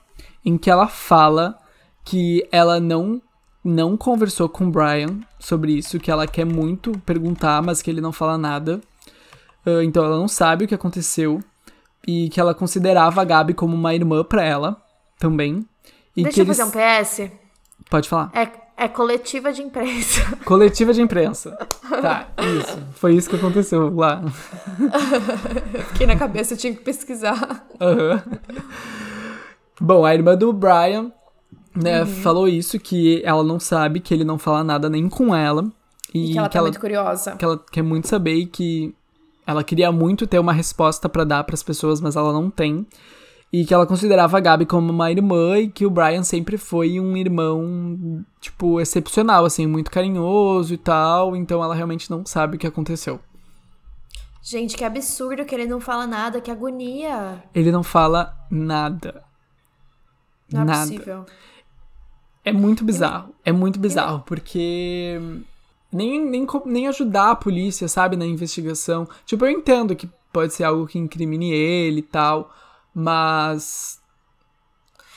em 0.46 0.60
que 0.60 0.70
ela 0.70 0.88
fala 0.88 1.58
que 2.06 2.48
ela 2.52 2.80
não 2.80 3.20
não 3.64 3.98
conversou 3.98 4.48
com 4.48 4.68
o 4.68 4.72
Brian 4.72 5.22
sobre 5.40 5.74
isso, 5.74 6.00
que 6.00 6.12
ela 6.12 6.28
quer 6.28 6.46
muito 6.46 6.92
perguntar, 7.00 7.64
mas 7.64 7.82
que 7.82 7.90
ele 7.90 8.00
não 8.00 8.12
fala 8.12 8.38
nada. 8.38 8.80
Uh, 9.66 9.82
então 9.82 10.06
ela 10.06 10.18
não 10.18 10.28
sabe 10.28 10.66
o 10.66 10.68
que 10.68 10.76
aconteceu 10.76 11.44
e 12.08 12.30
que 12.30 12.40
ela 12.40 12.54
considerava 12.54 13.22
a 13.22 13.26
Gabi 13.26 13.54
como 13.54 13.76
uma 13.76 13.94
irmã 13.94 14.24
para 14.24 14.44
ela 14.44 14.82
também. 15.20 15.66
E 16.16 16.24
Deixa 16.24 16.36
que 16.36 16.42
eu 16.42 16.46
fazer 16.46 16.64
um 16.64 16.72
PS. 16.72 17.32
Pode 17.90 18.08
falar. 18.08 18.32
É, 18.34 18.50
é 18.78 18.88
coletiva 18.88 19.52
de 19.52 19.62
imprensa. 19.62 20.22
Coletiva 20.46 20.94
de 20.94 21.02
imprensa. 21.02 21.58
Tá, 22.02 22.28
isso. 22.60 22.78
Foi 22.96 23.14
isso 23.16 23.30
que 23.30 23.36
aconteceu 23.36 23.94
lá. 23.94 24.22
Fiquei 25.90 26.08
na 26.08 26.16
cabeça, 26.16 26.54
eu 26.54 26.58
tinha 26.58 26.74
que 26.74 26.82
pesquisar. 26.82 27.68
Uhum. 27.80 28.38
Bom, 29.80 30.06
a 30.06 30.14
irmã 30.14 30.36
do 30.36 30.52
Brian, 30.54 31.12
né, 31.76 32.02
uhum. 32.02 32.08
falou 32.08 32.48
isso, 32.48 32.80
que 32.80 33.22
ela 33.24 33.44
não 33.44 33.60
sabe, 33.60 34.00
que 34.00 34.14
ele 34.14 34.24
não 34.24 34.38
fala 34.38 34.64
nada 34.64 34.90
nem 34.90 35.10
com 35.10 35.36
ela. 35.36 35.66
E, 36.14 36.30
e 36.30 36.32
que 36.32 36.38
ela 36.38 36.48
que 36.48 36.54
tá 36.54 36.60
ela, 36.60 36.68
muito 36.68 36.80
curiosa. 36.80 37.36
Que 37.36 37.46
ela 37.46 37.64
quer 37.72 37.82
muito 37.82 38.08
saber 38.08 38.36
e 38.36 38.46
que 38.46 38.96
ela 39.46 39.64
queria 39.64 39.92
muito 39.92 40.28
ter 40.28 40.40
uma 40.40 40.54
resposta 40.54 41.08
para 41.08 41.24
dar 41.24 41.44
para 41.44 41.54
as 41.54 41.64
pessoas, 41.64 42.02
mas 42.02 42.16
ela 42.16 42.34
não 42.34 42.50
tem 42.50 42.86
e 43.56 43.66
que 43.66 43.74
ela 43.74 43.86
considerava 43.86 44.38
a 44.38 44.42
Gabi 44.42 44.66
como 44.66 44.92
uma 44.92 45.10
irmã 45.10 45.58
e 45.58 45.70
que 45.70 45.86
o 45.86 45.90
Brian 45.90 46.24
sempre 46.24 46.58
foi 46.58 47.00
um 47.00 47.16
irmão, 47.16 48.26
tipo, 48.42 48.82
excepcional, 48.82 49.46
assim, 49.46 49.66
muito 49.66 49.90
carinhoso 49.90 50.74
e 50.74 50.78
tal, 50.78 51.36
então 51.38 51.64
ela 51.64 51.74
realmente 51.74 52.10
não 52.12 52.26
sabe 52.26 52.58
o 52.58 52.60
que 52.60 52.68
aconteceu. 52.68 53.18
Gente, 54.42 54.76
que 54.76 54.84
absurdo 54.84 55.46
que 55.46 55.56
ele 55.56 55.68
não 55.68 55.80
fala 55.80 56.06
nada, 56.06 56.42
que 56.42 56.52
agonia. 56.52 57.44
Ele 57.54 57.72
não 57.72 57.82
fala 57.82 58.36
nada. 58.52 59.24
Não 60.52 60.62
é 60.62 60.66
nada. 60.66 60.82
possível. 60.82 61.26
É 62.44 62.52
muito 62.52 62.84
bizarro. 62.84 63.34
É 63.44 63.52
muito 63.52 63.80
bizarro, 63.80 64.22
porque 64.26 65.18
nem, 65.92 66.24
nem, 66.24 66.46
nem 66.66 66.88
ajudar 66.88 67.32
a 67.32 67.36
polícia, 67.36 67.88
sabe, 67.88 68.16
na 68.16 68.26
investigação. 68.26 69.08
Tipo, 69.26 69.46
eu 69.46 69.52
entendo 69.52 69.96
que 69.96 70.10
pode 70.32 70.54
ser 70.54 70.66
algo 70.66 70.88
que 70.88 71.00
incrimine 71.00 71.52
ele 71.52 72.00
e 72.00 72.04
tal, 72.04 72.54
mas. 72.94 74.02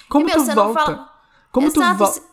Como 0.09 0.27
meu, 0.27 0.37
tu 0.37 0.55
volta? 0.55 0.85
Fala... 0.85 1.12
Como 1.51 1.66
Exato, 1.66 1.93
tu 1.93 1.99
volta. 1.99 2.29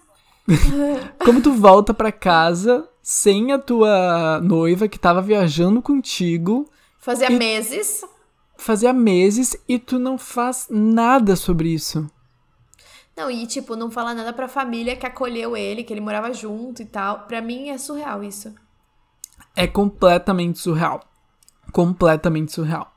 Como 1.26 1.42
tu 1.42 1.54
volta 1.54 1.94
para 1.94 2.12
casa 2.12 2.88
sem 3.02 3.52
a 3.52 3.58
tua 3.58 4.40
noiva 4.42 4.88
que 4.88 5.00
tava 5.00 5.22
viajando 5.22 5.82
contigo? 5.82 6.70
Fazia 7.00 7.32
e... 7.32 7.38
meses. 7.38 8.04
Fazia 8.58 8.94
meses 8.94 9.58
e 9.68 9.78
tu 9.78 10.00
não 10.00 10.18
faz 10.18 10.68
nada 10.70 11.36
sobre 11.36 11.70
isso. 11.70 12.10
Não, 13.18 13.32
e 13.32 13.48
tipo, 13.48 13.76
não 13.76 13.90
fala 13.90 14.14
nada 14.14 14.34
pra 14.34 14.48
família 14.48 14.96
que 14.96 15.06
acolheu 15.06 15.56
ele, 15.56 15.84
que 15.84 15.94
ele 15.94 16.02
morava 16.02 16.34
junto 16.34 16.82
e 16.82 16.86
tal. 16.86 17.20
Pra 17.22 17.42
mim 17.42 17.70
é 17.70 17.78
surreal 17.78 18.24
isso. 18.24 18.54
É 19.56 19.66
completamente 19.66 20.60
surreal. 20.60 21.02
Completamente 21.72 22.52
surreal. 22.52 22.92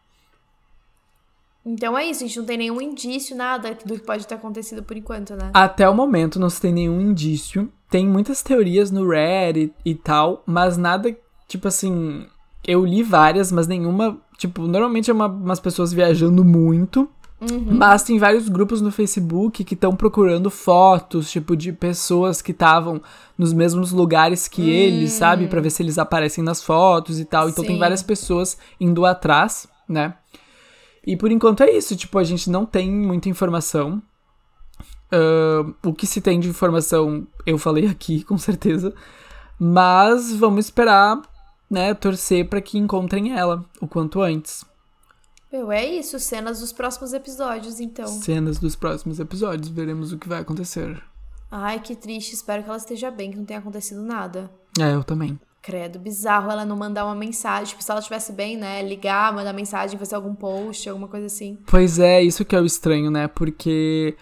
Então 1.64 1.96
é 1.98 2.06
isso, 2.06 2.24
a 2.24 2.26
gente 2.26 2.38
não 2.38 2.46
tem 2.46 2.56
nenhum 2.56 2.80
indício, 2.80 3.36
nada 3.36 3.76
do 3.84 3.94
que 3.94 4.04
pode 4.04 4.26
ter 4.26 4.36
acontecido 4.36 4.82
por 4.82 4.96
enquanto, 4.96 5.36
né? 5.36 5.50
Até 5.52 5.88
o 5.88 5.94
momento 5.94 6.40
não 6.40 6.48
se 6.48 6.60
tem 6.60 6.72
nenhum 6.72 7.00
indício. 7.00 7.70
Tem 7.90 8.06
muitas 8.08 8.42
teorias 8.42 8.90
no 8.90 9.08
Reddit 9.08 9.74
e 9.84 9.94
tal, 9.94 10.42
mas 10.46 10.76
nada, 10.76 11.14
tipo 11.46 11.68
assim. 11.68 12.26
Eu 12.66 12.84
li 12.84 13.02
várias, 13.02 13.52
mas 13.52 13.66
nenhuma. 13.66 14.18
Tipo, 14.36 14.62
normalmente 14.62 15.10
é 15.10 15.14
uma, 15.14 15.26
umas 15.26 15.60
pessoas 15.60 15.92
viajando 15.92 16.44
muito. 16.44 17.08
Uhum. 17.41 17.66
Mas 17.70 18.03
tem 18.03 18.18
vários 18.18 18.49
grupos 18.49 18.80
no 18.80 18.91
Facebook 18.91 19.62
que 19.62 19.74
estão 19.74 19.95
procurando 19.95 20.51
fotos, 20.51 21.30
tipo, 21.30 21.57
de 21.57 21.72
pessoas 21.72 22.43
que 22.43 22.51
estavam 22.51 23.01
nos 23.36 23.53
mesmos 23.53 23.93
lugares 23.93 24.49
que 24.49 24.68
eles, 24.68 25.12
sabe? 25.12 25.47
para 25.47 25.61
ver 25.61 25.70
se 25.70 25.82
eles 25.82 25.99
aparecem 25.99 26.43
nas 26.43 26.62
fotos 26.62 27.20
e 27.20 27.24
tal. 27.24 27.49
Então 27.49 27.62
Sim. 27.62 27.70
tem 27.70 27.78
várias 27.78 28.03
pessoas 28.03 28.59
indo 28.80 29.07
atrás, 29.07 29.68
né? 29.89 30.14
E 31.07 31.16
por 31.16 31.30
enquanto 31.30 31.62
é 31.62 31.70
isso, 31.70 31.97
tipo, 31.97 32.18
a 32.18 32.24
gente 32.24 32.51
não 32.51 32.66
tem 32.66 32.91
muita 32.91 33.28
informação. 33.28 34.03
Uh, 35.11 35.74
o 35.82 35.95
que 35.95 36.07
se 36.07 36.20
tem 36.20 36.39
de 36.39 36.49
informação 36.49 37.26
eu 37.47 37.57
falei 37.57 37.86
aqui, 37.86 38.22
com 38.28 38.36
certeza. 38.36 38.93
Mas 39.59 40.34
vamos 40.34 40.66
esperar, 40.66 41.22
né, 41.70 41.95
torcer 41.95 42.49
para 42.49 42.61
que 42.61 42.78
encontrem 42.78 43.32
ela 43.32 43.64
o 43.80 43.86
quanto 43.86 44.20
antes. 44.20 44.64
Meu, 45.51 45.72
é 45.72 45.84
isso, 45.84 46.18
cenas 46.18 46.61
dos 46.61 46.72
próximos 46.72 47.12
episódios, 47.12 47.80
então. 47.80 48.07
Cenas 48.07 48.59
dos 48.59 48.76
próximos 48.76 49.18
episódios, 49.18 49.68
veremos 49.68 50.12
o 50.12 50.18
que 50.18 50.28
vai 50.28 50.40
acontecer. 50.40 51.03
Ai, 51.51 51.80
que 51.80 51.96
triste, 51.96 52.34
espero 52.34 52.62
que 52.62 52.68
ela 52.68 52.76
esteja 52.76 53.11
bem, 53.11 53.30
que 53.30 53.38
não 53.38 53.44
tenha 53.44 53.59
acontecido 53.59 54.03
nada. 54.03 54.51
É, 54.78 54.94
eu 54.94 55.03
também. 55.03 55.40
Credo, 55.62 55.99
bizarro 55.99 56.51
ela 56.51 56.64
não 56.64 56.76
mandar 56.76 57.07
uma 57.07 57.14
mensagem. 57.14 57.68
Tipo, 57.68 57.82
se 57.82 57.90
ela 57.90 58.01
estivesse 58.01 58.32
bem, 58.32 58.57
né? 58.57 58.82
Ligar, 58.82 59.32
mandar 59.34 59.53
mensagem, 59.53 59.99
fazer 59.99 60.14
algum 60.14 60.34
post, 60.34 60.88
alguma 60.88 61.09
coisa 61.09 61.26
assim. 61.26 61.59
Pois 61.66 61.99
é, 61.99 62.22
isso 62.22 62.44
que 62.44 62.55
é 62.55 62.61
o 62.61 62.66
estranho, 62.66 63.11
né? 63.11 63.26
Porque 63.26 64.16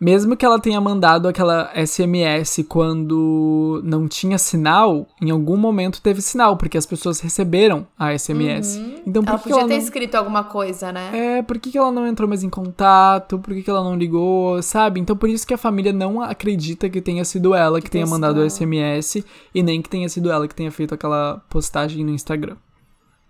mesmo 0.00 0.36
que 0.36 0.44
ela 0.44 0.58
tenha 0.58 0.80
mandado 0.80 1.28
aquela 1.28 1.70
SMS 1.74 2.64
quando 2.68 3.80
não 3.84 4.08
tinha 4.08 4.36
sinal, 4.38 5.06
em 5.22 5.30
algum 5.30 5.56
momento 5.56 6.02
teve 6.02 6.20
sinal, 6.20 6.56
porque 6.56 6.76
as 6.76 6.84
pessoas 6.84 7.20
receberam 7.20 7.86
a 7.98 8.16
SMS. 8.16 8.76
Uhum. 8.76 9.02
Então 9.06 9.22
por 9.22 9.30
Ela 9.30 9.38
que 9.38 9.44
podia 9.44 9.60
ela 9.60 9.68
ter 9.68 9.74
não... 9.74 9.82
escrito 9.82 10.14
alguma 10.16 10.44
coisa, 10.44 10.92
né? 10.92 11.38
É, 11.38 11.42
por 11.42 11.58
que, 11.58 11.70
que 11.70 11.78
ela 11.78 11.92
não 11.92 12.06
entrou 12.06 12.28
mais 12.28 12.42
em 12.42 12.50
contato? 12.50 13.38
Por 13.38 13.54
que, 13.54 13.62
que 13.62 13.70
ela 13.70 13.82
não 13.82 13.96
ligou, 13.96 14.60
sabe? 14.62 15.00
Então 15.00 15.16
por 15.16 15.28
isso 15.28 15.46
que 15.46 15.54
a 15.54 15.58
família 15.58 15.92
não 15.92 16.20
acredita 16.20 16.90
que 16.90 17.00
tenha 17.00 17.24
sido 17.24 17.54
ela 17.54 17.78
que, 17.78 17.84
Que 17.84 17.90
tenha 17.90 18.06
mandado 18.06 18.40
o 18.40 18.50
SMS 18.50 19.24
e 19.54 19.62
nem 19.62 19.80
que 19.80 19.88
tenha 19.88 20.08
sido 20.08 20.30
ela 20.30 20.48
que 20.48 20.54
tenha 20.54 20.72
feito 20.72 20.94
aquela 20.94 21.42
postagem 21.48 22.04
no 22.04 22.10
Instagram. 22.10 22.56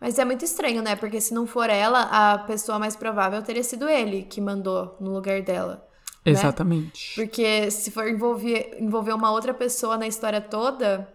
Mas 0.00 0.18
é 0.18 0.24
muito 0.24 0.44
estranho, 0.44 0.82
né? 0.82 0.96
Porque 0.96 1.20
se 1.20 1.32
não 1.32 1.46
for 1.46 1.70
ela, 1.70 2.02
a 2.02 2.38
pessoa 2.38 2.78
mais 2.78 2.94
provável 2.96 3.40
teria 3.42 3.62
sido 3.62 3.88
ele 3.88 4.22
que 4.22 4.40
mandou 4.40 4.96
no 5.00 5.12
lugar 5.12 5.40
dela. 5.40 5.86
Né? 6.24 6.32
Exatamente. 6.32 7.14
Porque 7.14 7.70
se 7.70 7.90
for 7.90 8.08
envolver, 8.08 8.76
envolver 8.80 9.12
uma 9.12 9.30
outra 9.30 9.52
pessoa 9.52 9.98
na 9.98 10.06
história 10.06 10.40
toda, 10.40 11.08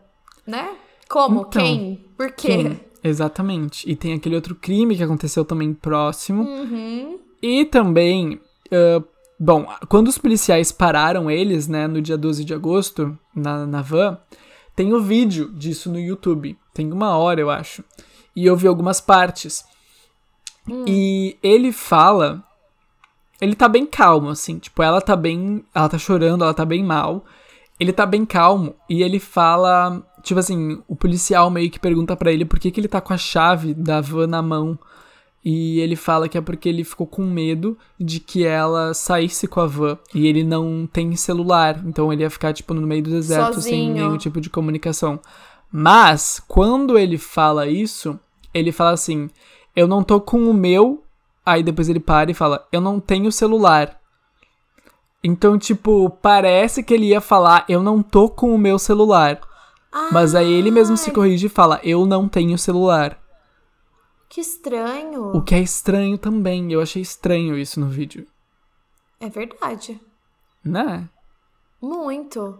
né? 0.45 0.75
Como? 1.09 1.41
Então, 1.41 1.61
Quem? 1.61 2.05
Por 2.15 2.31
quê? 2.31 2.47
Quem? 2.47 2.79
Exatamente. 3.03 3.89
E 3.89 3.95
tem 3.95 4.13
aquele 4.13 4.35
outro 4.35 4.53
crime 4.53 4.95
que 4.95 5.03
aconteceu 5.03 5.43
também 5.43 5.73
próximo. 5.73 6.43
Uhum. 6.43 7.19
E 7.41 7.65
também, 7.65 8.39
ah, 8.71 9.03
bom, 9.39 9.65
quando 9.87 10.09
os 10.09 10.17
policiais 10.17 10.71
pararam 10.71 11.31
eles, 11.31 11.67
né, 11.67 11.87
no 11.87 12.01
dia 12.01 12.17
12 12.17 12.43
de 12.43 12.53
agosto, 12.53 13.17
na, 13.33 13.65
na 13.65 13.81
van, 13.81 14.19
tem 14.75 14.93
o 14.93 15.01
vídeo 15.01 15.51
disso 15.53 15.91
no 15.91 15.99
YouTube. 15.99 16.57
Tem 16.73 16.91
uma 16.91 17.17
hora, 17.17 17.41
eu 17.41 17.49
acho. 17.49 17.83
E 18.35 18.45
eu 18.45 18.55
vi 18.55 18.67
algumas 18.67 19.01
partes. 19.01 19.65
E 20.87 21.37
ele 21.41 21.71
fala. 21.71 22.43
Ele 23.41 23.55
tá 23.55 23.67
bem 23.67 23.85
calmo, 23.85 24.29
assim. 24.29 24.59
Tipo, 24.59 24.83
ela 24.83 25.01
tá 25.01 25.15
bem. 25.15 25.63
Ela 25.73 25.89
tá 25.89 25.97
chorando, 25.97 26.43
ela 26.43 26.53
tá 26.53 26.65
bem 26.65 26.83
mal. 26.83 27.25
Ele 27.79 27.93
tá 27.93 28.05
bem 28.05 28.25
calmo. 28.25 28.75
E 28.89 29.01
ele 29.01 29.19
fala. 29.19 30.03
Tipo 30.21 30.39
assim, 30.39 30.81
o 30.87 30.95
policial 30.95 31.49
meio 31.49 31.71
que 31.71 31.79
pergunta 31.79 32.15
pra 32.15 32.31
ele 32.31 32.43
por 32.43 32.59
que, 32.59 32.71
que 32.71 32.79
ele 32.79 32.89
tá 32.89 32.99
com 32.99 33.13
a 33.13 33.17
chave 33.17 33.73
da 33.73 34.01
van 34.01 34.27
na 34.27 34.41
mão. 34.41 34.77
E 35.43 35.79
ele 35.79 35.95
fala 35.95 36.27
que 36.27 36.37
é 36.37 36.41
porque 36.41 36.67
ele 36.67 36.83
ficou 36.83 37.07
com 37.07 37.25
medo 37.25 37.77
de 37.97 38.19
que 38.19 38.45
ela 38.45 38.93
saísse 38.93 39.47
com 39.47 39.61
a 39.61 39.65
van. 39.65 39.97
E 40.13 40.27
ele 40.27 40.43
não 40.43 40.85
tem 40.91 41.15
celular. 41.15 41.81
Então 41.85 42.11
ele 42.11 42.23
ia 42.23 42.29
ficar, 42.29 42.51
tipo, 42.51 42.73
no 42.73 42.85
meio 42.85 43.03
do 43.03 43.09
deserto 43.09 43.61
sem 43.61 43.87
Sozinho. 43.87 43.93
nenhum 43.93 44.17
tipo 44.17 44.41
de 44.41 44.49
comunicação. 44.49 45.19
Mas, 45.71 46.41
quando 46.47 46.97
ele 46.97 47.17
fala 47.17 47.67
isso, 47.67 48.19
ele 48.53 48.71
fala 48.71 48.91
assim: 48.91 49.29
Eu 49.75 49.87
não 49.87 50.03
tô 50.03 50.19
com 50.19 50.49
o 50.49 50.53
meu. 50.53 51.03
Aí 51.49 51.63
depois 51.63 51.89
ele 51.89 51.99
para 51.99 52.29
e 52.29 52.35
fala: 52.35 52.67
Eu 52.71 52.79
não 52.79 52.99
tenho 52.99 53.31
celular. 53.31 53.99
Então, 55.23 55.57
tipo, 55.57 56.09
parece 56.21 56.83
que 56.83 56.93
ele 56.93 57.07
ia 57.07 57.19
falar: 57.19 57.65
Eu 57.67 57.81
não 57.81 58.03
tô 58.03 58.29
com 58.29 58.53
o 58.53 58.57
meu 58.57 58.77
celular. 58.77 59.41
Mas 60.11 60.35
aí 60.35 60.51
ele 60.51 60.69
mesmo 60.69 60.95
se 60.95 61.09
corrige 61.11 61.47
e 61.47 61.49
fala: 61.49 61.79
Eu 61.83 62.05
não 62.05 62.29
tenho 62.29 62.55
celular. 62.57 63.19
Que 64.29 64.41
estranho. 64.41 65.35
O 65.35 65.41
que 65.41 65.55
é 65.55 65.59
estranho 65.59 66.17
também. 66.19 66.71
Eu 66.71 66.81
achei 66.81 67.01
estranho 67.01 67.57
isso 67.57 67.79
no 67.79 67.87
vídeo. 67.87 68.27
É 69.19 69.27
verdade. 69.27 69.99
Né? 70.63 71.09
Muito. 71.81 72.59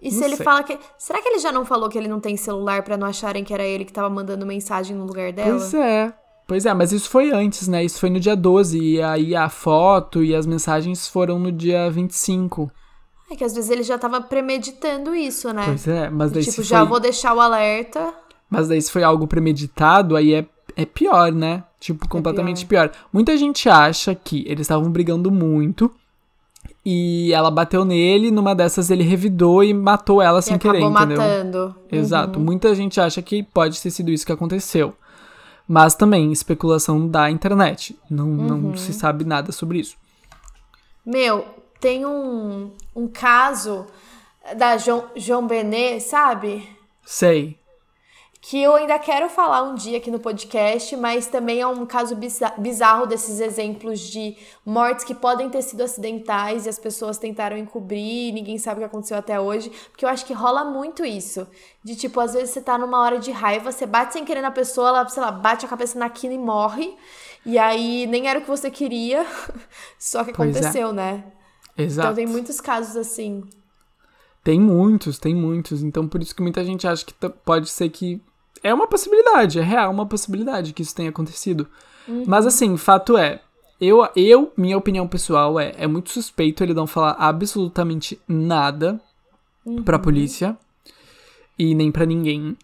E 0.00 0.08
Não 0.08 0.18
se 0.18 0.24
ele 0.24 0.36
sei. 0.36 0.44
fala 0.44 0.62
que. 0.62 0.78
Será 0.96 1.20
que 1.20 1.28
ele 1.28 1.40
já 1.40 1.50
não 1.50 1.64
falou 1.64 1.88
que 1.88 1.98
ele 1.98 2.06
não 2.06 2.20
tem 2.20 2.36
celular 2.36 2.84
pra 2.84 2.96
não 2.96 3.08
acharem 3.08 3.42
que 3.42 3.52
era 3.52 3.64
ele 3.64 3.84
que 3.84 3.92
tava 3.92 4.08
mandando 4.08 4.46
mensagem 4.46 4.96
no 4.96 5.04
lugar 5.04 5.32
dela? 5.32 5.58
Pois 5.58 5.74
é. 5.74 6.14
Pois 6.48 6.64
é, 6.64 6.72
mas 6.72 6.92
isso 6.92 7.10
foi 7.10 7.30
antes, 7.30 7.68
né? 7.68 7.84
Isso 7.84 8.00
foi 8.00 8.08
no 8.08 8.18
dia 8.18 8.34
12. 8.34 8.78
E 8.80 9.02
aí 9.02 9.36
a 9.36 9.50
foto 9.50 10.24
e 10.24 10.34
as 10.34 10.46
mensagens 10.46 11.06
foram 11.06 11.38
no 11.38 11.52
dia 11.52 11.90
25. 11.90 12.70
É 13.30 13.36
que 13.36 13.44
às 13.44 13.54
vezes 13.54 13.70
ele 13.70 13.82
já 13.82 13.98
tava 13.98 14.18
premeditando 14.22 15.14
isso, 15.14 15.52
né? 15.52 15.64
Pois 15.66 15.86
é, 15.86 16.08
mas 16.08 16.32
daí 16.32 16.42
tipo, 16.42 16.62
já 16.62 16.78
foi... 16.78 16.88
vou 16.88 17.00
deixar 17.00 17.34
o 17.34 17.40
alerta. 17.40 18.14
Mas 18.48 18.66
daí 18.66 18.80
se 18.80 18.90
foi 18.90 19.02
algo 19.02 19.26
premeditado, 19.26 20.16
aí 20.16 20.32
é, 20.32 20.46
é 20.74 20.86
pior, 20.86 21.30
né? 21.30 21.64
Tipo, 21.78 22.08
completamente 22.08 22.64
pior. 22.64 22.90
Muita 23.12 23.36
gente 23.36 23.68
acha 23.68 24.14
que 24.14 24.42
eles 24.46 24.62
estavam 24.62 24.90
brigando 24.90 25.30
muito 25.30 25.92
e 26.82 27.30
ela 27.34 27.50
bateu 27.50 27.84
nele, 27.84 28.30
numa 28.30 28.54
dessas 28.54 28.90
ele 28.90 29.04
revidou 29.04 29.62
e 29.62 29.74
matou 29.74 30.22
ela 30.22 30.40
sem 30.40 30.56
e 30.56 30.58
querer, 30.58 30.78
acabou 30.78 30.96
entendeu? 30.98 31.18
matando. 31.18 31.74
Exato. 31.92 32.40
Muita 32.40 32.74
gente 32.74 32.98
acha 32.98 33.20
que 33.20 33.42
pode 33.42 33.82
ter 33.82 33.90
sido 33.90 34.10
isso 34.10 34.24
que 34.24 34.32
aconteceu. 34.32 34.94
Mas 35.68 35.94
também 35.94 36.32
especulação 36.32 37.06
da 37.06 37.30
internet. 37.30 37.98
Não, 38.10 38.26
não 38.26 38.76
se 38.76 38.94
sabe 38.94 39.24
nada 39.24 39.52
sobre 39.52 39.80
isso. 39.80 39.96
Meu, 41.04 41.44
tem 41.78 42.06
um, 42.06 42.72
um 42.96 43.06
caso 43.06 43.86
da 44.56 44.78
João 44.78 45.46
Benet, 45.46 46.00
sabe? 46.00 46.66
Sei. 47.04 47.58
Que 48.48 48.62
eu 48.62 48.74
ainda 48.74 48.98
quero 48.98 49.28
falar 49.28 49.62
um 49.62 49.74
dia 49.74 49.98
aqui 49.98 50.10
no 50.10 50.18
podcast, 50.18 50.96
mas 50.96 51.26
também 51.26 51.60
é 51.60 51.66
um 51.66 51.84
caso 51.84 52.16
biza- 52.16 52.54
bizarro 52.56 53.04
desses 53.06 53.40
exemplos 53.40 54.00
de 54.00 54.36
mortes 54.64 55.04
que 55.04 55.14
podem 55.14 55.50
ter 55.50 55.60
sido 55.60 55.82
acidentais 55.82 56.64
e 56.64 56.68
as 56.70 56.78
pessoas 56.78 57.18
tentaram 57.18 57.58
encobrir 57.58 58.28
e 58.28 58.32
ninguém 58.32 58.56
sabe 58.56 58.76
o 58.76 58.80
que 58.80 58.86
aconteceu 58.86 59.18
até 59.18 59.38
hoje. 59.38 59.70
Porque 59.90 60.02
eu 60.02 60.08
acho 60.08 60.24
que 60.24 60.32
rola 60.32 60.64
muito 60.64 61.04
isso. 61.04 61.46
De 61.84 61.94
tipo, 61.94 62.18
às 62.20 62.32
vezes 62.32 62.50
você 62.50 62.62
tá 62.62 62.78
numa 62.78 62.98
hora 63.00 63.18
de 63.18 63.30
raiva, 63.30 63.70
você 63.70 63.84
bate 63.84 64.14
sem 64.14 64.24
querer 64.24 64.40
na 64.40 64.50
pessoa, 64.50 64.88
ela, 64.88 65.08
sei 65.08 65.22
lá, 65.22 65.30
bate 65.30 65.66
a 65.66 65.68
cabeça 65.68 65.98
na 65.98 66.08
quina 66.08 66.32
e 66.32 66.38
morre. 66.38 66.96
E 67.44 67.58
aí 67.58 68.06
nem 68.06 68.28
era 68.28 68.38
o 68.38 68.42
que 68.42 68.48
você 68.48 68.70
queria, 68.70 69.26
só 69.98 70.24
que 70.24 70.32
Pois 70.32 70.56
é. 70.56 70.58
aconteceu, 70.58 70.90
né? 70.92 71.22
Exato. 71.76 72.06
Então 72.08 72.14
tem 72.14 72.26
muitos 72.26 72.62
casos 72.62 72.96
assim. 72.96 73.44
Tem 74.42 74.58
muitos, 74.58 75.18
tem 75.18 75.34
muitos. 75.34 75.82
Então 75.82 76.08
por 76.08 76.22
isso 76.22 76.34
que 76.34 76.40
muita 76.40 76.64
gente 76.64 76.86
acha 76.88 77.04
que 77.04 77.12
pode 77.44 77.68
ser 77.68 77.90
que. 77.90 78.22
É 78.62 78.72
uma 78.74 78.86
possibilidade, 78.86 79.58
é 79.58 79.62
real 79.62 79.90
uma 79.90 80.06
possibilidade 80.06 80.72
que 80.72 80.82
isso 80.82 80.94
tenha 80.94 81.10
acontecido. 81.10 81.66
Mas 82.26 82.46
assim, 82.46 82.76
fato 82.76 83.16
é. 83.16 83.40
Eu, 83.80 84.08
eu, 84.16 84.52
minha 84.56 84.76
opinião 84.76 85.06
pessoal 85.06 85.58
é, 85.60 85.72
é 85.76 85.86
muito 85.86 86.10
suspeito 86.10 86.62
ele 86.64 86.74
não 86.74 86.86
falar 86.86 87.12
absolutamente 87.18 88.18
nada 88.26 89.00
pra 89.84 89.98
polícia 89.98 90.56
e 91.58 91.74
nem 91.74 91.92
pra 91.92 92.06
ninguém. 92.06 92.56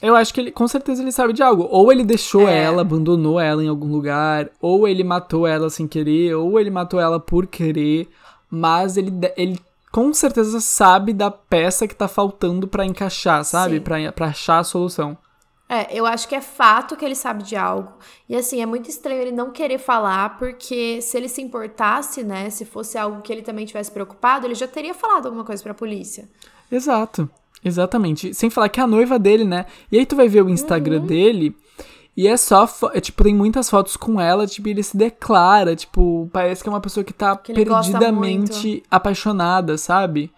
Eu 0.00 0.14
acho 0.14 0.32
que 0.32 0.40
ele, 0.40 0.50
com 0.50 0.66
certeza 0.68 1.02
ele 1.02 1.12
sabe 1.12 1.32
de 1.32 1.42
algo. 1.42 1.66
Ou 1.70 1.90
ele 1.90 2.04
deixou 2.04 2.48
É. 2.48 2.62
ela, 2.62 2.82
abandonou 2.82 3.40
ela 3.40 3.62
em 3.64 3.68
algum 3.68 3.90
lugar, 3.90 4.50
ou 4.60 4.86
ele 4.86 5.02
matou 5.04 5.46
ela 5.46 5.68
sem 5.70 5.86
querer, 5.88 6.34
ou 6.34 6.58
ele 6.60 6.70
matou 6.70 7.00
ela 7.00 7.18
por 7.18 7.46
querer, 7.46 8.08
mas 8.50 8.96
ele, 8.96 9.12
ele 9.36 9.58
com 9.90 10.12
certeza 10.12 10.60
sabe 10.60 11.12
da 11.12 11.30
peça 11.30 11.86
que 11.86 11.94
tá 11.94 12.08
faltando 12.08 12.66
pra 12.68 12.84
encaixar, 12.84 13.44
sabe? 13.44 13.80
Pra 14.12 14.26
achar 14.26 14.58
a 14.58 14.64
solução. 14.64 15.16
É, 15.68 15.98
eu 15.98 16.04
acho 16.04 16.28
que 16.28 16.34
é 16.34 16.40
fato 16.42 16.94
que 16.96 17.04
ele 17.04 17.14
sabe 17.14 17.42
de 17.42 17.56
algo. 17.56 17.92
E 18.28 18.36
assim, 18.36 18.60
é 18.60 18.66
muito 18.66 18.90
estranho 18.90 19.22
ele 19.22 19.32
não 19.32 19.50
querer 19.50 19.78
falar, 19.78 20.36
porque 20.38 21.00
se 21.00 21.16
ele 21.16 21.28
se 21.28 21.40
importasse, 21.40 22.22
né, 22.22 22.50
se 22.50 22.64
fosse 22.66 22.98
algo 22.98 23.22
que 23.22 23.32
ele 23.32 23.40
também 23.42 23.64
tivesse 23.64 23.90
preocupado, 23.90 24.46
ele 24.46 24.54
já 24.54 24.68
teria 24.68 24.92
falado 24.92 25.26
alguma 25.26 25.44
coisa 25.44 25.62
pra 25.62 25.72
polícia. 25.72 26.28
Exato. 26.70 27.28
Exatamente. 27.64 28.34
Sem 28.34 28.50
falar 28.50 28.68
que 28.68 28.78
é 28.78 28.82
a 28.82 28.86
noiva 28.86 29.18
dele, 29.18 29.44
né? 29.44 29.64
E 29.90 29.98
aí 29.98 30.04
tu 30.04 30.14
vai 30.14 30.28
ver 30.28 30.42
o 30.42 30.50
Instagram 30.50 31.00
Uhum. 31.00 31.06
dele 31.06 31.56
e 32.14 32.28
é 32.28 32.36
só. 32.36 32.68
É, 32.92 33.00
tipo, 33.00 33.24
tem 33.24 33.34
muitas 33.34 33.70
fotos 33.70 33.96
com 33.96 34.20
ela, 34.20 34.46
tipo, 34.46 34.68
e 34.68 34.72
ele 34.72 34.82
se 34.82 34.94
declara. 34.94 35.74
Tipo, 35.74 36.28
parece 36.30 36.62
que 36.62 36.68
é 36.68 36.72
uma 36.72 36.80
pessoa 36.80 37.02
que 37.02 37.12
tá 37.14 37.34
Que 37.36 37.54
perdidamente 37.54 38.82
apaixonada, 38.90 39.78
sabe? 39.78 40.30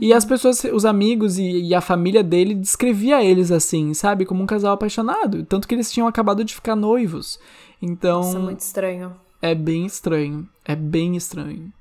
E 0.00 0.10
Uhum. 0.10 0.16
as 0.16 0.24
pessoas, 0.24 0.62
os 0.64 0.84
amigos 0.84 1.38
e, 1.38 1.62
e 1.68 1.74
a 1.74 1.80
família 1.80 2.22
dele 2.22 2.54
descrevia 2.54 3.22
eles 3.24 3.50
assim, 3.50 3.94
sabe? 3.94 4.24
Como 4.24 4.42
um 4.42 4.46
casal 4.46 4.72
apaixonado. 4.74 5.44
Tanto 5.44 5.66
que 5.66 5.74
eles 5.74 5.90
tinham 5.90 6.06
acabado 6.06 6.44
de 6.44 6.54
ficar 6.54 6.76
noivos. 6.76 7.38
Então, 7.80 8.20
Isso 8.20 8.36
é 8.36 8.40
muito 8.40 8.60
estranho. 8.60 9.12
é 9.40 9.54
bem 9.54 9.86
estranho. 9.86 10.48
É 10.64 10.74
bem 10.76 11.16
estranho. 11.16 11.72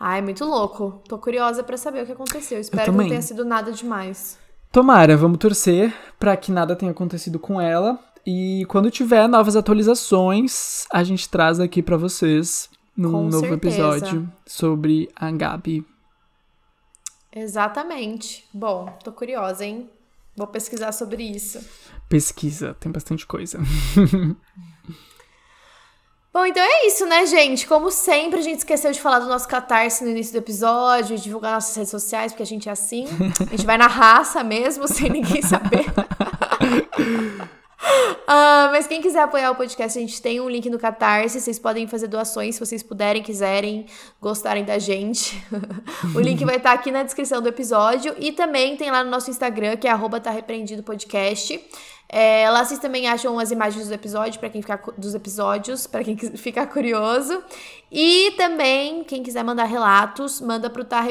Ai, 0.00 0.22
muito 0.22 0.44
louco. 0.44 1.02
Tô 1.08 1.18
curiosa 1.18 1.62
pra 1.62 1.76
saber 1.76 2.02
o 2.02 2.06
que 2.06 2.12
aconteceu. 2.12 2.60
Espero 2.60 2.92
que 2.92 2.98
não 2.98 3.08
tenha 3.08 3.22
sido 3.22 3.44
nada 3.44 3.72
demais. 3.72 4.38
Tomara, 4.70 5.16
vamos 5.16 5.38
torcer 5.38 5.92
pra 6.18 6.36
que 6.36 6.52
nada 6.52 6.76
tenha 6.76 6.92
acontecido 6.92 7.38
com 7.38 7.60
ela. 7.60 7.98
E 8.24 8.64
quando 8.68 8.90
tiver 8.90 9.26
novas 9.28 9.56
atualizações, 9.56 10.86
a 10.92 11.02
gente 11.02 11.28
traz 11.28 11.58
aqui 11.58 11.82
pra 11.82 11.96
vocês 11.96 12.68
num 12.96 13.10
Com 13.10 13.22
novo 13.24 13.40
certeza. 13.48 13.54
episódio 13.54 14.28
sobre 14.46 15.08
a 15.16 15.30
Gabi. 15.30 15.84
Exatamente. 17.32 18.48
Bom, 18.52 18.86
tô 19.04 19.12
curiosa, 19.12 19.64
hein? 19.64 19.88
Vou 20.36 20.46
pesquisar 20.46 20.92
sobre 20.92 21.22
isso. 21.22 21.58
Pesquisa, 22.08 22.74
tem 22.78 22.90
bastante 22.90 23.26
coisa. 23.26 23.58
Bom, 26.32 26.46
então 26.46 26.62
é 26.62 26.86
isso, 26.86 27.04
né, 27.06 27.26
gente? 27.26 27.66
Como 27.66 27.90
sempre, 27.90 28.38
a 28.38 28.42
gente 28.42 28.58
esqueceu 28.58 28.92
de 28.92 29.00
falar 29.00 29.18
do 29.18 29.26
nosso 29.26 29.48
catarse 29.48 30.04
no 30.04 30.10
início 30.10 30.32
do 30.32 30.38
episódio, 30.38 31.16
de 31.16 31.24
divulgar 31.24 31.54
nossas 31.54 31.74
redes 31.74 31.90
sociais, 31.90 32.32
porque 32.32 32.44
a 32.44 32.46
gente 32.46 32.68
é 32.68 32.72
assim. 32.72 33.06
A 33.40 33.50
gente 33.50 33.66
vai 33.66 33.76
na 33.76 33.88
raça 33.88 34.44
mesmo, 34.44 34.86
sem 34.88 35.10
ninguém 35.10 35.42
saber. 35.42 35.86
Ah, 38.30 38.68
mas 38.70 38.86
quem 38.86 39.00
quiser 39.00 39.20
apoiar 39.20 39.50
o 39.50 39.54
podcast, 39.54 39.98
a 39.98 40.02
gente 40.02 40.20
tem 40.20 40.38
um 40.38 40.50
link 40.50 40.68
no 40.68 40.78
Catarse. 40.78 41.40
Vocês 41.40 41.58
podem 41.58 41.86
fazer 41.86 42.08
doações 42.08 42.56
se 42.56 42.60
vocês 42.60 42.82
puderem, 42.82 43.22
quiserem, 43.22 43.86
gostarem 44.20 44.64
da 44.64 44.78
gente. 44.78 45.42
o 46.14 46.20
link 46.20 46.44
vai 46.44 46.56
estar 46.56 46.72
aqui 46.72 46.90
na 46.90 47.02
descrição 47.02 47.40
do 47.40 47.48
episódio. 47.48 48.14
E 48.18 48.30
também 48.32 48.76
tem 48.76 48.90
lá 48.90 49.02
no 49.02 49.10
nosso 49.10 49.30
Instagram, 49.30 49.76
que 49.76 49.88
é 49.88 49.90
arroba 49.90 50.20
tá 50.20 50.30
repreendido 50.30 50.82
podcast. 50.82 51.58
É, 52.10 52.48
lá 52.50 52.64
vocês 52.64 52.80
também 52.80 53.06
acham 53.06 53.38
as 53.38 53.50
imagens 53.50 53.88
do 53.88 53.94
episódio, 53.94 54.40
para 54.40 54.48
quem 54.48 54.62
ficar 54.62 54.82
dos 54.96 55.14
episódios, 55.14 55.86
para 55.86 56.02
quem 56.02 56.16
ficar 56.36 56.66
curioso. 56.66 57.42
E 57.90 58.32
também, 58.36 59.04
quem 59.04 59.22
quiser 59.22 59.42
mandar 59.42 59.64
relatos, 59.64 60.40
manda 60.40 60.68
pro 60.68 60.84
tá 60.84 61.06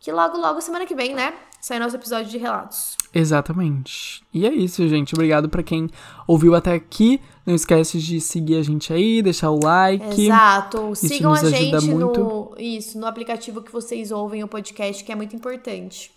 que 0.00 0.12
logo, 0.12 0.36
logo, 0.38 0.60
semana 0.60 0.86
que 0.86 0.94
vem, 0.94 1.14
né? 1.14 1.32
Sai 1.60 1.78
nosso 1.78 1.94
episódio 1.94 2.30
de 2.30 2.38
relatos. 2.38 2.96
Exatamente. 3.12 4.22
E 4.32 4.46
é 4.46 4.52
isso, 4.52 4.88
gente. 4.88 5.14
Obrigado 5.14 5.48
para 5.48 5.62
quem 5.62 5.90
ouviu 6.26 6.54
até 6.54 6.72
aqui. 6.72 7.20
Não 7.44 7.54
esquece 7.54 7.98
de 7.98 8.18
seguir 8.18 8.56
a 8.56 8.62
gente 8.62 8.92
aí, 8.92 9.20
deixar 9.20 9.50
o 9.50 9.60
like. 9.62 10.24
Exato. 10.26 10.92
Isso 10.92 11.08
Sigam 11.08 11.34
a 11.34 11.50
gente 11.50 11.86
no 11.86 12.54
isso, 12.58 12.98
no 12.98 13.06
aplicativo 13.06 13.60
que 13.60 13.70
vocês 13.70 14.10
ouvem 14.10 14.42
o 14.42 14.48
podcast, 14.48 15.04
que 15.04 15.12
é 15.12 15.14
muito 15.14 15.36
importante. 15.36 16.10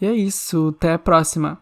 E 0.00 0.06
é 0.06 0.12
isso. 0.12 0.74
Até 0.76 0.94
a 0.94 0.98
próxima. 0.98 1.56